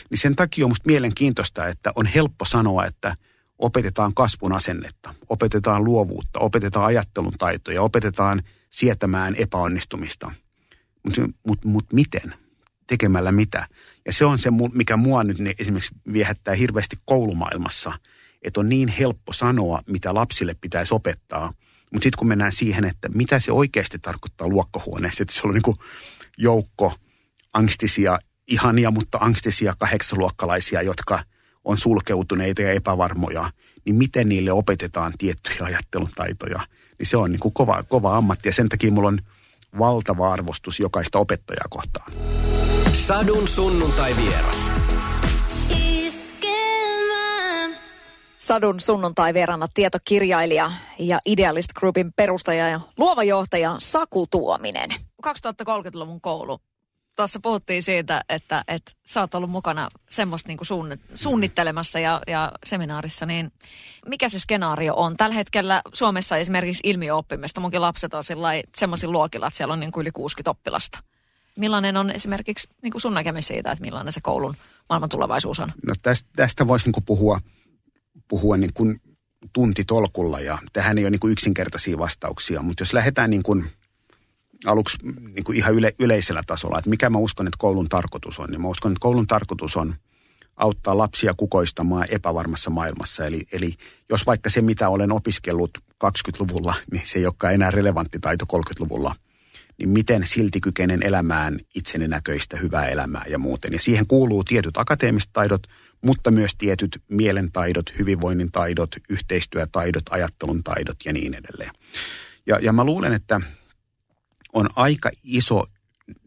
Niin 0.09 0.17
sen 0.17 0.35
takia 0.35 0.65
on 0.65 0.71
musta 0.71 0.87
mielenkiintoista, 0.87 1.67
että 1.67 1.91
on 1.95 2.05
helppo 2.05 2.45
sanoa, 2.45 2.85
että 2.85 3.15
opetetaan 3.59 4.13
kasvun 4.13 4.53
asennetta, 4.53 5.13
opetetaan 5.29 5.83
luovuutta, 5.83 6.39
opetetaan 6.39 6.85
ajattelun 6.85 7.33
taitoja, 7.37 7.81
opetetaan 7.81 8.43
sietämään 8.69 9.35
epäonnistumista. 9.35 10.31
Mutta 11.03 11.21
mut, 11.47 11.65
mut 11.65 11.93
miten? 11.93 12.33
Tekemällä 12.91 13.31
mitä? 13.31 13.67
Ja 14.05 14.13
se 14.13 14.25
on 14.25 14.39
se, 14.39 14.49
mikä 14.73 14.97
mua 14.97 15.23
nyt 15.23 15.37
esimerkiksi 15.59 15.95
viehättää 16.13 16.55
hirveästi 16.55 16.95
koulumaailmassa, 17.05 17.93
että 18.41 18.59
on 18.59 18.69
niin 18.69 18.87
helppo 18.87 19.33
sanoa, 19.33 19.81
mitä 19.87 20.13
lapsille 20.13 20.55
pitäisi 20.61 20.93
opettaa. 20.93 21.53
Mutta 21.91 22.03
sitten 22.03 22.17
kun 22.19 22.27
mennään 22.27 22.51
siihen, 22.51 22.85
että 22.85 23.09
mitä 23.09 23.39
se 23.39 23.51
oikeasti 23.51 23.99
tarkoittaa 23.99 24.47
luokkahuoneessa, 24.47 25.23
että 25.23 25.35
se 25.35 25.41
on 25.43 25.53
niin 25.53 25.61
kuin 25.61 25.75
joukko 26.37 26.93
angstisia, 27.53 28.19
ihania, 28.47 28.91
mutta 28.91 29.17
angstisia 29.21 29.73
kahdeksaluokkalaisia, 29.79 30.81
jotka 30.81 31.23
on 31.63 31.77
sulkeutuneita 31.77 32.61
ja 32.61 32.71
epävarmoja, 32.71 33.51
niin 33.85 33.95
miten 33.95 34.29
niille 34.29 34.51
opetetaan 34.51 35.13
tiettyjä 35.17 35.65
ajattelun 35.65 36.09
taitoja, 36.15 36.59
niin 36.99 37.07
se 37.07 37.17
on 37.17 37.31
niin 37.31 37.39
kuin 37.39 37.53
kova, 37.53 37.83
kova 37.83 38.17
ammatti 38.17 38.49
ja 38.49 38.53
sen 38.53 38.69
takia 38.69 38.91
mulla 38.91 39.07
on 39.07 39.19
valtava 39.79 40.33
arvostus 40.33 40.79
jokaista 40.79 41.19
opettajaa 41.19 41.65
kohtaan. 41.69 42.11
Sadun 42.93 43.47
sunnuntai 43.47 44.15
vieras. 44.15 44.71
Sadun 48.37 48.81
sunnuntai 48.81 49.33
vierana 49.33 49.67
tietokirjailija 49.73 50.71
ja 50.99 51.19
Idealist 51.25 51.73
Groupin 51.73 52.13
perustaja 52.15 52.69
ja 52.69 52.79
luova 52.97 53.23
johtaja 53.23 53.75
Saku 53.79 54.25
Tuominen. 54.31 54.89
2030-luvun 55.27 56.21
koulu. 56.21 56.59
Tuossa 57.21 57.39
puhuttiin 57.39 57.83
siitä, 57.83 58.23
että, 58.29 58.63
että 58.67 58.91
sä 59.05 59.19
oot 59.21 59.35
ollut 59.35 59.51
mukana 59.51 59.89
semmoista 60.09 60.47
niin 60.47 60.89
suunnittelemassa 61.15 61.99
ja, 61.99 62.21
ja 62.27 62.51
seminaarissa, 62.65 63.25
niin 63.25 63.51
mikä 64.07 64.29
se 64.29 64.39
skenaario 64.39 64.93
on? 64.95 65.17
Tällä 65.17 65.35
hetkellä 65.35 65.81
Suomessa 65.93 66.37
esimerkiksi 66.37 66.81
ilmiöoppimista. 66.83 67.61
Munkin 67.61 67.81
lapset 67.81 68.13
on 68.13 68.23
semmoisilla 68.75 69.11
luokilla, 69.11 69.47
että 69.47 69.57
siellä 69.57 69.73
on 69.73 69.79
niin 69.79 69.91
kuin 69.91 70.01
yli 70.01 70.11
60 70.11 70.49
oppilasta. 70.51 71.03
Millainen 71.57 71.97
on 71.97 72.11
esimerkiksi 72.11 72.67
niin 72.81 72.91
kuin 72.91 73.01
sun 73.01 73.13
näkemys 73.13 73.47
siitä, 73.47 73.71
että 73.71 73.85
millainen 73.85 74.13
se 74.13 74.21
koulun 74.21 74.55
maailman 74.89 75.09
tulevaisuus 75.09 75.59
on? 75.59 75.71
No 75.85 75.93
tästä, 76.01 76.29
tästä 76.35 76.67
voisi 76.67 76.91
niin 76.91 77.03
puhua, 77.05 77.39
puhua 78.27 78.57
niin 78.57 78.73
kuin 78.73 79.01
tuntitolkulla 79.53 80.39
ja 80.39 80.57
tähän 80.73 80.97
ei 80.97 81.03
ole 81.03 81.11
niin 81.11 81.19
kuin 81.19 81.33
yksinkertaisia 81.33 81.97
vastauksia, 81.97 82.61
mutta 82.61 82.81
jos 82.81 82.93
lähdetään 82.93 83.29
niin 83.29 83.43
kuin 83.43 83.65
aluksi 84.65 84.97
niin 85.33 85.43
kuin 85.43 85.57
ihan 85.57 85.73
yle, 85.73 85.93
yleisellä 85.99 86.43
tasolla, 86.47 86.77
että 86.77 86.89
mikä 86.89 87.09
mä 87.09 87.17
uskon, 87.17 87.47
että 87.47 87.57
koulun 87.57 87.89
tarkoitus 87.89 88.39
on, 88.39 88.49
niin 88.49 88.61
mä 88.61 88.67
uskon, 88.67 88.91
että 88.91 89.01
koulun 89.01 89.27
tarkoitus 89.27 89.77
on 89.77 89.95
auttaa 90.57 90.97
lapsia 90.97 91.33
kukoistamaan 91.37 92.07
epävarmassa 92.09 92.69
maailmassa. 92.69 93.25
Eli, 93.25 93.45
eli 93.51 93.75
jos 94.09 94.25
vaikka 94.25 94.49
se, 94.49 94.61
mitä 94.61 94.89
olen 94.89 95.11
opiskellut 95.11 95.77
20-luvulla, 96.03 96.75
niin 96.91 97.03
se 97.05 97.19
ei 97.19 97.25
olekaan 97.25 97.53
enää 97.53 97.71
relevantti 97.71 98.19
taito 98.19 98.45
30-luvulla– 98.45 99.15
niin 99.81 99.89
miten 99.89 100.27
silti 100.27 100.61
kykenen 100.61 101.03
elämään 101.03 101.59
itseni 101.75 102.07
näköistä 102.07 102.57
hyvää 102.57 102.87
elämää 102.87 103.25
ja 103.27 103.37
muuten. 103.37 103.73
Ja 103.73 103.79
siihen 103.79 104.07
kuuluu 104.07 104.43
tietyt 104.43 104.77
akateemiset 104.77 105.29
taidot, 105.33 105.67
mutta 106.01 106.31
myös 106.31 106.55
tietyt 106.57 107.01
mielentaidot, 107.07 107.99
hyvinvoinnin 107.99 108.51
taidot, 108.51 108.89
yhteistyötaidot, 109.09 110.03
ajattelun 110.09 110.63
taidot 110.63 110.97
ja 111.05 111.13
niin 111.13 111.33
edelleen. 111.33 111.71
Ja, 112.45 112.59
ja 112.61 112.73
mä 112.73 112.83
luulen, 112.83 113.13
että 113.13 113.41
on 114.53 114.69
aika 114.75 115.11
iso 115.23 115.65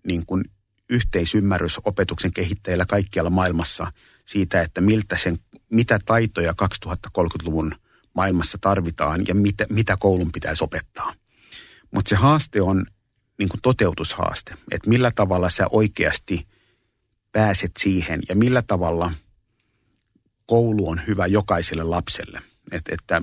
niin 0.07 0.27
kuin 0.27 0.45
yhteisymmärrys 0.91 1.81
opetuksen 1.85 2.33
kehittäjillä 2.33 2.87
kaikkialla 2.87 3.31
maailmassa 3.31 3.93
siitä, 4.25 4.63
että 4.63 4.81
miltä 4.81 5.17
sen, 5.17 5.39
mitä 5.71 5.99
taitoja 6.07 6.55
2030-luvun 6.63 7.75
maailmassa 8.15 8.59
tarvitaan 8.61 9.23
ja 9.29 9.35
mitä, 9.35 9.67
mitä 9.69 9.97
koulun 9.97 10.33
pitäisi 10.33 10.65
opettaa. 10.65 11.13
Mutta 11.91 12.09
se 12.09 12.17
haaste 12.17 12.63
on 12.63 12.87
niin 13.39 13.49
kuin 13.49 13.61
toteutushaaste, 13.61 14.55
että 14.71 14.91
millä 14.91 15.11
tavalla 15.11 15.51
sä 15.51 15.67
oikeasti 15.71 16.47
pääset 17.33 17.73
siihen 17.79 18.21
ja 18.29 18.37
millä 18.37 18.63
tavalla 18.63 19.13
koulu 20.47 20.89
on 20.89 21.01
hyvä 21.07 21.27
jokaiselle 21.27 21.83
lapselle. 21.83 22.43
Et, 22.73 22.89
että 22.89 23.23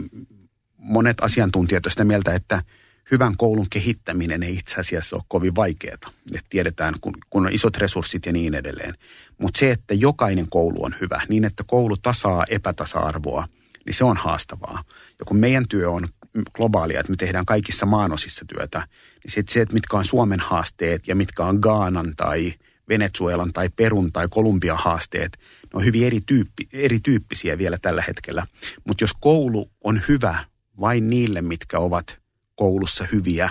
monet 0.78 1.18
asiantuntijat 1.22 1.86
ovat 1.86 1.94
sitä 1.94 2.04
mieltä, 2.04 2.34
että 2.34 2.64
hyvän 3.12 3.38
koulun 3.38 3.70
kehittäminen 3.70 4.44
ei 4.44 4.54
itse 4.54 4.76
asiassa 4.76 5.16
ole 5.16 5.24
kovin 5.28 5.56
vaikeaa. 5.56 6.12
Et 6.36 6.46
tiedetään, 6.50 6.94
kun, 7.02 7.14
kun 7.30 7.46
on 7.46 7.54
isot 7.54 7.78
resurssit 7.78 8.26
ja 8.26 8.34
niin 8.34 8.54
edelleen. 8.54 8.96
Mutta 9.38 9.60
se, 9.60 9.72
että 9.72 9.94
jokainen 9.94 10.50
koulu 10.50 10.84
on 10.84 10.96
hyvä, 11.02 11.22
niin 11.30 11.46
että 11.46 11.64
koulu 11.68 11.98
tasaa 11.98 12.46
epätasa-arvoa, 12.50 13.48
niin 13.86 13.94
se 13.94 14.04
on 14.04 14.18
haastavaa. 14.18 14.84
Ja 15.20 15.26
kun 15.26 15.38
meidän 15.38 15.68
työ 15.68 15.90
on 15.90 16.08
globaalia, 16.54 17.00
että 17.00 17.12
me 17.12 17.16
tehdään 17.16 17.46
kaikissa 17.46 17.86
maanosissa 17.86 18.46
työtä, 18.56 18.88
niin 19.24 19.32
sit 19.32 19.50
se, 19.50 19.62
että 19.62 19.74
mitkä 19.74 19.98
on 19.98 20.06
Suomen 20.06 20.40
haasteet 20.40 21.08
ja 21.08 21.16
mitkä 21.16 21.46
on 21.46 21.58
Gaanan 21.62 22.14
tai 22.18 22.54
Venezuelan 22.90 23.54
tai 23.54 23.70
Perun 23.70 24.12
tai 24.12 24.28
Kolumbian 24.30 24.78
haasteet, 24.78 25.38
ne 25.64 25.70
on 25.74 25.86
hyvin 25.86 26.06
erityyppi, 26.06 26.68
erityyppisiä 26.74 27.58
vielä 27.58 27.78
tällä 27.82 28.04
hetkellä. 28.08 28.46
Mutta 28.88 29.04
jos 29.04 29.12
koulu 29.20 29.72
on 29.84 30.02
hyvä 30.08 30.46
vain 30.80 31.10
niille, 31.10 31.42
mitkä 31.42 31.80
ovat 31.80 32.21
koulussa 32.62 33.06
hyviä, 33.12 33.50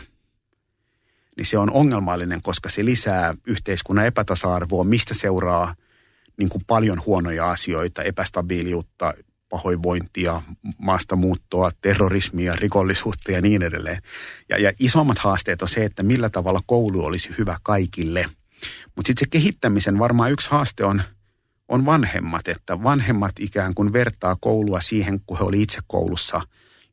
niin 1.37 1.47
se 1.47 1.59
on 1.59 1.73
ongelmallinen, 1.73 2.43
koska 2.43 2.69
se 2.69 2.85
lisää 2.85 3.35
yhteiskunnan 3.47 4.07
epätasa-arvoa, 4.07 4.85
mistä 4.85 5.15
seuraa 5.15 5.75
niin 6.37 6.49
kuin 6.49 6.65
paljon 6.67 7.03
huonoja 7.07 7.51
asioita, 7.51 8.03
epästabiiliutta, 8.03 9.15
pahoinvointia, 9.49 10.43
maastamuuttoa, 10.79 11.71
terrorismia, 11.81 12.57
rikollisuutta 12.57 13.33
ja 13.33 13.41
niin 13.41 13.63
edelleen. 13.63 14.03
Ja, 14.49 14.59
ja 14.59 14.73
isommat 14.79 15.19
haasteet 15.19 15.63
on 15.63 15.69
se, 15.69 15.85
että 15.85 16.03
millä 16.03 16.29
tavalla 16.29 16.61
koulu 16.67 17.05
olisi 17.05 17.31
hyvä 17.39 17.57
kaikille. 17.63 18.27
Mutta 18.97 19.09
sitten 19.09 19.27
se 19.27 19.31
kehittämisen 19.31 19.99
varmaan 19.99 20.33
yksi 20.33 20.51
haaste 20.51 20.85
on, 20.85 21.03
on 21.69 21.87
vanhemmat, 21.87 22.49
että 22.49 22.83
vanhemmat 22.83 23.33
ikään 23.39 23.75
kuin 23.75 23.93
vertaa 23.93 24.37
koulua 24.41 24.81
siihen, 24.81 25.21
kun 25.27 25.39
he 25.39 25.45
oli 25.45 25.63
itse 25.63 25.79
koulussa. 25.87 26.41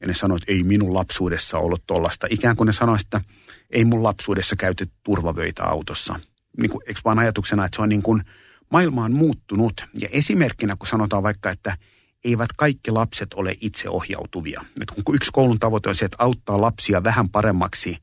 Ja 0.01 0.07
ne 0.07 0.13
sanoivat, 0.13 0.43
että 0.43 0.51
ei 0.51 0.63
minun 0.63 0.93
lapsuudessa 0.93 1.57
ollut 1.57 1.83
tollasta. 1.87 2.27
Ikään 2.29 2.55
kuin 2.55 2.67
ne 2.67 2.73
sanoisivat, 2.73 3.13
että 3.13 3.33
ei 3.69 3.85
mun 3.85 4.03
lapsuudessa 4.03 4.55
käyty 4.55 4.87
turvavöitä 5.03 5.63
autossa. 5.63 6.19
Niin 6.57 6.69
kuin, 6.69 6.81
eikö 6.87 7.01
vaan 7.05 7.19
ajatuksena, 7.19 7.65
että 7.65 7.75
se 7.75 7.81
on 7.81 7.89
niin 7.89 8.03
kuin, 8.03 8.23
maailma 8.71 9.03
on 9.03 9.13
muuttunut. 9.13 9.85
Ja 9.99 10.07
esimerkkinä, 10.11 10.75
kun 10.75 10.87
sanotaan 10.87 11.23
vaikka, 11.23 11.49
että 11.49 11.77
eivät 12.23 12.49
kaikki 12.57 12.91
lapset 12.91 13.33
ole 13.33 13.55
itseohjautuvia. 13.61 14.65
Et 14.81 14.91
kun 15.05 15.15
yksi 15.15 15.31
koulun 15.33 15.59
tavoite 15.59 15.89
on 15.89 15.95
se, 15.95 16.05
että 16.05 16.17
auttaa 16.19 16.61
lapsia 16.61 17.03
vähän 17.03 17.29
paremmaksi, 17.29 17.97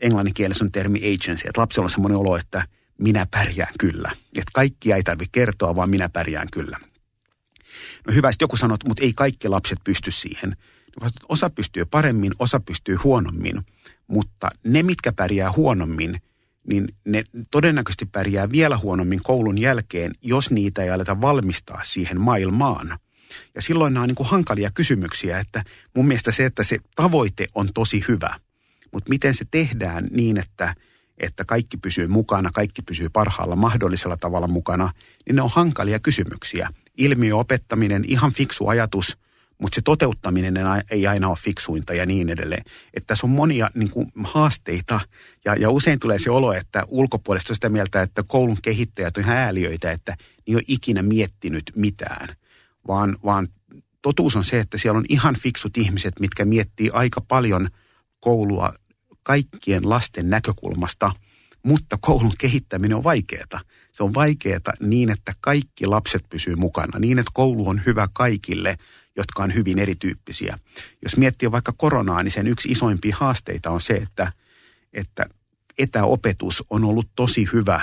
englanninkielessä 0.00 0.64
on 0.64 0.72
termi 0.72 0.98
agency, 0.98 1.48
että 1.48 1.60
lapsella 1.60 1.86
on 1.86 1.90
semmoinen 1.90 2.18
olo, 2.18 2.36
että 2.36 2.66
minä 2.98 3.26
pärjään 3.30 3.74
kyllä. 3.78 4.12
Että 4.34 4.50
kaikki 4.54 4.92
ei 4.92 5.02
tarvitse 5.02 5.32
kertoa, 5.32 5.76
vaan 5.76 5.90
minä 5.90 6.08
pärjään 6.08 6.48
kyllä. 6.52 6.78
No 8.06 8.14
hyvä, 8.14 8.30
joku 8.40 8.56
sanoo, 8.56 8.76
mutta 8.86 9.02
ei 9.02 9.12
kaikki 9.12 9.48
lapset 9.48 9.78
pysty 9.84 10.10
siihen. 10.10 10.56
Osa 11.28 11.50
pystyy 11.50 11.84
paremmin, 11.84 12.32
osa 12.38 12.60
pystyy 12.60 12.94
huonommin, 12.94 13.62
mutta 14.06 14.50
ne, 14.64 14.82
mitkä 14.82 15.12
pärjää 15.12 15.52
huonommin, 15.52 16.22
niin 16.68 16.88
ne 17.04 17.24
todennäköisesti 17.50 18.06
pärjää 18.06 18.52
vielä 18.52 18.78
huonommin 18.78 19.22
koulun 19.22 19.58
jälkeen, 19.58 20.12
jos 20.22 20.50
niitä 20.50 20.82
ei 20.82 20.90
aleta 20.90 21.20
valmistaa 21.20 21.80
siihen 21.84 22.20
maailmaan. 22.20 22.98
Ja 23.54 23.62
silloin 23.62 23.94
nämä 23.94 24.02
on 24.02 24.08
niin 24.08 24.16
kuin 24.16 24.28
hankalia 24.28 24.70
kysymyksiä, 24.74 25.38
että 25.38 25.64
mun 25.94 26.06
mielestä 26.06 26.32
se, 26.32 26.44
että 26.44 26.62
se 26.62 26.78
tavoite 26.96 27.46
on 27.54 27.68
tosi 27.74 28.04
hyvä, 28.08 28.38
mutta 28.92 29.08
miten 29.08 29.34
se 29.34 29.44
tehdään 29.50 30.08
niin, 30.10 30.38
että, 30.38 30.74
että 31.18 31.44
kaikki 31.44 31.76
pysyy 31.76 32.06
mukana, 32.06 32.50
kaikki 32.50 32.82
pysyy 32.82 33.08
parhaalla 33.08 33.56
mahdollisella 33.56 34.16
tavalla 34.16 34.46
mukana, 34.46 34.92
niin 35.26 35.36
ne 35.36 35.42
on 35.42 35.50
hankalia 35.50 35.98
kysymyksiä. 35.98 36.68
Ilmiöopettaminen, 36.98 38.04
ihan 38.06 38.32
fiksu 38.32 38.68
ajatus, 38.68 39.18
mutta 39.62 39.74
se 39.74 39.82
toteuttaminen 39.82 40.54
ei 40.90 41.06
aina 41.06 41.28
ole 41.28 41.36
fiksuinta 41.40 41.94
ja 41.94 42.06
niin 42.06 42.28
edelleen. 42.28 42.64
Että 42.94 43.06
tässä 43.06 43.26
on 43.26 43.30
monia 43.30 43.70
niin 43.74 43.90
kuin, 43.90 44.12
haasteita 44.24 45.00
ja, 45.44 45.54
ja 45.54 45.70
usein 45.70 45.98
tulee 45.98 46.18
se 46.18 46.30
olo, 46.30 46.52
että 46.52 46.84
ulkopuolesta 46.88 47.52
on 47.52 47.56
sitä 47.56 47.68
mieltä, 47.68 48.02
että 48.02 48.22
koulun 48.26 48.58
kehittäjät 48.62 49.16
on 49.16 49.22
ihan 49.22 49.36
ääliöitä, 49.36 49.90
että 49.90 50.12
ne 50.12 50.24
ei 50.46 50.54
ole 50.54 50.62
ikinä 50.68 51.02
miettinyt 51.02 51.72
mitään– 51.76 52.28
vaan, 52.88 53.16
vaan 53.24 53.48
totuus 54.02 54.36
on 54.36 54.44
se, 54.44 54.58
että 54.58 54.78
siellä 54.78 54.98
on 54.98 55.04
ihan 55.08 55.36
fiksut 55.36 55.76
ihmiset, 55.76 56.20
mitkä 56.20 56.44
miettii 56.44 56.90
aika 56.92 57.20
paljon 57.20 57.68
koulua 58.20 58.74
kaikkien 59.22 59.90
lasten 59.90 60.28
näkökulmasta, 60.28 61.12
mutta 61.62 61.98
koulun 62.00 62.32
kehittäminen 62.38 62.96
on 62.96 63.04
vaikeaa. 63.04 63.60
Se 63.92 64.02
on 64.02 64.14
vaikeaa 64.14 64.60
niin, 64.80 65.10
että 65.10 65.34
kaikki 65.40 65.86
lapset 65.86 66.22
pysyy 66.30 66.56
mukana, 66.56 66.98
niin 66.98 67.18
että 67.18 67.30
koulu 67.34 67.68
on 67.68 67.80
hyvä 67.86 68.08
kaikille, 68.12 68.78
jotka 69.16 69.42
on 69.42 69.54
hyvin 69.54 69.78
erityyppisiä. 69.78 70.58
Jos 71.02 71.16
miettii 71.16 71.50
vaikka 71.52 71.72
koronaa, 71.76 72.22
niin 72.22 72.32
sen 72.32 72.46
yksi 72.46 72.68
isoimpia 72.68 73.16
haasteita 73.18 73.70
on 73.70 73.80
se, 73.80 73.94
että, 73.94 74.32
että 74.92 75.26
etäopetus 75.78 76.64
on 76.70 76.84
ollut 76.84 77.08
tosi 77.16 77.48
hyvä 77.52 77.80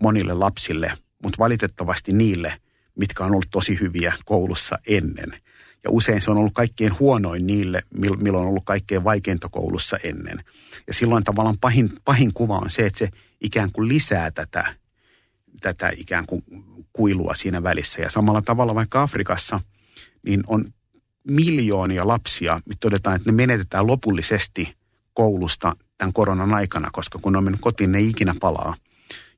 monille 0.00 0.34
lapsille, 0.34 0.92
mutta 1.22 1.38
valitettavasti 1.38 2.12
niille, 2.12 2.60
mitkä 2.94 3.24
on 3.24 3.30
ollut 3.30 3.50
tosi 3.50 3.80
hyviä 3.80 4.12
koulussa 4.24 4.78
ennen. 4.86 5.40
Ja 5.84 5.90
usein 5.90 6.22
se 6.22 6.30
on 6.30 6.36
ollut 6.36 6.54
kaikkein 6.54 6.98
huonoin 6.98 7.46
niille, 7.46 7.82
milloin 7.96 8.42
on 8.42 8.48
ollut 8.48 8.64
kaikkein 8.64 9.04
vaikeinta 9.04 9.48
koulussa 9.48 9.96
ennen. 10.02 10.38
Ja 10.86 10.94
silloin 10.94 11.24
tavallaan 11.24 11.58
pahin, 11.60 11.92
pahin 12.04 12.32
kuva 12.32 12.58
on 12.58 12.70
se, 12.70 12.86
että 12.86 12.98
se 12.98 13.08
ikään 13.40 13.72
kuin 13.72 13.88
lisää 13.88 14.30
tätä, 14.30 14.74
tätä 15.60 15.92
ikään 15.96 16.26
kuin 16.26 16.44
kuilua 16.92 17.34
siinä 17.34 17.62
välissä. 17.62 18.02
Ja 18.02 18.10
samalla 18.10 18.42
tavalla 18.42 18.74
vaikka 18.74 19.02
Afrikassa, 19.02 19.60
niin 20.26 20.42
on 20.46 20.74
miljoonia 21.28 22.08
lapsia, 22.08 22.60
mitä 22.66 22.78
todetaan, 22.80 23.16
että 23.16 23.32
ne 23.32 23.36
menetetään 23.36 23.86
lopullisesti 23.86 24.74
koulusta 25.12 25.76
tämän 25.98 26.12
koronan 26.12 26.54
aikana, 26.54 26.88
koska 26.92 27.18
kun 27.22 27.32
ne 27.32 27.38
on 27.38 27.44
mennyt 27.44 27.60
kotiin, 27.60 27.92
ne 27.92 27.98
ei 27.98 28.08
ikinä 28.08 28.34
palaa 28.40 28.74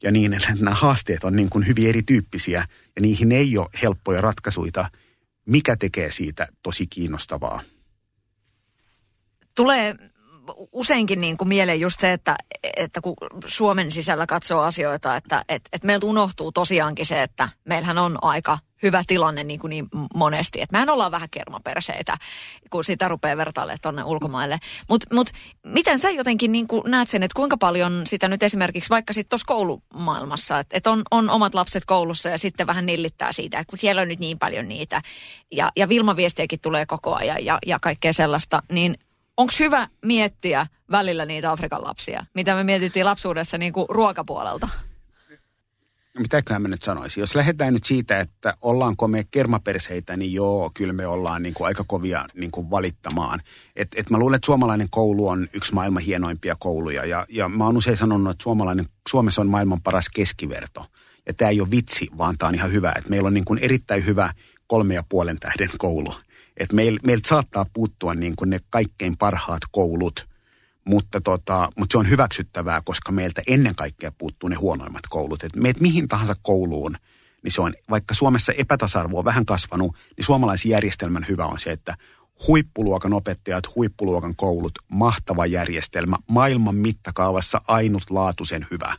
ja 0.03 0.11
niin, 0.11 0.35
että 0.35 0.55
nämä 0.61 0.75
haasteet 0.75 1.25
on 1.25 1.37
niin 1.37 1.51
kuin 1.51 1.67
hyvin 1.67 1.89
erityyppisiä 1.89 2.67
ja 2.97 3.03
niihin 3.03 3.33
ei 3.33 3.59
ole 3.59 3.69
helppoja 3.83 4.21
ratkaisuja, 4.21 4.91
mikä 5.47 5.77
tekee 5.77 6.11
siitä 6.11 6.49
tosi 6.63 6.87
kiinnostavaa. 6.87 7.61
Tulee 9.55 9.97
useinkin 10.73 11.21
niin 11.21 11.37
kuin 11.37 11.49
mieleen 11.49 11.81
just 11.81 12.01
se, 12.01 12.13
että, 12.13 12.37
että 12.77 13.01
kun 13.01 13.15
Suomen 13.47 13.91
sisällä 13.91 14.27
katsoo 14.27 14.63
asioita, 14.63 15.17
että, 15.17 15.45
että, 15.49 15.69
että 15.73 15.87
meiltä 15.87 16.07
unohtuu 16.07 16.53
tosiaankin 16.53 17.07
se, 17.07 17.23
että 17.23 17.49
meillähän 17.65 17.99
on 17.99 18.19
aika 18.23 18.59
hyvä 18.83 19.03
tilanne 19.07 19.45
niin, 19.45 19.61
kuin 19.61 19.71
niin 19.71 19.89
monesti. 20.15 20.63
Että 20.63 20.73
mehän 20.73 20.89
ollaan 20.89 21.11
vähän 21.11 21.31
kermaperseitä, 21.31 22.17
kun 22.71 22.85
sitä 22.85 23.09
rupeaa 23.09 23.37
vertailemaan 23.37 23.79
tuonne 23.83 24.05
ulkomaille. 24.05 24.59
Mutta 24.89 25.15
mut, 25.15 25.29
miten 25.67 25.99
sä 25.99 26.11
jotenkin 26.11 26.53
niin 26.53 26.69
kuin 26.69 26.91
näet 26.91 27.09
sen, 27.09 27.23
että 27.23 27.37
kuinka 27.37 27.57
paljon 27.57 28.03
sitä 28.07 28.29
nyt 28.29 28.43
esimerkiksi 28.43 28.91
vaikka 28.91 29.13
sitten 29.13 29.29
tuossa 29.29 29.47
koulumaailmassa, 29.47 30.59
että 30.59 30.77
et 30.77 30.87
on, 30.87 31.03
on 31.11 31.31
omat 31.31 31.55
lapset 31.55 31.85
koulussa 31.85 32.29
ja 32.29 32.39
sitten 32.39 32.67
vähän 32.67 32.87
nillittää 32.87 33.33
siitä, 33.33 33.59
että 33.59 33.71
kun 33.71 33.79
siellä 33.79 34.03
on 34.03 34.09
nyt 34.09 34.19
niin 34.19 34.39
paljon 34.39 34.69
niitä 34.69 35.03
ja, 35.53 35.73
ja 35.77 35.89
Vilma-viestiäkin 35.89 36.61
tulee 36.61 36.87
koko 36.87 37.15
ajan 37.15 37.45
ja, 37.45 37.59
ja 37.67 37.79
kaikkea 37.79 38.13
sellaista, 38.13 38.63
niin 38.73 38.99
onko 39.37 39.53
hyvä 39.59 39.89
miettiä 40.03 40.67
välillä 40.91 41.27
niitä 41.27 41.53
Afrikan 41.53 41.85
lapsia, 41.85 42.27
mitä 42.35 42.55
me 42.55 42.65
mietittiin 42.65 43.07
lapsuudessa 43.07 43.59
niin 43.59 43.73
kuin 43.73 43.87
ruokapuolelta? 43.89 44.69
mitäköhän 46.19 46.63
mä 46.63 46.69
nyt 46.69 46.83
sanoisin, 46.83 47.21
jos 47.21 47.35
lähdetään 47.35 47.75
nyt 47.75 47.85
siitä, 47.85 48.21
että 48.21 48.55
ollaanko 48.61 49.09
me 49.09 49.27
kermaperseitä, 49.31 50.17
niin 50.17 50.33
joo, 50.33 50.71
kyllä 50.75 50.93
me 50.93 51.07
ollaan 51.07 51.43
niin 51.43 51.55
kuin 51.55 51.67
aika 51.67 51.85
kovia 51.87 52.27
niin 52.35 52.51
kuin 52.51 52.71
valittamaan. 52.71 53.41
Et, 53.77 53.89
et 53.97 54.11
mä 54.11 54.19
luulen, 54.19 54.37
että 54.37 54.47
suomalainen 54.47 54.89
koulu 54.91 55.29
on 55.29 55.49
yksi 55.53 55.75
maailman 55.75 56.03
hienoimpia 56.03 56.57
kouluja 56.59 57.05
ja, 57.05 57.27
ja 57.29 57.49
mä 57.49 57.65
oon 57.65 57.77
usein 57.77 57.97
sanonut, 57.97 58.31
että 58.31 58.43
suomalainen, 58.43 58.87
Suomessa 59.09 59.41
on 59.41 59.49
maailman 59.49 59.83
paras 59.83 60.09
keskiverto. 60.09 60.87
Ja 61.27 61.35
tämä 61.35 61.51
ei 61.51 61.61
ole 61.61 61.71
vitsi, 61.71 62.09
vaan 62.19 62.39
tämä 62.39 62.49
on 62.49 62.55
ihan 62.55 62.73
hyvä. 62.73 62.93
Että 62.97 63.11
meillä 63.11 63.27
on 63.27 63.35
niin 63.35 63.45
kuin 63.45 63.59
erittäin 63.59 64.07
hyvä 64.07 64.33
kolme 64.67 64.95
ja 64.95 65.03
puolen 65.09 65.39
tähden 65.41 65.71
koulu. 65.79 66.15
Että 66.57 66.77
meil, 66.77 66.99
meiltä 67.03 67.29
saattaa 67.29 67.67
puuttua 67.73 68.15
niin 68.15 68.37
kuin 68.37 68.51
ne 68.51 68.61
kaikkein 68.71 69.17
parhaat 69.17 69.63
koulut– 69.71 70.27
mutta, 70.87 71.21
tota, 71.21 71.69
mutta 71.77 71.95
se 71.95 71.99
on 71.99 72.11
hyväksyttävää, 72.11 72.81
koska 72.85 73.13
meiltä 73.13 73.43
ennen 73.47 73.75
kaikkea 73.75 74.13
puuttuu 74.19 74.49
ne 74.49 74.57
huonoimmat 74.57 75.03
koulut. 75.09 75.45
Et 75.45 75.57
meet 75.57 75.81
mihin 75.81 76.09
tahansa 76.09 76.35
kouluun, 76.43 76.97
niin 77.43 77.53
se 77.53 77.61
on, 77.61 77.75
vaikka 77.91 78.15
Suomessa 78.15 78.53
epätasa-arvo 78.53 79.19
on 79.19 79.25
vähän 79.25 79.47
kasvanut, 79.47 79.97
niin 80.17 80.25
suomalaisen 80.25 80.71
järjestelmän 80.71 81.27
hyvä 81.29 81.47
on 81.47 81.61
se, 81.61 81.73
että 81.73 81.97
huippuluokan 82.49 83.13
opettajat, 83.13 83.75
huippuluokan 83.75 84.37
koulut, 84.37 84.79
mahtava 84.89 85.47
järjestelmä, 85.47 86.17
maailman 86.31 86.75
mittakaavassa 86.75 87.61
ainutlaatuisen 87.67 88.67
hyvä. 88.71 88.97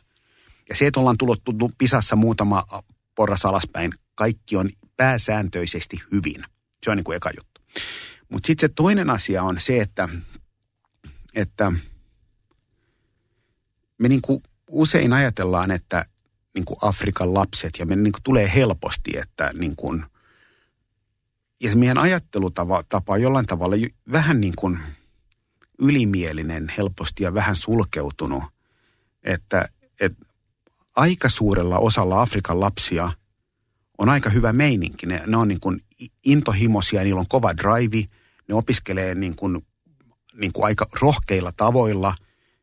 Ja 0.68 0.76
se, 0.76 0.86
että 0.86 1.00
ollaan 1.00 1.18
tullut 1.18 1.42
Pisassa 1.78 2.16
muutama 2.16 2.64
porras 3.14 3.44
alaspäin, 3.44 3.92
kaikki 4.14 4.56
on 4.56 4.68
pääsääntöisesti 4.96 6.02
hyvin. 6.12 6.44
Se 6.84 6.90
on 6.90 6.96
niin 6.96 7.04
kuin 7.04 7.16
eka 7.16 7.30
juttu. 7.30 7.60
Mutta 8.28 8.46
sitten 8.46 8.68
se 8.68 8.74
toinen 8.74 9.10
asia 9.10 9.42
on 9.42 9.60
se, 9.60 9.80
että 9.80 10.08
että 11.34 11.72
me 13.98 14.08
niin 14.08 14.22
kuin 14.22 14.42
usein 14.70 15.12
ajatellaan, 15.12 15.70
että 15.70 16.06
niin 16.54 16.64
kuin 16.64 16.78
Afrikan 16.82 17.34
lapset 17.34 17.78
ja 17.78 17.86
me 17.86 17.96
niin 17.96 18.12
kuin 18.12 18.22
tulee 18.22 18.54
helposti, 18.54 19.18
että 19.18 19.52
niin 19.58 19.76
kuin, 19.76 20.04
ja 21.60 21.76
meidän 21.76 21.98
ajattelutapa 21.98 22.84
tapa 22.88 23.12
on 23.12 23.22
jollain 23.22 23.46
tavalla 23.46 23.76
vähän 24.12 24.40
niin 24.40 24.54
kuin 24.56 24.78
ylimielinen 25.78 26.72
helposti 26.76 27.24
ja 27.24 27.34
vähän 27.34 27.56
sulkeutunut, 27.56 28.44
että, 29.22 29.68
että 30.00 30.26
aika 30.96 31.28
suurella 31.28 31.78
osalla 31.78 32.22
Afrikan 32.22 32.60
lapsia 32.60 33.10
on 33.98 34.08
aika 34.08 34.30
hyvä 34.30 34.52
meininki. 34.52 35.06
Ne, 35.06 35.22
ne 35.26 35.36
on 35.36 35.48
niin 35.48 35.60
kuin 35.60 35.82
intohimoisia, 36.24 37.04
niillä 37.04 37.20
on 37.20 37.28
kova 37.28 37.56
drive, 37.56 38.08
ne 38.48 38.54
opiskelee 38.54 39.14
niin 39.14 39.36
kuin 39.36 39.66
niin 40.34 40.52
kuin 40.52 40.64
aika 40.64 40.86
rohkeilla 41.00 41.52
tavoilla 41.56 42.14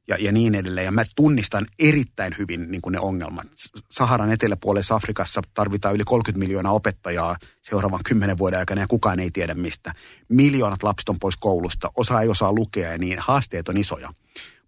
ja, 0.07 0.17
ja 0.19 0.31
niin 0.31 0.55
edelleen. 0.55 0.86
Ja 0.86 0.91
mä 0.91 1.03
tunnistan 1.15 1.65
erittäin 1.79 2.36
hyvin 2.38 2.71
niin 2.71 2.81
kuin 2.81 2.93
ne 2.93 2.99
ongelmat. 2.99 3.47
Saharan 3.91 4.31
eteläpuolessa 4.31 4.95
Afrikassa 4.95 5.41
tarvitaan 5.53 5.95
yli 5.95 6.03
30 6.03 6.39
miljoonaa 6.39 6.71
opettajaa 6.71 7.38
seuraavan 7.61 7.99
kymmenen 8.05 8.38
vuoden 8.38 8.59
aikana 8.59 8.81
ja 8.81 8.88
kukaan 8.88 9.19
ei 9.19 9.31
tiedä 9.31 9.53
mistä. 9.53 9.93
Miljoonat 10.29 10.83
lapset 10.83 11.09
on 11.09 11.19
pois 11.19 11.38
koulusta, 11.38 11.91
osa 11.95 12.21
ei 12.21 12.29
osaa 12.29 12.53
lukea 12.53 12.91
ja 12.91 12.97
niin 12.97 13.19
haasteet 13.19 13.69
on 13.69 13.77
isoja. 13.77 14.13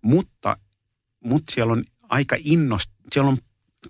Mutta, 0.01 0.57
mutta 1.23 1.53
siellä 1.53 1.73
on 1.73 1.83
aika 2.09 2.35
innost, 2.39 2.91
siellä 3.13 3.29
on, 3.29 3.37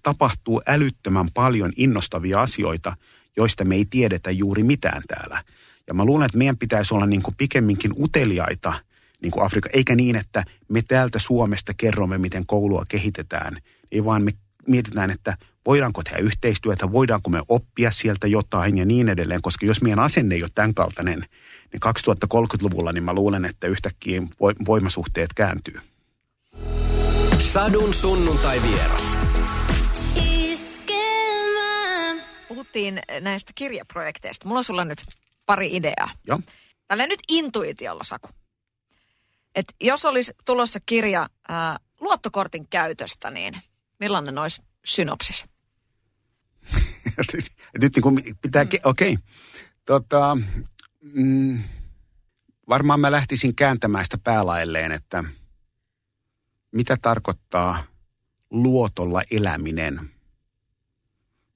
tapahtuu 0.04 0.62
älyttömän 0.68 1.30
paljon 1.34 1.74
innostavia 1.76 2.42
asioita, 2.42 2.98
joista 3.38 3.66
me 3.66 3.76
ei 3.76 3.86
tiedetä 3.90 4.32
juuri 4.32 4.64
mitään 4.64 5.02
täällä. 5.08 5.44
Ja 5.88 5.94
mä 5.94 6.06
luulen, 6.06 6.26
että 6.26 6.38
meidän 6.38 6.58
pitäisi 6.58 6.94
olla 6.94 7.06
niin 7.06 7.22
kuin 7.22 7.36
pikemminkin 7.38 7.92
uteliaita– 7.98 8.74
niin 9.22 9.32
kuin 9.32 9.46
Afrika, 9.46 9.70
eikä 9.74 9.96
niin, 9.96 10.16
että 10.16 10.44
me 10.68 10.82
täältä 10.88 11.20
Suomesta 11.20 11.74
kerromme, 11.78 12.18
miten 12.18 12.46
koulua 12.46 12.84
kehitetään, 12.88 13.58
ei 13.92 14.06
vaan 14.06 14.24
me 14.24 14.32
mietitään, 14.68 15.12
että 15.12 15.38
voidaanko 15.66 16.04
tehdä 16.04 16.18
yhteistyötä, 16.18 16.92
voidaanko 16.92 17.30
me 17.30 17.42
oppia 17.50 17.92
sieltä 17.92 18.28
jotain 18.28 18.78
ja 18.78 18.86
niin 18.86 19.10
edelleen, 19.10 19.42
koska 19.42 19.66
jos 19.66 19.82
meidän 19.82 20.00
asenne 20.00 20.36
ei 20.36 20.44
ole 20.44 20.50
tämän 20.56 20.74
kaltainen, 20.74 21.26
niin 21.74 21.82
2030-luvulla 21.86 22.92
niin 22.92 23.04
mä 23.04 23.14
luulen, 23.14 23.46
että 23.46 23.68
yhtäkkiä 23.68 24.22
voimasuhteet 24.68 25.34
kääntyy. 25.34 25.80
Sadun 27.38 27.94
sunnuntai 27.94 28.62
vieras. 28.62 29.18
Puhuttiin 32.78 33.22
näistä 33.22 33.52
kirjaprojekteista. 33.56 34.48
Mulla 34.48 34.58
on 34.58 34.64
sulla 34.64 34.86
nyt 34.86 35.00
pari 35.46 35.76
ideaa. 35.76 36.12
Joo. 36.28 36.40
Tällä 36.88 37.08
nyt 37.08 37.20
intuitiolla, 37.28 38.04
Saku. 38.04 38.30
Et 39.56 39.66
jos 39.82 40.06
olisi 40.06 40.34
tulossa 40.46 40.80
kirja 40.86 41.28
ää, 41.50 41.78
luottokortin 42.02 42.68
käytöstä, 42.70 43.32
niin 43.32 43.54
millainen 44.00 44.38
olisi 44.38 44.62
synopsis? 44.86 45.46
nyt 47.82 47.96
niin 47.96 48.04
kuin 48.04 48.38
pitää, 48.42 48.64
mm. 48.64 48.70
okei. 48.84 49.14
Okay. 49.14 49.24
Tota, 49.86 50.38
mm, 51.02 51.64
varmaan 52.70 53.00
mä 53.00 53.12
lähtisin 53.12 53.56
kääntämään 53.56 54.06
sitä 54.06 54.18
päälailleen, 54.24 54.92
että 54.92 55.24
mitä 56.72 56.98
tarkoittaa 57.02 57.84
luotolla 58.50 59.22
eläminen. 59.32 60.17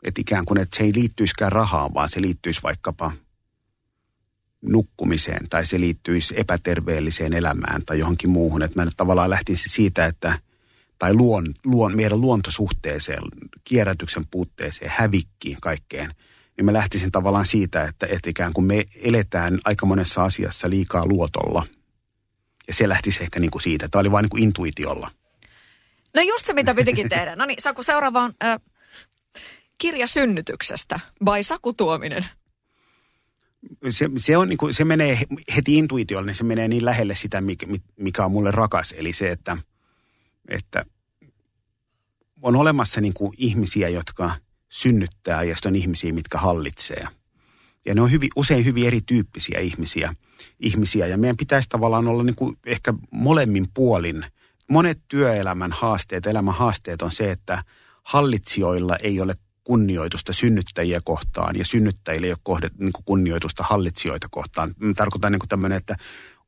Että 0.03 0.21
ikään 0.21 0.45
kuin, 0.45 0.59
että 0.59 0.77
se 0.77 0.83
ei 0.83 0.93
liittyisikään 0.95 1.51
rahaan, 1.51 1.93
vaan 1.93 2.09
se 2.09 2.21
liittyisi 2.21 2.63
vaikkapa 2.63 3.11
nukkumiseen 4.61 5.49
tai 5.49 5.65
se 5.65 5.79
liittyisi 5.79 6.33
epäterveelliseen 6.37 7.33
elämään 7.33 7.85
tai 7.85 7.99
johonkin 7.99 8.29
muuhun. 8.29 8.63
Että 8.63 8.79
mä 8.79 8.85
nyt 8.85 8.97
tavallaan 8.97 9.29
lähtisin 9.29 9.71
siitä, 9.71 10.05
että 10.05 10.39
tai 10.99 11.13
luon, 11.13 11.45
luon, 11.65 11.95
meidän 11.95 12.21
luontosuhteeseen, 12.21 13.21
kierrätyksen 13.63 14.27
puutteeseen, 14.31 14.91
hävikkiin, 14.95 15.57
kaikkeen– 15.61 16.13
niin 16.61 16.65
mä 16.65 16.73
lähtisin 16.73 17.11
tavallaan 17.11 17.45
siitä, 17.45 17.83
että, 17.83 18.07
että 18.09 18.29
ikään 18.29 18.53
kuin 18.53 18.65
me 18.65 18.85
eletään 18.95 19.59
aika 19.65 19.85
monessa 19.85 20.23
asiassa 20.23 20.69
liikaa 20.69 21.05
luotolla. 21.05 21.65
Ja 22.67 22.73
se 22.73 22.89
lähtisi 22.89 23.23
ehkä 23.23 23.39
niin 23.39 23.51
kuin 23.51 23.61
siitä. 23.61 23.87
Tämä 23.87 23.99
oli 23.99 24.11
vain 24.11 24.23
niin 24.23 24.29
kuin 24.29 24.43
intuitiolla. 24.43 25.11
No 26.15 26.21
just 26.21 26.45
se, 26.45 26.53
mitä 26.53 26.75
pitikin 26.75 27.09
tehdä. 27.09 27.35
No 27.35 27.45
niin, 27.45 27.61
Saku, 27.61 27.83
seuraava 27.83 28.21
on 28.21 28.33
äh, 28.43 28.59
kirja 29.81 30.07
synnytyksestä 30.07 30.99
by 31.25 31.43
Saku 31.43 31.73
Tuominen. 31.73 32.25
Se, 33.89 34.09
se, 34.17 34.37
on 34.37 34.47
niin 34.47 34.57
kuin, 34.57 34.73
se 34.73 34.85
menee 34.85 35.19
heti 35.55 35.77
intuitiolle, 35.77 36.27
niin 36.27 36.35
se 36.35 36.43
menee 36.43 36.67
niin 36.67 36.85
lähelle 36.85 37.15
sitä, 37.15 37.41
mikä, 37.41 37.67
mikä 37.97 38.25
on 38.25 38.31
mulle 38.31 38.51
rakas. 38.51 38.93
Eli 38.97 39.13
se, 39.13 39.31
että, 39.31 39.57
että 40.47 40.85
on 42.41 42.55
olemassa 42.55 43.01
niin 43.01 43.13
kuin 43.13 43.33
ihmisiä, 43.37 43.89
jotka– 43.89 44.31
synnyttää 44.71 45.43
ja 45.43 45.55
sitten 45.55 45.69
on 45.69 45.75
ihmisiä, 45.75 46.13
mitkä 46.13 46.37
hallitsee. 46.37 47.07
Ja 47.85 47.95
ne 47.95 48.01
on 48.01 48.11
hyvin, 48.11 48.29
usein 48.35 48.65
hyvin 48.65 48.87
erityyppisiä 48.87 49.59
ihmisiä, 49.59 50.15
ihmisiä 50.59 51.07
ja 51.07 51.17
meidän 51.17 51.37
pitäisi 51.37 51.69
tavallaan 51.69 52.07
olla 52.07 52.23
niin 52.23 52.35
kuin 52.35 52.57
ehkä 52.65 52.93
molemmin 53.11 53.67
puolin. 53.73 54.25
Monet 54.69 54.99
työelämän 55.07 55.71
haasteet, 55.71 56.25
elämän 56.25 56.53
haasteet 56.53 57.01
on 57.01 57.11
se, 57.11 57.31
että 57.31 57.63
hallitsijoilla 58.03 58.95
ei 58.95 59.21
ole 59.21 59.35
kunnioitusta 59.63 60.33
synnyttäjiä 60.33 61.01
kohtaan 61.03 61.55
ja 61.55 61.65
synnyttäjille 61.65 62.27
ei 62.27 62.33
ole 62.33 62.39
kohdet, 62.43 62.73
niin 62.79 62.93
kuin 62.93 63.05
kunnioitusta 63.05 63.63
hallitsijoita 63.63 64.27
kohtaan. 64.31 64.73
Tarkoitan 64.95 65.31
niin 65.31 65.41
tämmöinen, 65.49 65.77
että 65.77 65.95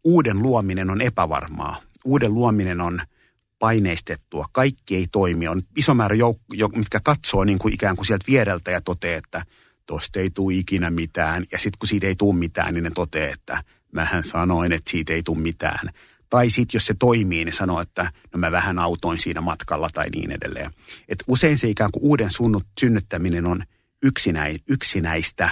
uuden 0.04 0.42
luominen 0.42 0.90
on 0.90 1.02
epävarmaa. 1.02 1.82
Uuden 2.06 2.34
luominen 2.34 2.82
on– 2.82 3.02
paineistettua, 3.64 4.46
kaikki 4.52 4.96
ei 4.96 5.08
toimi. 5.12 5.48
On 5.48 5.62
iso 5.78 5.94
määrä 5.94 6.16
joukkoja, 6.16 6.68
mitkä 6.76 7.00
katsoo 7.04 7.44
niin 7.44 7.60
kuin 7.60 7.74
ikään 7.74 7.96
kuin 7.96 8.06
sieltä 8.06 8.26
viereltä 8.28 8.72
ja 8.72 8.82
toteaa, 8.82 9.18
että 9.18 9.46
tosta 9.86 10.20
ei 10.20 10.30
tule 10.30 10.54
ikinä 10.54 10.90
mitään. 10.90 11.46
Ja 11.52 11.58
sitten 11.58 11.80
kun 11.80 11.88
siitä 11.88 12.08
ei 12.08 12.16
tule 12.16 12.36
mitään, 12.36 12.74
niin 12.74 12.84
ne 12.84 12.92
toteaa, 12.96 13.34
että 13.34 13.64
mähän 13.92 14.24
sanoin, 14.24 14.72
että 14.72 14.92
siitä 14.92 15.14
ei 15.14 15.24
tule 15.24 15.40
mitään. 15.40 15.90
Tai 16.34 16.50
sitten 16.50 16.78
jos 16.78 16.86
se 16.86 16.94
toimii, 17.00 17.46
niin 17.46 17.56
sanoo, 17.56 17.82
että 17.82 18.12
no 18.34 18.40
mä 18.40 18.52
vähän 18.52 18.80
autoin 18.80 19.20
siinä 19.20 19.42
matkalla 19.42 19.90
tai 19.94 20.10
niin 20.10 20.32
edelleen. 20.32 20.72
Et 21.08 21.24
usein 21.28 21.58
se 21.58 21.68
ikään 21.68 21.92
kuin 21.92 22.04
uuden 22.04 22.32
sunnut, 22.32 22.64
synnyttäminen 22.80 23.46
on 23.46 23.64
yksinäi, 24.04 24.56
yksinäistä. 24.68 25.50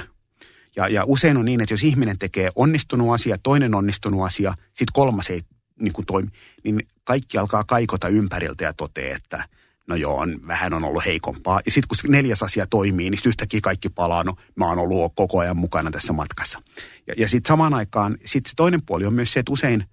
Ja, 0.75 0.87
ja 0.87 1.03
usein 1.05 1.37
on 1.37 1.45
niin, 1.45 1.61
että 1.61 1.73
jos 1.73 1.83
ihminen 1.83 2.17
tekee 2.17 2.49
onnistunut 2.55 3.13
asia, 3.13 3.37
toinen 3.43 3.75
onnistunut 3.75 4.25
asia, 4.25 4.53
sitten 4.67 4.93
kolmas 4.93 5.29
ei 5.29 5.41
niin 5.79 5.93
kuin 5.93 6.05
toimi, 6.05 6.29
niin 6.63 6.87
kaikki 7.03 7.37
alkaa 7.37 7.63
kaikota 7.63 8.07
ympäriltä 8.07 8.63
ja 8.63 8.73
toteaa, 8.73 9.15
että 9.15 9.47
no 9.87 9.95
joo, 9.95 10.17
on, 10.17 10.47
vähän 10.47 10.73
on 10.73 10.83
ollut 10.83 11.05
heikompaa. 11.05 11.61
Ja 11.65 11.71
sitten 11.71 11.97
kun 12.01 12.11
neljäs 12.11 12.43
asia 12.43 12.65
toimii, 12.67 13.09
niin 13.09 13.21
yhtäkkiä 13.25 13.59
kaikki 13.63 13.89
palaa, 13.89 14.23
no 14.23 14.33
mä 14.55 14.67
oon 14.67 14.79
ollut 14.79 15.13
koko 15.15 15.39
ajan 15.39 15.57
mukana 15.57 15.91
tässä 15.91 16.13
matkassa. 16.13 16.59
Ja, 17.07 17.13
ja 17.17 17.29
sitten 17.29 17.47
samaan 17.47 17.73
aikaan, 17.73 18.17
sitten 18.25 18.49
se 18.49 18.55
toinen 18.55 18.81
puoli 18.85 19.05
on 19.05 19.13
myös 19.13 19.33
se, 19.33 19.39
että 19.39 19.53
usein 19.53 19.83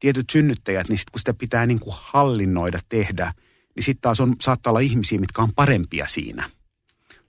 tietyt 0.00 0.30
synnyttäjät, 0.30 0.88
niin 0.88 0.98
sitten 0.98 1.12
kun 1.12 1.20
sitä 1.20 1.34
pitää 1.34 1.66
niin 1.66 1.80
kuin 1.80 1.96
hallinnoida, 2.00 2.78
tehdä, 2.88 3.32
niin 3.76 3.84
sitten 3.84 4.02
taas 4.02 4.20
on, 4.20 4.36
saattaa 4.40 4.70
olla 4.70 4.80
ihmisiä, 4.80 5.18
mitkä 5.18 5.42
on 5.42 5.54
parempia 5.54 6.06
siinä. 6.08 6.50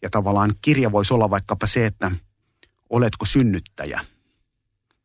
Ja 0.01 0.09
tavallaan 0.09 0.53
kirja 0.61 0.91
voisi 0.91 1.13
olla 1.13 1.29
vaikkapa 1.29 1.67
se, 1.67 1.85
että 1.85 2.11
oletko 2.89 3.25
synnyttäjä– 3.25 3.99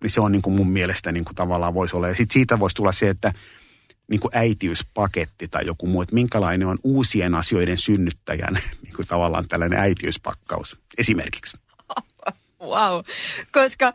niin 0.03 0.11
se 0.11 0.21
on 0.21 0.33
niin 0.33 0.43
kuin 0.43 0.55
mun 0.55 0.71
mielestä 0.71 1.13
niin 1.13 1.25
kuin 1.25 1.35
tavallaan 1.35 1.75
voisi 1.75 1.97
olla. 1.97 2.09
Ja 2.09 2.15
sitten 2.15 2.33
siitä 2.33 2.59
voisi 2.59 2.77
tulla 2.77 2.93
se, 2.93 3.09
että 3.09 3.33
niin 4.09 4.21
kuin 4.21 4.31
äitiyspaketti 4.35 5.49
tai 5.49 5.67
joku 5.67 5.87
muu, 5.87 6.03
että 6.03 6.15
minkälainen 6.15 6.69
on 6.69 6.79
uusien 6.85 7.35
asioiden 7.35 7.79
synnyttäjän 7.79 8.55
niin 8.83 8.95
kuin 8.97 9.09
tavallaan 9.09 9.49
tällainen 9.49 9.79
äitiyspakkaus 9.79 10.79
esimerkiksi. 10.99 11.57
Wow, 12.63 13.01
koska 13.53 13.93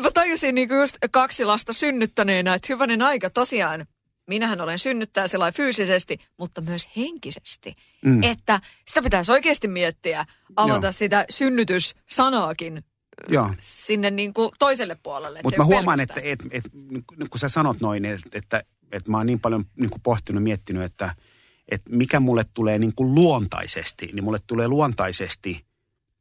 mä 0.00 0.10
tajusin 0.14 0.54
niin 0.54 0.68
just 0.80 0.96
kaksi 1.10 1.44
lasta 1.44 1.72
synnyttäneenä, 1.72 2.54
että 2.54 2.66
hyvänen 2.70 3.02
aika 3.02 3.30
tosiaan, 3.30 3.86
minähän 4.26 4.60
olen 4.60 4.78
synnyttäjä 4.78 5.28
sellainen 5.28 5.56
fyysisesti, 5.56 6.18
mutta 6.38 6.60
myös 6.60 6.88
henkisesti. 6.96 7.76
Mm. 8.04 8.22
Että 8.22 8.60
sitä 8.88 9.02
pitäisi 9.02 9.32
oikeasti 9.32 9.68
miettiä, 9.68 10.26
avata 10.56 10.86
Joo. 10.86 10.92
sitä 10.92 11.24
synnytyssanaakin 11.30 12.84
Joo. 13.28 13.54
sinne 13.60 14.10
niin 14.10 14.34
kuin 14.34 14.50
toiselle 14.58 14.96
puolelle. 15.02 15.40
Mutta 15.42 15.58
mä 15.58 15.64
huomaan, 15.64 16.00
että, 16.00 16.20
että, 16.22 16.44
että, 16.50 16.70
että 17.12 17.28
kun 17.30 17.40
sä 17.40 17.48
sanot 17.48 17.80
noin, 17.80 18.04
että, 18.04 18.38
että, 18.38 18.62
että 18.92 19.10
mä 19.10 19.16
oon 19.16 19.26
niin 19.26 19.40
paljon 19.40 19.64
niin 19.76 19.90
kuin 19.90 20.02
pohtinut, 20.02 20.42
miettinyt, 20.42 20.82
että, 20.82 21.14
että 21.68 21.90
mikä 21.96 22.20
mulle 22.20 22.44
tulee 22.54 22.78
niin 22.78 22.94
kuin 22.96 23.14
luontaisesti, 23.14 24.10
niin 24.12 24.24
mulle 24.24 24.40
tulee 24.46 24.68
luontaisesti 24.68 25.64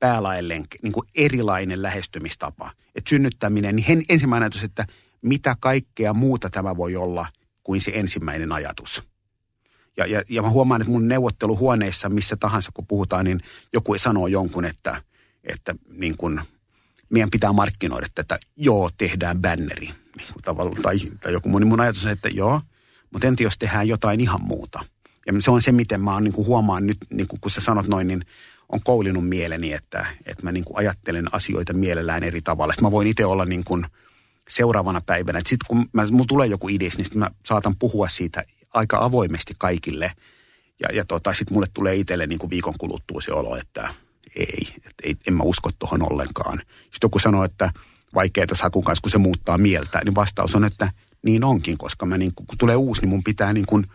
päälailleen 0.02 0.68
niin 0.84 0.94
kuin 0.94 1.08
erilainen 1.16 1.82
lähestymistapa. 1.82 2.72
Että 2.96 3.10
synnyttäminen, 3.10 3.76
niin 3.76 4.06
ensimmäinen 4.10 4.44
ajatus, 4.44 4.64
että 4.64 4.86
mitä 5.22 5.56
kaikkea 5.60 6.14
muuta 6.14 6.50
tämä 6.50 6.78
voi 6.78 6.96
olla 6.96 7.26
kuin 7.64 7.82
se 7.82 7.92
ensimmäinen 7.96 8.52
ajatus. 8.52 9.04
Ja, 9.98 10.06
ja, 10.06 10.24
ja 10.30 10.42
mä 10.42 10.50
huomaan, 10.50 10.82
että 10.82 10.92
mun 10.92 11.08
neuvotteluhuoneissa, 11.08 12.10
missä 12.10 12.36
tahansa 12.36 12.72
kun 12.74 12.88
puhutaan, 12.88 13.26
niin 13.26 13.40
joku 13.74 13.98
sanoo 13.98 14.28
jonkun, 14.28 14.66
että, 14.66 15.02
että 15.44 15.76
niin 15.90 16.18
kuin– 16.18 16.42
meidän 17.12 17.30
pitää 17.30 17.54
markkinoida 17.54 18.08
tätä, 18.16 18.40
joo, 18.56 18.90
tehdään 18.98 19.42
banneri. 19.42 19.90
Niin 20.18 20.28
tavallaan, 20.42 20.82
tai, 20.82 20.98
tai 21.22 21.34
joku 21.34 21.50
moni 21.50 21.66
mun 21.66 21.80
ajatus 21.80 22.06
on, 22.06 22.12
että 22.12 22.30
joo, 22.34 22.62
mutta 23.12 23.28
entä 23.28 23.44
jos 23.44 23.58
tehdään 23.58 23.88
jotain 23.88 24.20
ihan 24.20 24.42
muuta? 24.42 24.80
Ja 25.28 25.34
se 25.40 25.52
on 25.52 25.62
se, 25.62 25.72
miten 25.72 26.02
mä 26.02 26.14
oon, 26.14 26.24
niin 26.24 26.34
kuin 26.34 26.48
huomaan 26.48 26.88
nyt, 26.88 26.98
niin 27.10 27.28
kuin 27.28 27.40
kun 27.42 27.52
sä 27.52 27.62
sanot 27.62 27.88
noin, 27.88 28.08
niin 28.08 28.26
on 28.72 28.80
koulinut 28.84 29.30
mieleni, 29.30 29.74
että, 29.74 30.06
että 30.26 30.44
mä 30.44 30.52
niin 30.52 30.64
kuin 30.66 30.78
ajattelen 30.78 31.34
asioita 31.34 31.74
mielellään 31.74 32.24
eri 32.24 32.42
tavalla. 32.42 32.74
Sitten 32.74 32.88
mä 32.88 32.92
voin 32.92 33.08
itse 33.08 33.26
olla 33.26 33.46
niin 33.46 33.64
kuin 33.64 33.86
seuraavana 34.50 35.02
päivänä. 35.06 35.40
Sitten 35.40 35.68
kun 35.68 35.90
mä, 35.94 36.06
mulla 36.12 36.26
tulee 36.28 36.48
joku 36.48 36.70
idis, 36.70 36.98
niin 36.98 37.08
mä 37.16 37.32
saatan 37.46 37.76
puhua 37.76 38.10
siitä 38.10 38.44
aika 38.74 38.98
avoimesti 38.98 39.54
kaikille. 39.58 40.12
Ja, 40.80 40.96
ja 40.96 41.06
tota, 41.06 41.34
sitten 41.34 41.54
mulle 41.54 41.68
tulee 41.74 41.96
itselle 41.96 42.28
niin 42.28 42.40
kuin 42.40 42.50
viikon 42.50 42.74
kuluttua 42.78 43.22
se 43.22 43.34
olo, 43.34 43.56
että 43.56 43.94
ei, 44.36 44.68
että 44.76 45.04
ei, 45.04 45.16
en 45.28 45.34
mä 45.34 45.44
usko 45.44 45.70
tuohon 45.80 46.12
ollenkaan. 46.12 46.58
Sitten 46.58 47.00
joku 47.02 47.20
sanoo, 47.20 47.44
että 47.44 47.72
vaikeaa 48.14 48.48
Sakun 48.54 48.84
kanssa, 48.84 49.02
kun 49.02 49.12
se 49.12 49.18
muuttaa 49.18 49.58
mieltä, 49.58 50.02
niin 50.06 50.16
vastaus 50.16 50.56
on, 50.56 50.66
että 50.66 50.92
niin 51.26 51.44
onkin, 51.44 51.78
koska 51.78 52.06
mä 52.06 52.18
niin, 52.18 52.32
kun 52.36 52.58
tulee 52.58 52.76
uusi, 52.76 53.02
niin 53.02 53.10
mun 53.10 53.24
pitää 53.24 53.54
niin 53.54 53.66
kuin, 53.66 53.86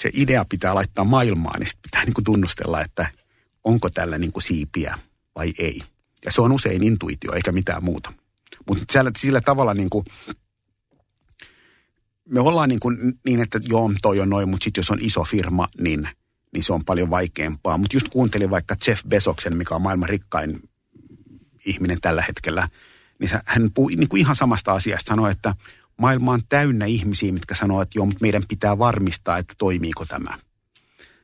se 0.00 0.10
idea 0.12 0.44
pitää 0.44 0.74
laittaa 0.74 1.04
maailmaan, 1.04 1.60
niin 1.60 1.68
sitten 1.68 1.82
pitää 1.82 2.04
niin 2.04 2.14
kuin 2.14 2.24
tunnustella, 2.24 2.80
että 2.80 3.06
onko 3.64 3.90
tällä 3.90 4.18
niin 4.18 4.32
kuin 4.32 4.42
siipiä 4.42 4.98
vai 5.34 5.52
ei. 5.58 5.80
Ja 6.24 6.32
se 6.32 6.42
on 6.42 6.52
usein 6.52 6.82
intuitio, 6.82 7.32
eikä 7.32 7.52
mitään 7.52 7.84
muuta. 7.84 8.12
Mutta 8.68 8.84
sillä, 9.18 9.40
tavalla 9.40 9.74
niin 9.74 9.90
kuin, 9.90 10.04
me 12.28 12.40
ollaan 12.40 12.68
niin, 12.68 12.80
kuin, 12.80 12.98
niin, 13.24 13.40
että 13.40 13.60
joo, 13.64 13.90
toi 14.02 14.20
on 14.20 14.30
noin, 14.30 14.48
mutta 14.48 14.64
sitten 14.64 14.80
jos 14.80 14.90
on 14.90 14.98
iso 15.00 15.24
firma, 15.24 15.68
niin– 15.78 16.08
niin 16.52 16.64
se 16.64 16.72
on 16.72 16.84
paljon 16.84 17.10
vaikeampaa. 17.10 17.78
Mutta 17.78 17.96
just 17.96 18.08
kuuntelin 18.08 18.50
vaikka 18.50 18.76
Jeff 18.86 19.04
Bezoksen, 19.08 19.56
mikä 19.56 19.74
on 19.74 19.82
maailman 19.82 20.08
rikkain 20.08 20.60
ihminen 21.66 22.00
tällä 22.00 22.22
hetkellä, 22.22 22.68
niin 23.18 23.30
hän 23.46 23.70
puhui 23.74 23.94
niin 23.96 24.08
kuin 24.08 24.20
ihan 24.20 24.36
samasta 24.36 24.72
asiasta, 24.72 25.08
sanoi, 25.08 25.30
että 25.30 25.54
maailma 25.96 26.32
on 26.32 26.42
täynnä 26.48 26.86
ihmisiä, 26.86 27.32
mitkä 27.32 27.54
sanoo, 27.54 27.82
että 27.82 27.98
joo, 27.98 28.06
mutta 28.06 28.22
meidän 28.22 28.42
pitää 28.48 28.78
varmistaa, 28.78 29.38
että 29.38 29.54
toimiiko 29.58 30.06
tämä. 30.06 30.38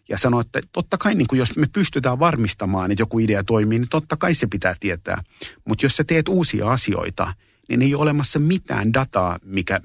Ja 0.08 0.18
sanoi, 0.18 0.40
että 0.40 0.60
totta 0.72 0.98
kai 0.98 1.14
niin 1.14 1.26
kuin 1.26 1.38
jos 1.38 1.56
me 1.56 1.66
pystytään 1.72 2.18
varmistamaan, 2.18 2.90
että 2.90 3.02
joku 3.02 3.18
idea 3.18 3.44
toimii, 3.44 3.78
niin 3.78 3.88
totta 3.88 4.16
kai 4.16 4.34
se 4.34 4.46
pitää 4.46 4.74
tietää. 4.80 5.22
Mutta 5.64 5.86
jos 5.86 5.96
sä 5.96 6.04
teet 6.04 6.28
uusia 6.28 6.70
asioita, 6.70 7.34
niin 7.68 7.82
ei 7.82 7.94
ole 7.94 8.02
olemassa 8.02 8.38
mitään 8.38 8.94
dataa, 8.94 9.38
mikä, 9.44 9.80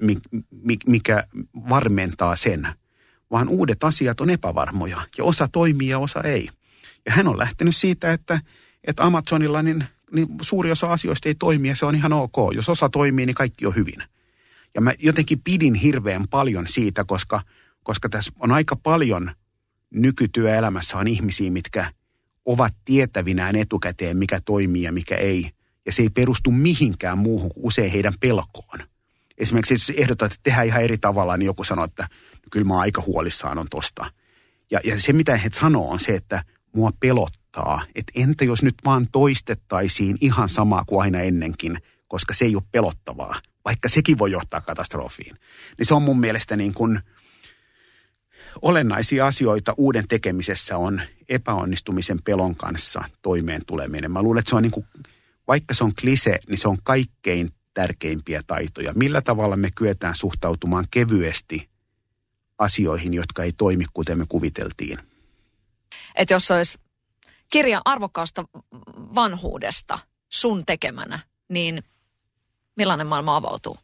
mikä, 0.50 0.86
mikä 0.86 1.24
varmentaa 1.68 2.36
sen– 2.36 2.68
vaan 3.34 3.48
uudet 3.48 3.84
asiat 3.84 4.20
on 4.20 4.30
epävarmoja 4.30 5.02
ja 5.18 5.24
osa 5.24 5.48
toimii 5.52 5.88
ja 5.88 5.98
osa 5.98 6.20
ei. 6.20 6.48
Ja 7.06 7.12
hän 7.12 7.28
on 7.28 7.38
lähtenyt 7.38 7.76
siitä, 7.76 8.12
että, 8.12 8.40
että 8.84 9.04
Amazonilla 9.04 9.62
niin, 9.62 9.84
niin 10.12 10.28
suuri 10.42 10.70
osa 10.70 10.92
asioista 10.92 11.28
ei 11.28 11.34
toimi 11.34 11.68
ja 11.68 11.76
se 11.76 11.86
on 11.86 11.94
ihan 11.94 12.12
ok. 12.12 12.36
Jos 12.54 12.68
osa 12.68 12.88
toimii, 12.88 13.26
niin 13.26 13.34
kaikki 13.34 13.66
on 13.66 13.74
hyvin. 13.74 14.02
Ja 14.74 14.80
mä 14.80 14.92
jotenkin 14.98 15.40
pidin 15.44 15.74
hirveän 15.74 16.28
paljon 16.30 16.68
siitä, 16.68 17.04
koska, 17.04 17.40
koska 17.82 18.08
tässä 18.08 18.32
on 18.38 18.52
aika 18.52 18.76
paljon 18.76 19.30
nykytyöelämässä 19.94 20.98
on 20.98 21.08
ihmisiä, 21.08 21.50
mitkä 21.50 21.92
ovat 22.46 22.74
tietävinään 22.84 23.56
etukäteen, 23.56 24.16
mikä 24.16 24.40
toimii 24.44 24.82
ja 24.82 24.92
mikä 24.92 25.14
ei. 25.14 25.48
Ja 25.86 25.92
se 25.92 26.02
ei 26.02 26.08
perustu 26.10 26.50
mihinkään 26.50 27.18
muuhun 27.18 27.54
kuin 27.54 27.66
usein 27.66 27.90
heidän 27.90 28.14
pelkoon. 28.20 28.78
Esimerkiksi 29.38 29.74
jos 29.74 29.98
ehdotat, 29.98 30.32
että 30.32 30.42
tehdään 30.42 30.66
ihan 30.66 30.82
eri 30.82 30.98
tavalla, 30.98 31.36
niin 31.36 31.46
joku 31.46 31.64
sanoo, 31.64 31.84
että 31.84 32.02
no, 32.02 32.48
kyllä 32.50 32.66
mä 32.66 32.78
aika 32.78 33.02
huolissaan 33.06 33.58
on 33.58 33.66
tosta. 33.70 34.10
Ja, 34.70 34.80
ja 34.84 35.00
se, 35.00 35.12
mitä 35.12 35.36
he 35.36 35.50
sanoo, 35.52 35.90
on 35.90 36.00
se, 36.00 36.14
että 36.14 36.44
mua 36.74 36.90
pelottaa. 37.00 37.82
Että 37.94 38.12
entä 38.14 38.44
jos 38.44 38.62
nyt 38.62 38.74
vaan 38.84 39.06
toistettaisiin 39.12 40.16
ihan 40.20 40.48
samaa 40.48 40.84
kuin 40.86 41.02
aina 41.02 41.20
ennenkin, 41.20 41.78
koska 42.08 42.34
se 42.34 42.44
ei 42.44 42.56
ole 42.56 42.62
pelottavaa, 42.72 43.40
vaikka 43.64 43.88
sekin 43.88 44.18
voi 44.18 44.32
johtaa 44.32 44.60
katastrofiin. 44.60 45.36
Niin 45.78 45.86
se 45.86 45.94
on 45.94 46.02
mun 46.02 46.20
mielestä 46.20 46.56
niin 46.56 46.74
kuin 46.74 47.00
olennaisia 48.62 49.26
asioita 49.26 49.74
uuden 49.76 50.08
tekemisessä 50.08 50.76
on 50.76 51.02
epäonnistumisen 51.28 52.22
pelon 52.22 52.56
kanssa 52.56 53.04
toimeen 53.22 53.62
tuleminen. 53.66 54.10
Mä 54.10 54.22
luulen, 54.22 54.38
että 54.38 54.50
se 54.50 54.56
on 54.56 54.62
niin 54.62 54.70
kuin, 54.70 54.86
vaikka 55.48 55.74
se 55.74 55.84
on 55.84 55.92
klise, 56.00 56.38
niin 56.48 56.58
se 56.58 56.68
on 56.68 56.78
kaikkein 56.82 57.50
tärkeimpiä 57.74 58.42
taitoja. 58.46 58.92
Millä 58.94 59.20
tavalla 59.20 59.56
me 59.56 59.70
kyetään 59.74 60.16
suhtautumaan 60.16 60.86
kevyesti 60.90 61.68
asioihin, 62.58 63.14
jotka 63.14 63.42
ei 63.44 63.52
toimi 63.52 63.84
kuten 63.92 64.18
me 64.18 64.24
kuviteltiin. 64.28 64.98
Että 66.14 66.34
jos 66.34 66.50
olisi 66.50 66.78
kirja 67.52 67.82
arvokkaasta 67.84 68.44
vanhuudesta 69.14 69.98
sun 70.28 70.66
tekemänä, 70.66 71.18
niin 71.48 71.84
millainen 72.76 73.06
maailma 73.06 73.36
avautuu? 73.36 73.78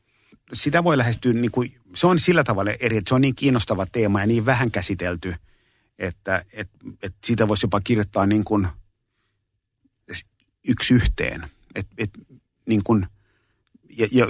Sitä 0.53 0.85
voi 0.85 0.99
lähestyä, 0.99 1.33
niin 1.33 1.51
kuin, 1.51 1.80
se 1.95 2.07
on 2.07 2.19
sillä 2.19 2.45
tavalla 2.45 2.71
eri, 2.81 2.97
että 2.97 3.09
se 3.09 3.15
on 3.15 3.21
niin 3.21 3.35
kiinnostava 3.35 3.87
teema 3.87 4.21
ja 4.21 4.27
niin 4.27 4.47
vähän 4.47 4.71
käsitelty, 4.71 5.35
että, 5.99 6.45
että, 6.53 6.79
että 7.03 7.19
siitä 7.25 7.49
voisi 7.49 7.65
jopa 7.67 7.81
kirjoittaa 7.81 8.27
niin 8.27 8.45
kuin 8.45 8.69
yksi 10.69 10.95
yhteen. 10.95 11.45
Et, 11.75 11.87
et, 11.99 12.11
niin 12.67 12.83
kuin, 12.85 13.07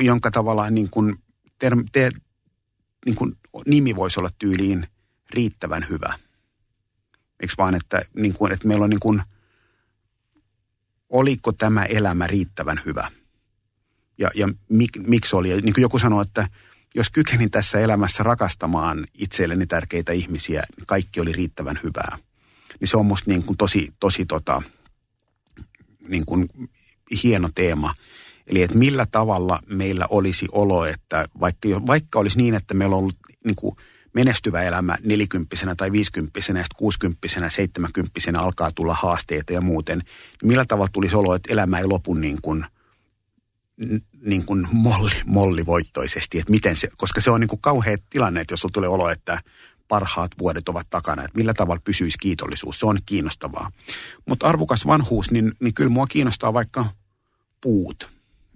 jonka 0.00 0.30
tavallaan 0.30 0.74
niin 0.74 0.90
kuin, 0.90 1.16
ter, 1.58 1.76
ter, 1.92 2.12
niin 3.06 3.16
kuin 3.16 3.36
nimi 3.66 3.96
voisi 3.96 4.20
olla 4.20 4.30
tyyliin 4.38 4.86
riittävän 5.30 5.86
hyvä. 5.88 6.14
Eikö 7.40 7.54
vaan, 7.58 7.74
että, 7.74 8.02
niin 8.16 8.32
kuin, 8.32 8.52
että 8.52 8.68
meillä 8.68 8.84
on 8.84 8.90
niin 8.90 9.00
kuin, 9.00 9.22
oliko 11.08 11.52
tämä 11.52 11.84
elämä 11.84 12.26
riittävän 12.26 12.80
hyvä? 12.86 13.10
Ja, 14.18 14.30
ja 14.34 14.48
mik, 14.68 14.90
miksi 15.06 15.36
oli? 15.36 15.50
Ja 15.50 15.56
niin 15.56 15.74
kuin 15.74 15.82
joku 15.82 15.98
sanoi, 15.98 16.22
että 16.22 16.48
jos 16.94 17.10
kykenin 17.10 17.50
tässä 17.50 17.78
elämässä 17.78 18.22
rakastamaan 18.22 19.06
itselleni 19.14 19.66
tärkeitä 19.66 20.12
ihmisiä, 20.12 20.62
niin 20.76 20.86
kaikki 20.86 21.20
oli 21.20 21.32
riittävän 21.32 21.80
hyvää. 21.82 22.18
Niin 22.80 22.88
se 22.88 22.96
on 22.96 23.06
musta 23.06 23.30
niin 23.30 23.42
kuin 23.42 23.56
tosi, 23.56 23.88
tosi 24.00 24.26
tota, 24.26 24.62
niin 26.08 26.26
kuin 26.26 26.48
hieno 27.22 27.48
teema. 27.54 27.94
Eli 28.46 28.62
että 28.62 28.78
millä 28.78 29.06
tavalla 29.10 29.60
meillä 29.66 30.06
olisi 30.10 30.46
olo, 30.52 30.84
että 30.84 31.28
vaikka, 31.40 31.68
vaikka 31.86 32.18
olisi 32.18 32.38
niin, 32.38 32.54
että 32.54 32.74
meillä 32.74 32.96
on 32.96 33.02
ollut 33.02 33.16
niin 33.44 33.56
kuin 33.56 33.76
menestyvä 34.12 34.62
elämä 34.62 34.96
nelikymppisenä 35.02 35.74
tai 35.74 35.92
viisikymppisenä, 35.92 36.60
ja 36.60 36.64
kuusikymppisenä, 36.76 37.48
seitsemänkymppisenä 37.48 38.40
alkaa 38.40 38.70
tulla 38.74 38.94
haasteita 38.94 39.52
ja 39.52 39.60
muuten, 39.60 39.98
niin 39.98 40.48
millä 40.48 40.64
tavalla 40.64 40.90
tulisi 40.92 41.16
olo, 41.16 41.34
että 41.34 41.52
elämä 41.52 41.78
ei 41.78 41.84
lopu 41.84 42.14
niin 42.14 42.38
kuin, 42.42 42.64
niin 44.20 44.46
kuin 44.46 44.68
molli, 44.72 45.14
mollivoittoisesti, 45.24 46.38
että 46.38 46.50
miten 46.50 46.76
se, 46.76 46.88
koska 46.96 47.20
se 47.20 47.30
on 47.30 47.40
niin 47.40 47.48
kuin 47.48 47.60
kauhea 47.60 47.96
tilanne, 48.10 48.40
että 48.40 48.52
jos 48.52 48.60
sulla 48.60 48.72
tulee 48.72 48.88
olo, 48.88 49.10
että 49.10 49.40
parhaat 49.88 50.30
vuodet 50.38 50.68
ovat 50.68 50.86
takana, 50.90 51.24
että 51.24 51.38
millä 51.38 51.54
tavalla 51.54 51.80
pysyisi 51.84 52.18
kiitollisuus, 52.18 52.80
se 52.80 52.86
on 52.86 52.98
kiinnostavaa. 53.06 53.70
Mutta 54.26 54.46
arvokas 54.48 54.86
vanhuus, 54.86 55.30
niin, 55.30 55.52
niin 55.60 55.74
kyllä 55.74 55.90
mua 55.90 56.06
kiinnostaa 56.06 56.52
vaikka 56.52 56.86
puut, 57.60 58.10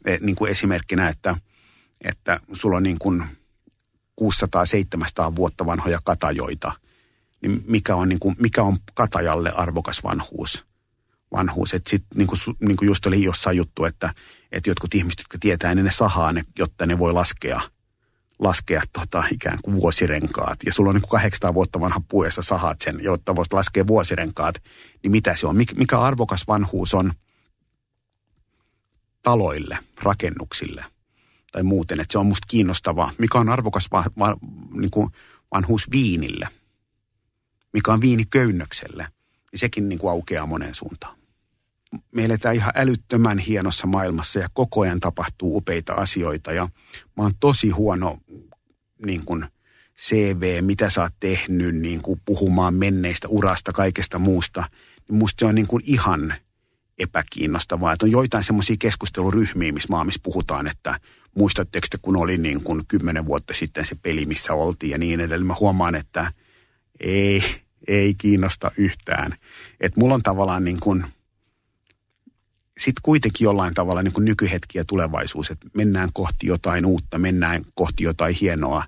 e, 0.05 0.17
niin 0.21 0.37
kuin 0.37 0.51
esimerkkinä, 0.51 1.09
että, 1.09 1.37
että 2.05 2.41
sulla 2.53 2.77
on 2.77 2.83
niin 2.83 2.99
kuin 2.99 3.25
600-700 4.21 5.37
vuotta 5.37 5.67
vanhoja 5.67 5.99
katajoita, 6.05 6.73
niin 7.41 7.65
mikä 7.67 7.97
on, 7.97 8.09
niin 8.09 8.21
kuin, 8.21 8.37
mikä 8.39 8.63
on 8.63 8.77
katajalle 8.95 9.53
arvokas 9.57 10.05
vanhuus? 10.05 10.65
Vanhuus. 11.33 11.75
Että 11.75 11.91
sitten 11.91 12.19
niin 12.19 12.27
kuin, 12.27 12.39
niin 12.61 12.77
just 12.83 13.07
oli 13.07 13.23
jossain 13.23 13.57
juttu, 13.57 13.85
että, 13.85 14.15
että 14.53 14.71
jotkut 14.71 14.95
ihmiset, 14.95 15.19
jotka 15.19 15.39
tietää, 15.41 15.75
niin 15.75 15.85
ne 15.85 15.93
sahaa 15.93 16.33
ne, 16.33 16.43
jotta 16.59 16.87
ne 16.87 16.99
voi 16.99 17.13
laskea, 17.13 17.61
laskea 18.39 18.83
tota, 18.93 19.25
ikään 19.33 19.59
kuin 19.63 19.77
vuosirenkaat. 19.77 20.59
Ja 20.67 20.73
sulla 20.73 20.91
on 20.91 20.95
niin 20.95 21.03
kuin 21.03 21.11
800 21.11 21.55
vuotta 21.55 21.81
vanha 21.81 22.01
puu, 22.09 22.25
ja 22.25 22.31
sä 22.31 22.43
sahaat 22.43 22.81
sen, 22.81 22.97
jotta 23.03 23.37
voisit 23.37 23.53
laskea 23.53 23.87
vuosirenkaat. 23.87 24.55
Niin 25.03 25.11
mitä 25.11 25.37
se 25.37 25.47
on? 25.47 25.57
Mik, 25.57 25.73
mikä 25.77 26.01
arvokas 26.01 26.45
vanhuus 26.49 26.95
on 26.95 27.13
taloille, 29.23 29.79
rakennuksille? 30.03 30.85
tai 31.55 31.63
muuten. 31.63 32.01
Että 32.01 32.13
se 32.13 32.19
on 32.19 32.27
musta 32.27 32.47
kiinnostavaa. 32.49 33.13
Mikä 33.19 33.39
on 33.39 33.49
arvokas 33.49 33.89
va, 33.93 34.05
va, 34.19 34.37
niin 34.73 34.91
kuin 34.91 35.11
vanhuus 35.55 35.91
viinille? 35.91 36.49
Mikä 37.73 37.93
on 37.93 38.01
viini 38.01 38.25
köynnökselle? 38.25 39.09
Niin 39.55 39.61
sekin 39.61 39.89
niin 39.89 39.99
kuin 39.99 40.11
aukeaa 40.11 40.47
moneen 40.47 40.75
suuntaan. 40.75 41.17
Me 42.13 42.25
eletään 42.25 42.55
ihan 42.55 42.73
älyttömän 42.75 43.39
hienossa 43.39 43.87
maailmassa 43.87 44.39
ja 44.39 44.49
koko 44.53 44.81
ajan 44.81 45.01
tapahtuu 45.01 45.57
upeita 45.57 45.93
asioita. 45.93 46.53
Ja 46.53 46.65
mä 47.17 47.23
oon 47.23 47.33
tosi 47.41 47.71
huono 47.71 48.19
niin 49.07 49.25
kuin 49.25 49.47
CV, 50.01 50.65
mitä 50.65 50.91
sä 50.91 51.03
oot 51.03 51.13
tehnyt, 51.21 51.75
niin 51.75 52.03
kuin 52.03 52.21
puhumaan 52.25 52.75
menneistä 52.75 53.29
urasta, 53.29 53.73
kaikesta 53.73 54.19
muusta. 54.19 54.65
Niin 55.09 55.19
musta 55.19 55.41
se 55.41 55.47
on 55.47 55.55
niin 55.55 55.67
kuin 55.67 55.83
ihan 55.87 56.35
epäkiinnostavaa. 56.99 57.93
Että 57.93 58.07
on 58.07 58.13
joitain 58.13 58.45
semmoisia 58.45 58.77
keskusteluryhmiä, 58.79 59.73
missä 59.73 59.89
maamissa 59.91 60.21
puhutaan, 60.23 60.67
että 60.67 61.01
muistatteko 61.39 61.87
te, 61.91 61.99
kun 62.03 62.17
oli 62.17 62.39
niin 62.39 62.63
kuin 62.63 62.83
kymmenen 62.89 63.27
vuotta 63.27 63.55
sitten 63.55 63.87
se 63.87 63.95
peli, 64.03 64.27
missä 64.27 64.55
oltiin 64.55 64.91
ja 64.91 64.99
niin 64.99 65.21
edelleen. 65.21 65.47
Mä 65.47 65.57
huomaan, 65.61 65.95
että 65.95 66.33
ei, 67.01 67.43
ei 67.89 68.15
kiinnosta 68.15 68.71
yhtään. 68.77 69.33
Että 69.81 70.01
mulla 70.01 70.15
on 70.15 70.23
tavallaan 70.23 70.65
niin 70.65 70.81
kuin, 70.81 71.05
sitten 72.79 73.03
kuitenkin 73.03 73.45
jollain 73.45 73.75
tavalla 73.75 74.03
niin 74.03 74.13
kuin 74.13 74.25
nykyhetki 74.25 74.79
ja 74.79 74.85
tulevaisuus, 74.85 75.51
että 75.51 75.67
mennään 75.75 76.09
kohti 76.13 76.47
jotain 76.47 76.87
uutta, 76.87 77.19
mennään 77.19 77.63
kohti 77.75 78.05
jotain 78.05 78.35
hienoa. 78.35 78.85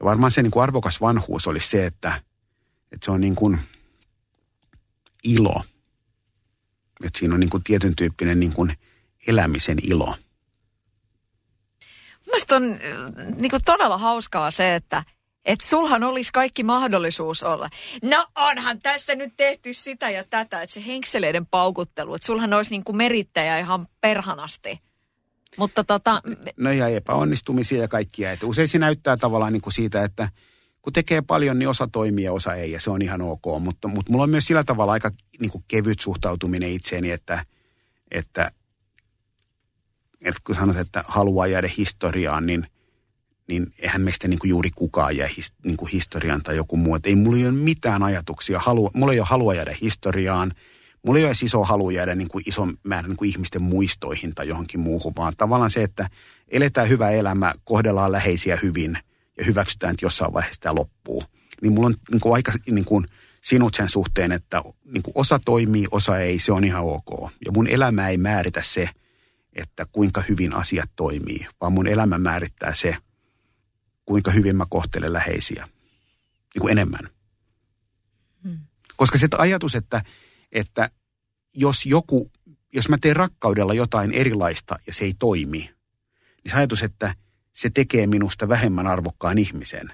Ja 0.00 0.04
varmaan 0.04 0.32
se 0.32 0.42
niin 0.42 0.50
kuin 0.50 0.62
arvokas 0.62 1.00
vanhuus 1.00 1.46
olisi 1.46 1.68
se, 1.68 1.86
että, 1.86 2.22
että 2.92 3.04
se 3.04 3.10
on 3.10 3.20
niin 3.20 3.34
kuin 3.34 3.58
ilo. 5.24 5.62
Että 7.04 7.18
siinä 7.18 7.34
on 7.34 7.40
niin 7.40 7.50
kuin 7.50 7.64
tietyn 7.64 7.96
tyyppinen 7.96 8.40
niin 8.40 8.52
kuin 8.52 8.78
elämisen 9.26 9.78
ilo. 9.82 10.16
Mielestäni 12.26 12.66
on 12.66 12.78
niin 13.40 13.50
kuin 13.50 13.64
todella 13.64 13.98
hauskaa 13.98 14.50
se, 14.50 14.74
että 14.74 15.04
että 15.44 15.66
sulhan 15.66 16.04
olisi 16.04 16.32
kaikki 16.32 16.62
mahdollisuus 16.62 17.42
olla. 17.42 17.68
No 18.02 18.26
onhan 18.34 18.78
tässä 18.78 19.14
nyt 19.14 19.32
tehty 19.36 19.72
sitä 19.72 20.10
ja 20.10 20.24
tätä, 20.30 20.62
että 20.62 20.74
se 20.74 20.86
henkseleiden 20.86 21.46
paukuttelu, 21.46 22.14
että 22.14 22.26
sulhan 22.26 22.52
olisi 22.52 22.70
niin 22.70 22.84
kuin 22.84 22.96
merittäjä 22.96 23.58
ihan 23.58 23.86
perhanasti. 24.00 24.80
Mutta 25.56 25.84
tota... 25.84 26.22
No 26.56 26.72
ja 26.72 26.88
epäonnistumisia 26.88 27.80
ja 27.80 27.88
kaikkia. 27.88 28.32
Että 28.32 28.46
usein 28.46 28.68
se 28.68 28.78
näyttää 28.78 29.16
tavallaan 29.16 29.52
niin 29.52 29.60
kuin 29.60 29.72
siitä, 29.72 30.04
että 30.04 30.28
kun 30.82 30.92
tekee 30.92 31.22
paljon, 31.22 31.58
niin 31.58 31.68
osa 31.68 31.88
toimii 31.92 32.24
ja 32.24 32.32
osa 32.32 32.54
ei, 32.54 32.72
ja 32.72 32.80
se 32.80 32.90
on 32.90 33.02
ihan 33.02 33.22
ok. 33.22 33.44
Mutta, 33.60 33.88
mutta 33.88 34.12
mulla 34.12 34.24
on 34.24 34.30
myös 34.30 34.46
sillä 34.46 34.64
tavalla 34.64 34.92
aika 34.92 35.10
niin 35.40 35.50
kuin 35.50 35.64
kevyt 35.68 36.00
suhtautuminen 36.00 36.70
itseeni, 36.70 37.10
että, 37.10 37.44
että 38.10 38.50
että 40.24 40.40
kun 40.44 40.54
sanot, 40.54 40.76
että 40.76 41.04
haluaa 41.08 41.46
jäädä 41.46 41.68
historiaan, 41.76 42.46
niin, 42.46 42.66
niin 43.50 43.72
eihän 43.78 44.02
meistä 44.02 44.28
niin 44.28 44.38
kuin 44.38 44.48
juuri 44.48 44.70
kukaan 44.74 45.16
jää 45.16 45.28
his, 45.36 45.54
niin 45.64 45.76
kuin 45.76 45.90
historiaan 45.92 46.42
tai 46.42 46.56
joku 46.56 46.76
muu. 46.76 46.94
Että 46.94 47.08
ei 47.08 47.14
mulla 47.14 47.36
ole 47.36 47.52
mitään 47.52 48.02
ajatuksia. 48.02 48.58
Halu, 48.58 48.90
mulla 48.94 49.12
ei 49.12 49.20
ole 49.20 49.26
halua 49.30 49.54
jäädä 49.54 49.76
historiaan. 49.80 50.52
Mulla 51.06 51.18
ei 51.18 51.24
ole 51.24 51.32
iso 51.42 51.64
halu 51.64 51.90
jäädä 51.90 52.14
niin 52.14 52.28
kuin 52.28 52.44
ison 52.46 52.78
määrän 52.84 53.08
niin 53.08 53.16
kuin 53.16 53.30
ihmisten 53.30 53.62
muistoihin 53.62 54.34
tai 54.34 54.48
johonkin 54.48 54.80
muuhun, 54.80 55.12
vaan 55.16 55.32
tavallaan 55.36 55.70
se, 55.70 55.82
että 55.82 56.08
eletään 56.48 56.88
hyvä 56.88 57.10
elämä, 57.10 57.52
kohdellaan 57.64 58.12
läheisiä 58.12 58.58
hyvin 58.62 58.98
ja 59.38 59.44
hyväksytään, 59.44 59.92
että 59.92 60.04
jossain 60.04 60.32
vaiheessa 60.32 60.60
tämä 60.60 60.74
loppuu. 60.74 61.24
Niin 61.62 61.72
mulla 61.72 61.86
on 61.86 61.94
niin 62.10 62.20
kuin 62.20 62.34
aika 62.34 62.52
niin 62.70 62.84
kuin 62.84 63.06
sinut 63.40 63.74
sen 63.74 63.88
suhteen, 63.88 64.32
että 64.32 64.62
niin 64.84 65.02
kuin 65.02 65.12
osa 65.14 65.40
toimii, 65.44 65.86
osa 65.90 66.18
ei, 66.18 66.38
se 66.38 66.52
on 66.52 66.64
ihan 66.64 66.84
ok. 66.84 67.30
Ja 67.46 67.52
mun 67.52 67.68
elämä 67.68 68.08
ei 68.08 68.16
määritä 68.16 68.62
se, 68.64 68.88
että 69.52 69.84
kuinka 69.92 70.22
hyvin 70.28 70.54
asiat 70.54 70.90
toimii, 70.96 71.46
vaan 71.60 71.72
mun 71.72 71.86
elämä 71.86 72.18
määrittää 72.18 72.74
se, 72.74 72.96
kuinka 74.10 74.30
hyvin 74.30 74.56
mä 74.56 74.66
kohtelen 74.70 75.12
läheisiä. 75.12 75.68
Niin 76.54 76.60
kuin 76.60 76.72
enemmän. 76.72 77.10
Hmm. 78.44 78.58
Koska 78.96 79.18
se 79.18 79.28
ajatus, 79.38 79.74
että, 79.74 80.02
että 80.52 80.90
jos 81.54 81.86
joku, 81.86 82.30
jos 82.72 82.88
mä 82.88 82.98
teen 83.00 83.16
rakkaudella 83.16 83.74
jotain 83.74 84.12
erilaista 84.12 84.78
ja 84.86 84.94
se 84.94 85.04
ei 85.04 85.14
toimi, 85.18 85.58
niin 86.44 86.50
se 86.50 86.56
ajatus, 86.56 86.82
että 86.82 87.14
se 87.52 87.70
tekee 87.70 88.06
minusta 88.06 88.48
vähemmän 88.48 88.86
arvokkaan 88.86 89.38
ihmisen, 89.38 89.92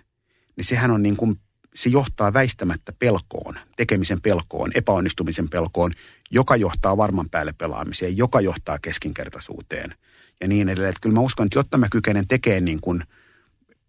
niin 0.57 0.65
sehän 0.65 0.91
on 0.91 1.03
niin 1.03 1.17
kuin, 1.17 1.41
se 1.75 1.89
johtaa 1.89 2.33
väistämättä 2.33 2.93
pelkoon, 2.99 3.59
tekemisen 3.77 4.21
pelkoon, 4.21 4.71
epäonnistumisen 4.75 5.49
pelkoon, 5.49 5.93
joka 6.31 6.57
johtaa 6.57 6.97
varman 6.97 7.31
päälle 7.31 7.53
pelaamiseen, 7.59 8.17
joka 8.17 8.41
johtaa 8.41 8.79
keskinkertaisuuteen 8.79 9.95
ja 10.41 10.49
niin 10.49 10.69
edelleen. 10.69 10.91
Että 10.91 11.01
kyllä 11.03 11.15
mä 11.15 11.21
uskon, 11.21 11.47
että 11.47 11.59
jotta 11.59 11.79
mä 11.79 11.89
kykenen 11.91 12.29
tekemään 12.29 12.65
niin 12.65 12.81
kuin 12.81 13.03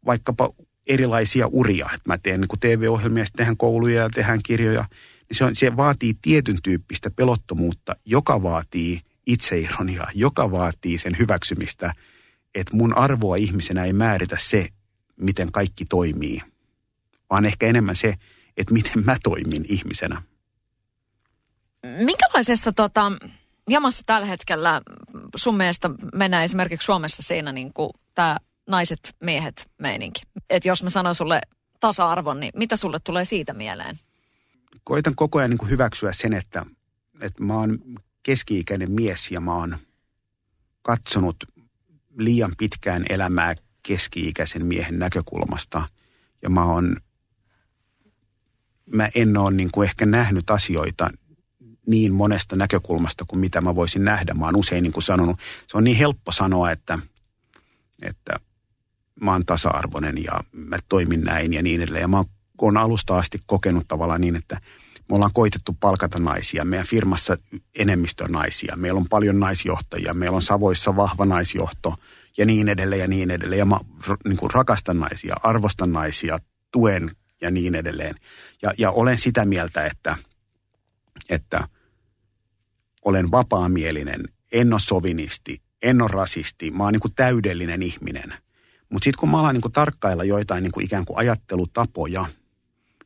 vaikkapa 0.08 0.49
erilaisia 0.88 1.47
uria, 1.47 1.86
että 1.86 2.10
mä 2.10 2.18
teen 2.18 2.41
niin 2.41 2.60
TV-ohjelmia, 2.60 3.26
tehdään 3.36 3.58
kouluja 3.58 4.01
ja 4.01 4.10
tehdään 4.10 4.39
kirjoja, 4.43 4.86
niin 5.30 5.38
se, 5.38 5.45
on, 5.45 5.55
se 5.55 5.78
vaatii 5.78 6.14
tietyn 6.22 6.58
tyyppistä 6.64 7.12
pelottomuutta, 7.12 7.95
joka 8.05 8.43
vaatii 8.43 9.01
itseironiaa, 9.26 10.12
joka 10.14 10.51
vaatii 10.51 10.97
sen 10.97 11.18
hyväksymistä, 11.20 11.93
että 12.55 12.76
mun 12.76 12.97
arvoa 12.97 13.36
ihmisenä 13.36 13.86
ei 13.86 13.93
määritä 13.93 14.38
se, 14.39 14.68
miten 15.18 15.51
kaikki 15.51 15.86
toimii, 15.86 16.41
vaan 17.30 17.45
ehkä 17.45 17.68
enemmän 17.68 17.95
se, 17.95 18.14
että 18.58 18.74
miten 18.74 19.05
mä 19.05 19.18
toimin 19.24 19.66
ihmisenä. 19.70 20.22
Minkälaisessa 21.97 22.72
tota, 22.72 23.12
jamassa 23.70 24.03
tällä 24.05 24.28
hetkellä 24.28 24.82
sun 25.36 25.58
mielestä 25.58 25.89
mennään 26.16 26.43
esimerkiksi 26.43 26.86
Suomessa 26.86 27.22
siinä 27.22 27.51
niin 27.51 27.72
tämä 28.16 28.38
naiset, 28.68 29.15
miehet 29.24 29.70
meininki? 29.78 30.22
Että 30.49 30.68
jos 30.68 30.84
mä 30.84 30.89
sanon 30.89 31.15
sulle 31.15 31.41
tasa-arvon, 31.80 32.39
niin 32.39 32.51
mitä 32.55 32.76
sulle 32.76 32.99
tulee 33.03 33.26
siitä 33.26 33.53
mieleen? 33.53 33.95
Koitan 34.84 35.15
koko 35.15 35.39
ajan 35.39 35.49
niin 35.49 35.57
kuin 35.57 35.70
hyväksyä 35.70 36.11
sen, 36.11 36.34
että, 36.34 36.65
että 37.22 37.43
mä 37.43 37.53
oon 37.53 37.80
keski-ikäinen 38.24 38.91
mies 38.91 39.32
ja 39.32 39.41
mä 39.41 39.55
oon 39.55 39.78
katsonut 40.82 41.36
liian 42.18 42.53
pitkään 42.57 43.05
elämää 43.09 43.55
keski-ikäisen 43.84 44.65
miehen 44.65 44.99
näkökulmasta. 44.99 45.84
Ja 46.41 46.49
mä 46.49 46.65
oon, 46.65 46.97
mä 48.86 49.09
en 49.15 49.38
ole 49.38 49.51
niin 49.51 49.72
kuin 49.72 49.88
ehkä 49.89 50.05
nähnyt 50.05 50.49
asioita 50.49 51.09
niin 51.88 52.13
monesta 52.13 52.55
näkökulmasta 52.55 53.26
kuin 53.28 53.39
mitä 53.39 53.61
mä 53.61 53.76
voisin 53.76 54.03
nähdä. 54.03 54.34
Mä 54.34 54.45
oon 54.45 54.55
usein 54.55 54.84
niin 54.84 54.93
kuin 54.93 55.03
sanonut, 55.03 55.39
se 55.68 55.78
on 55.78 55.84
niin 55.84 55.97
helppo 55.97 56.32
sanoa, 56.32 56.72
että, 56.72 56.99
että 58.01 58.39
mä 59.22 59.32
oon 59.32 59.45
tasa-arvoinen 59.45 60.24
ja 60.24 60.43
mä 60.51 60.78
toimin 60.89 61.22
näin 61.22 61.53
ja 61.53 61.63
niin 61.63 61.82
edelleen. 61.82 62.01
Ja 62.01 62.07
mä 62.07 62.24
oon 62.61 62.78
alusta 62.78 63.18
asti 63.18 63.41
kokenut 63.45 63.88
tavallaan 63.88 64.22
niin, 64.22 64.36
että 64.36 64.59
me 65.09 65.15
ollaan 65.15 65.34
koitettu 65.34 65.78
palkata 65.80 66.20
naisia. 66.20 66.65
Meidän 66.65 66.88
firmassa 66.88 67.38
enemmistö 67.76 68.28
naisia. 68.28 68.76
Meillä 68.76 68.97
on 68.97 69.09
paljon 69.09 69.39
naisjohtajia. 69.39 70.13
Meillä 70.13 70.36
on 70.36 70.41
Savoissa 70.41 70.95
vahva 70.95 71.26
naisjohto 71.26 71.93
ja 72.38 72.45
niin 72.45 72.70
edelleen 72.70 73.01
ja 73.01 73.07
niin 73.07 73.32
edelleen. 73.32 73.59
Ja 73.59 73.65
mä 73.65 73.80
niin 74.26 74.38
kuin 74.38 74.51
rakastan 74.53 74.99
naisia, 74.99 75.36
arvostan 75.43 75.91
naisia, 75.91 76.39
tuen 76.72 77.11
ja 77.41 77.51
niin 77.51 77.76
edelleen. 77.76 78.15
Ja, 78.61 78.74
ja 78.78 78.91
olen 78.91 79.18
sitä 79.18 79.45
mieltä, 79.45 79.86
että, 79.86 80.18
että 81.30 81.68
olen 83.05 83.32
vapaamielinen, 83.32 84.24
en 84.51 84.74
ole 84.74 84.80
sovinisti, 84.80 85.61
en 85.82 86.01
ole 86.01 86.09
rasisti. 86.13 86.72
Mä 86.72 86.84
oon 86.84 86.93
niin 86.93 87.01
kuin 87.01 87.15
täydellinen 87.15 87.82
ihminen– 87.82 88.34
mutta 88.89 89.03
sitten 89.03 89.19
kun 89.19 89.29
mä 89.29 89.39
alan 89.39 89.55
niin 89.55 89.71
tarkkailla 89.71 90.23
joitain 90.23 90.63
niin 90.63 90.71
kuin 90.71 90.85
ikään 90.85 91.05
kuin 91.05 91.17
ajattelutapoja, 91.17 92.25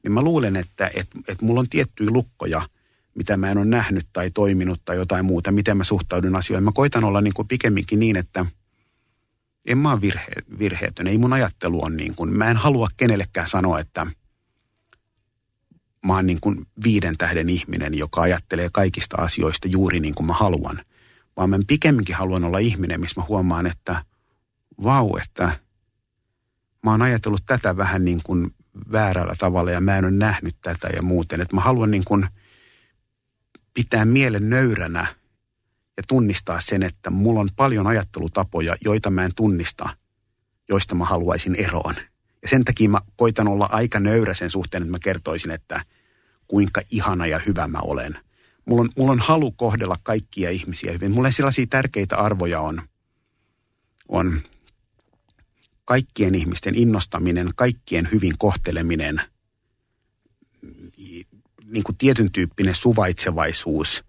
niin 0.04 0.12
mä 0.12 0.22
luulen, 0.22 0.56
että 0.56 0.92
et, 0.96 1.08
et 1.28 1.42
mulla 1.42 1.60
on 1.60 1.70
tiettyjä 1.70 2.10
lukkoja, 2.10 2.62
mitä 3.16 3.38
mä 3.38 3.52
en 3.52 3.58
ole 3.58 3.66
nähnyt 3.66 4.08
tai 4.14 4.32
toiminut 4.32 4.82
tai 4.86 4.96
jotain 4.96 5.26
muuta, 5.26 5.52
miten 5.52 5.78
mä 5.78 5.84
suhtaudun 5.84 6.36
asioihin. 6.36 6.64
Mä 6.64 6.72
koitan 6.74 7.04
olla 7.04 7.22
niin 7.22 7.34
kuin 7.34 7.48
pikemminkin 7.48 8.00
niin, 8.00 8.18
että 8.18 8.46
en 9.66 9.78
mä 9.78 9.92
ole 9.92 10.02
virhe, 10.02 10.32
virheetön. 10.60 11.08
Ei 11.08 11.18
mun 11.18 11.34
ajattelu 11.34 11.86
on 11.86 11.98
niin 11.98 12.16
kuin, 12.16 12.38
mä 12.38 12.52
en 12.52 12.58
halua 12.58 12.88
kenellekään 12.98 13.48
sanoa, 13.48 13.80
että 13.80 14.08
mä 16.06 16.16
oon 16.16 16.26
niin 16.26 16.42
kuin 16.42 16.68
viiden 16.84 17.18
tähden 17.18 17.50
ihminen, 17.50 17.94
joka 17.98 18.22
ajattelee 18.22 18.70
kaikista 18.74 19.18
asioista 19.18 19.68
juuri 19.68 20.00
niin 20.00 20.16
kuin 20.16 20.28
mä 20.28 20.34
haluan. 20.34 20.82
Vaan 21.38 21.50
mä 21.50 21.60
pikemminkin 21.68 22.16
haluan 22.16 22.46
olla 22.46 22.58
ihminen, 22.58 23.00
missä 23.00 23.22
mä 23.22 23.26
huomaan, 23.28 23.66
että 23.66 24.06
vau, 24.84 25.18
että– 25.18 25.52
mä 26.84 26.92
oon 26.92 27.02
ajatellut 27.02 27.44
tätä 27.46 27.78
vähän 27.78 28.06
niin 28.06 28.22
kuin 28.24 28.56
väärällä 28.92 29.36
tavalla 29.38 29.72
ja 29.72 29.82
mä 29.82 29.98
en 29.98 30.06
ole 30.06 30.12
nähnyt 30.12 30.56
tätä 30.62 30.88
ja 30.88 31.02
muuten. 31.02 31.42
Että 31.42 31.56
mä 31.56 31.62
haluan 31.62 31.92
niin 31.92 32.06
kuin 32.06 32.28
pitää 33.74 34.06
mielen 34.06 34.50
nöyränä 34.50 35.06
ja 35.98 36.04
tunnistaa 36.08 36.60
sen, 36.62 36.84
että 36.84 37.10
mulla 37.10 37.40
on 37.40 37.50
paljon 37.56 37.88
ajattelutapoja, 37.88 38.76
joita 38.86 39.10
mä 39.10 39.26
en 39.26 39.32
tunnista, 39.36 39.90
joista 40.70 40.96
mä 40.96 41.06
haluaisin 41.06 41.56
eroon. 41.56 41.96
Ja 42.42 42.48
sen 42.48 42.64
takia 42.64 42.90
mä 42.90 43.02
koitan 43.16 43.48
olla 43.48 43.70
aika 43.72 44.00
nöyrä 44.00 44.34
sen 44.34 44.50
suhteen, 44.50 44.84
että 44.84 44.92
mä 44.92 45.00
kertoisin, 45.00 45.52
että 45.52 45.86
kuinka 46.48 46.82
ihana 46.92 47.28
ja 47.28 47.40
hyvä 47.48 47.68
mä 47.68 47.80
olen. 47.80 48.18
Mulla 48.66 48.82
on, 48.82 48.90
mulla 48.98 49.12
on 49.12 49.20
halu 49.20 49.52
kohdella 49.52 49.96
kaikkia 50.04 50.50
ihmisiä 50.50 50.92
hyvin. 50.92 51.12
Mulla 51.12 51.32
sellaisia 51.32 51.66
tärkeitä 51.70 52.18
arvoja 52.18 52.62
on, 52.62 52.82
on 54.08 54.42
kaikkien 55.92 56.36
ihmisten 56.36 56.76
innostaminen, 56.76 57.50
kaikkien 57.56 58.10
hyvin 58.12 58.34
kohteleminen, 58.38 59.22
niin 61.66 61.84
kuin 61.84 61.98
tietyn 61.98 62.32
tyyppinen 62.32 62.76
suvaitsevaisuus. 62.76 64.04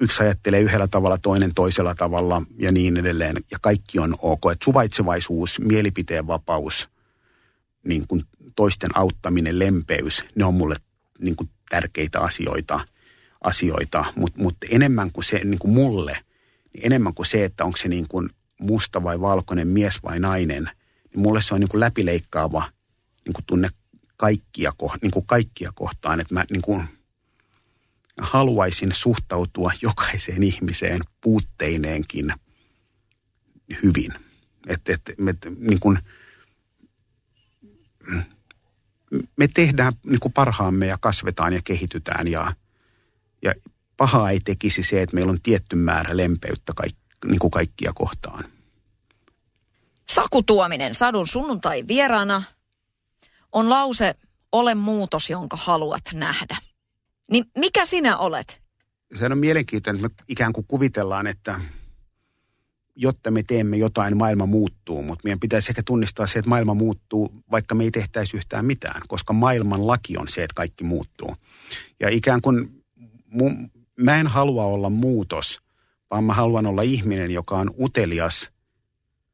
Yksi 0.00 0.22
ajattelee 0.22 0.60
yhdellä 0.60 0.86
tavalla, 0.88 1.18
toinen 1.18 1.54
toisella 1.54 1.94
tavalla 1.94 2.42
ja 2.58 2.72
niin 2.72 2.96
edelleen. 2.96 3.36
Ja 3.50 3.58
kaikki 3.60 3.98
on 3.98 4.14
ok. 4.22 4.40
Että 4.52 4.64
suvaitsevaisuus, 4.64 5.60
mielipiteen 5.60 6.26
vapaus, 6.26 6.88
niin 7.84 8.06
kuin 8.06 8.24
toisten 8.56 8.90
auttaminen, 8.94 9.58
lempeys, 9.58 10.24
ne 10.34 10.44
on 10.44 10.54
mulle 10.54 10.76
niin 11.18 11.36
kuin 11.36 11.50
tärkeitä 11.70 12.20
asioita. 12.20 12.80
asioita. 13.40 14.04
Mutta 14.16 14.42
mut 14.42 14.56
enemmän 14.70 15.12
kuin 15.12 15.24
se 15.24 15.40
niin 15.44 15.58
kuin 15.58 15.74
mulle, 15.74 16.18
niin 16.74 16.86
enemmän 16.86 17.14
kuin 17.14 17.26
se, 17.26 17.44
että 17.44 17.64
onko 17.64 17.76
se 17.76 17.88
niin 17.88 18.08
kuin 18.08 18.30
musta 18.60 19.02
vai 19.02 19.20
valkoinen, 19.20 19.68
mies 19.68 20.02
vai 20.02 20.20
nainen– 20.20 20.70
niin 21.14 21.20
mulle 21.20 21.42
se 21.42 21.54
on 21.54 21.60
niin 21.60 21.68
kuin 21.68 21.80
läpileikkaava 21.80 22.68
niin 23.24 23.32
kuin 23.32 23.44
tunne 23.46 23.68
kaikkia, 24.16 24.72
niin 25.02 25.10
kuin 25.10 25.26
kaikkia 25.26 25.72
kohtaan, 25.74 26.20
että 26.20 26.34
mä 26.34 26.44
niin 26.50 26.62
kuin 26.62 26.84
haluaisin 28.20 28.92
suhtautua 28.92 29.72
jokaiseen 29.82 30.42
ihmiseen 30.42 31.00
puutteineenkin 31.20 32.32
hyvin. 33.82 34.12
Että 34.66 34.92
et, 34.92 35.00
me, 35.18 35.34
niin 35.58 35.80
kuin, 35.80 35.98
me 39.36 39.48
tehdään 39.48 39.92
niin 40.06 40.20
kuin 40.20 40.32
parhaamme 40.32 40.86
ja 40.86 40.98
kasvetaan 41.00 41.52
ja 41.52 41.60
kehitytään 41.64 42.28
ja, 42.28 42.54
ja 43.42 43.54
pahaa 43.96 44.30
ei 44.30 44.40
tekisi 44.40 44.82
se, 44.82 45.02
että 45.02 45.14
meillä 45.14 45.30
on 45.30 45.40
tietty 45.40 45.76
määrä 45.76 46.16
lempeyttä 46.16 46.72
kaik, 46.76 46.96
niin 47.24 47.38
kuin 47.38 47.50
kaikkia 47.50 47.92
kohtaan. 47.94 48.44
Saku 50.14 50.42
Tuominen, 50.42 50.94
sadun 50.94 51.26
sunnuntai 51.26 51.84
vieraana, 51.88 52.42
on 53.52 53.70
lause, 53.70 54.14
ole 54.52 54.74
muutos, 54.74 55.30
jonka 55.30 55.56
haluat 55.56 56.02
nähdä. 56.14 56.56
Niin 57.30 57.44
mikä 57.58 57.86
sinä 57.86 58.18
olet? 58.18 58.62
Se 59.18 59.24
on 59.24 59.38
mielenkiintoinen, 59.38 60.04
että 60.04 60.22
me 60.22 60.24
ikään 60.28 60.52
kuin 60.52 60.66
kuvitellaan, 60.68 61.26
että 61.26 61.60
jotta 62.96 63.30
me 63.30 63.42
teemme 63.42 63.76
jotain, 63.76 64.16
maailma 64.16 64.46
muuttuu. 64.46 65.02
Mutta 65.02 65.24
meidän 65.24 65.40
pitäisi 65.40 65.70
ehkä 65.70 65.82
tunnistaa 65.82 66.26
se, 66.26 66.38
että 66.38 66.48
maailma 66.48 66.74
muuttuu, 66.74 67.34
vaikka 67.50 67.74
me 67.74 67.84
ei 67.84 67.90
tehtäisi 67.90 68.36
yhtään 68.36 68.64
mitään. 68.64 69.02
Koska 69.08 69.32
maailman 69.32 69.86
laki 69.86 70.16
on 70.16 70.28
se, 70.28 70.44
että 70.44 70.54
kaikki 70.54 70.84
muuttuu. 70.84 71.34
Ja 72.00 72.08
ikään 72.08 72.40
kuin 72.40 72.84
mun, 73.26 73.70
mä 73.96 74.16
en 74.16 74.26
halua 74.26 74.64
olla 74.64 74.90
muutos, 74.90 75.60
vaan 76.10 76.24
mä 76.24 76.32
haluan 76.32 76.66
olla 76.66 76.82
ihminen, 76.82 77.30
joka 77.30 77.58
on 77.58 77.70
utelias– 77.78 78.50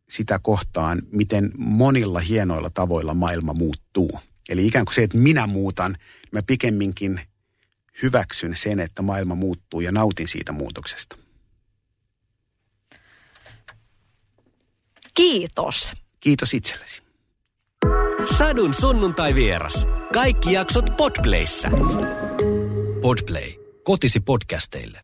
sitä 0.09 0.39
kohtaan, 0.43 1.03
miten 1.11 1.53
monilla 1.57 2.21
hienoilla 2.21 2.71
tavoilla 2.71 3.15
maailma 3.15 3.53
muuttuu. 3.53 4.21
Eli 4.49 4.67
ikään 4.67 4.85
kuin 4.85 4.95
se, 4.95 5.03
että 5.03 5.17
minä 5.19 5.47
muutan, 5.47 5.97
mä 6.33 6.43
pikemminkin 6.43 7.21
hyväksyn 8.03 8.57
sen, 8.57 8.81
että 8.81 9.03
maailma 9.03 9.35
muuttuu 9.35 9.81
ja 9.81 9.93
nautin 9.93 10.29
siitä 10.29 10.53
muutoksesta. 10.53 11.17
Kiitos. 15.15 15.93
Kiitos 16.21 16.55
itsellesi. 16.55 17.03
Sadun 18.37 18.75
sunnuntai 18.75 19.35
vieras. 19.35 19.87
Kaikki 20.13 20.53
jaksot 20.53 20.97
Podplayssä. 20.97 21.71
Podplay. 23.03 23.53
Kotisi 23.85 24.21
podcasteille. 24.21 25.01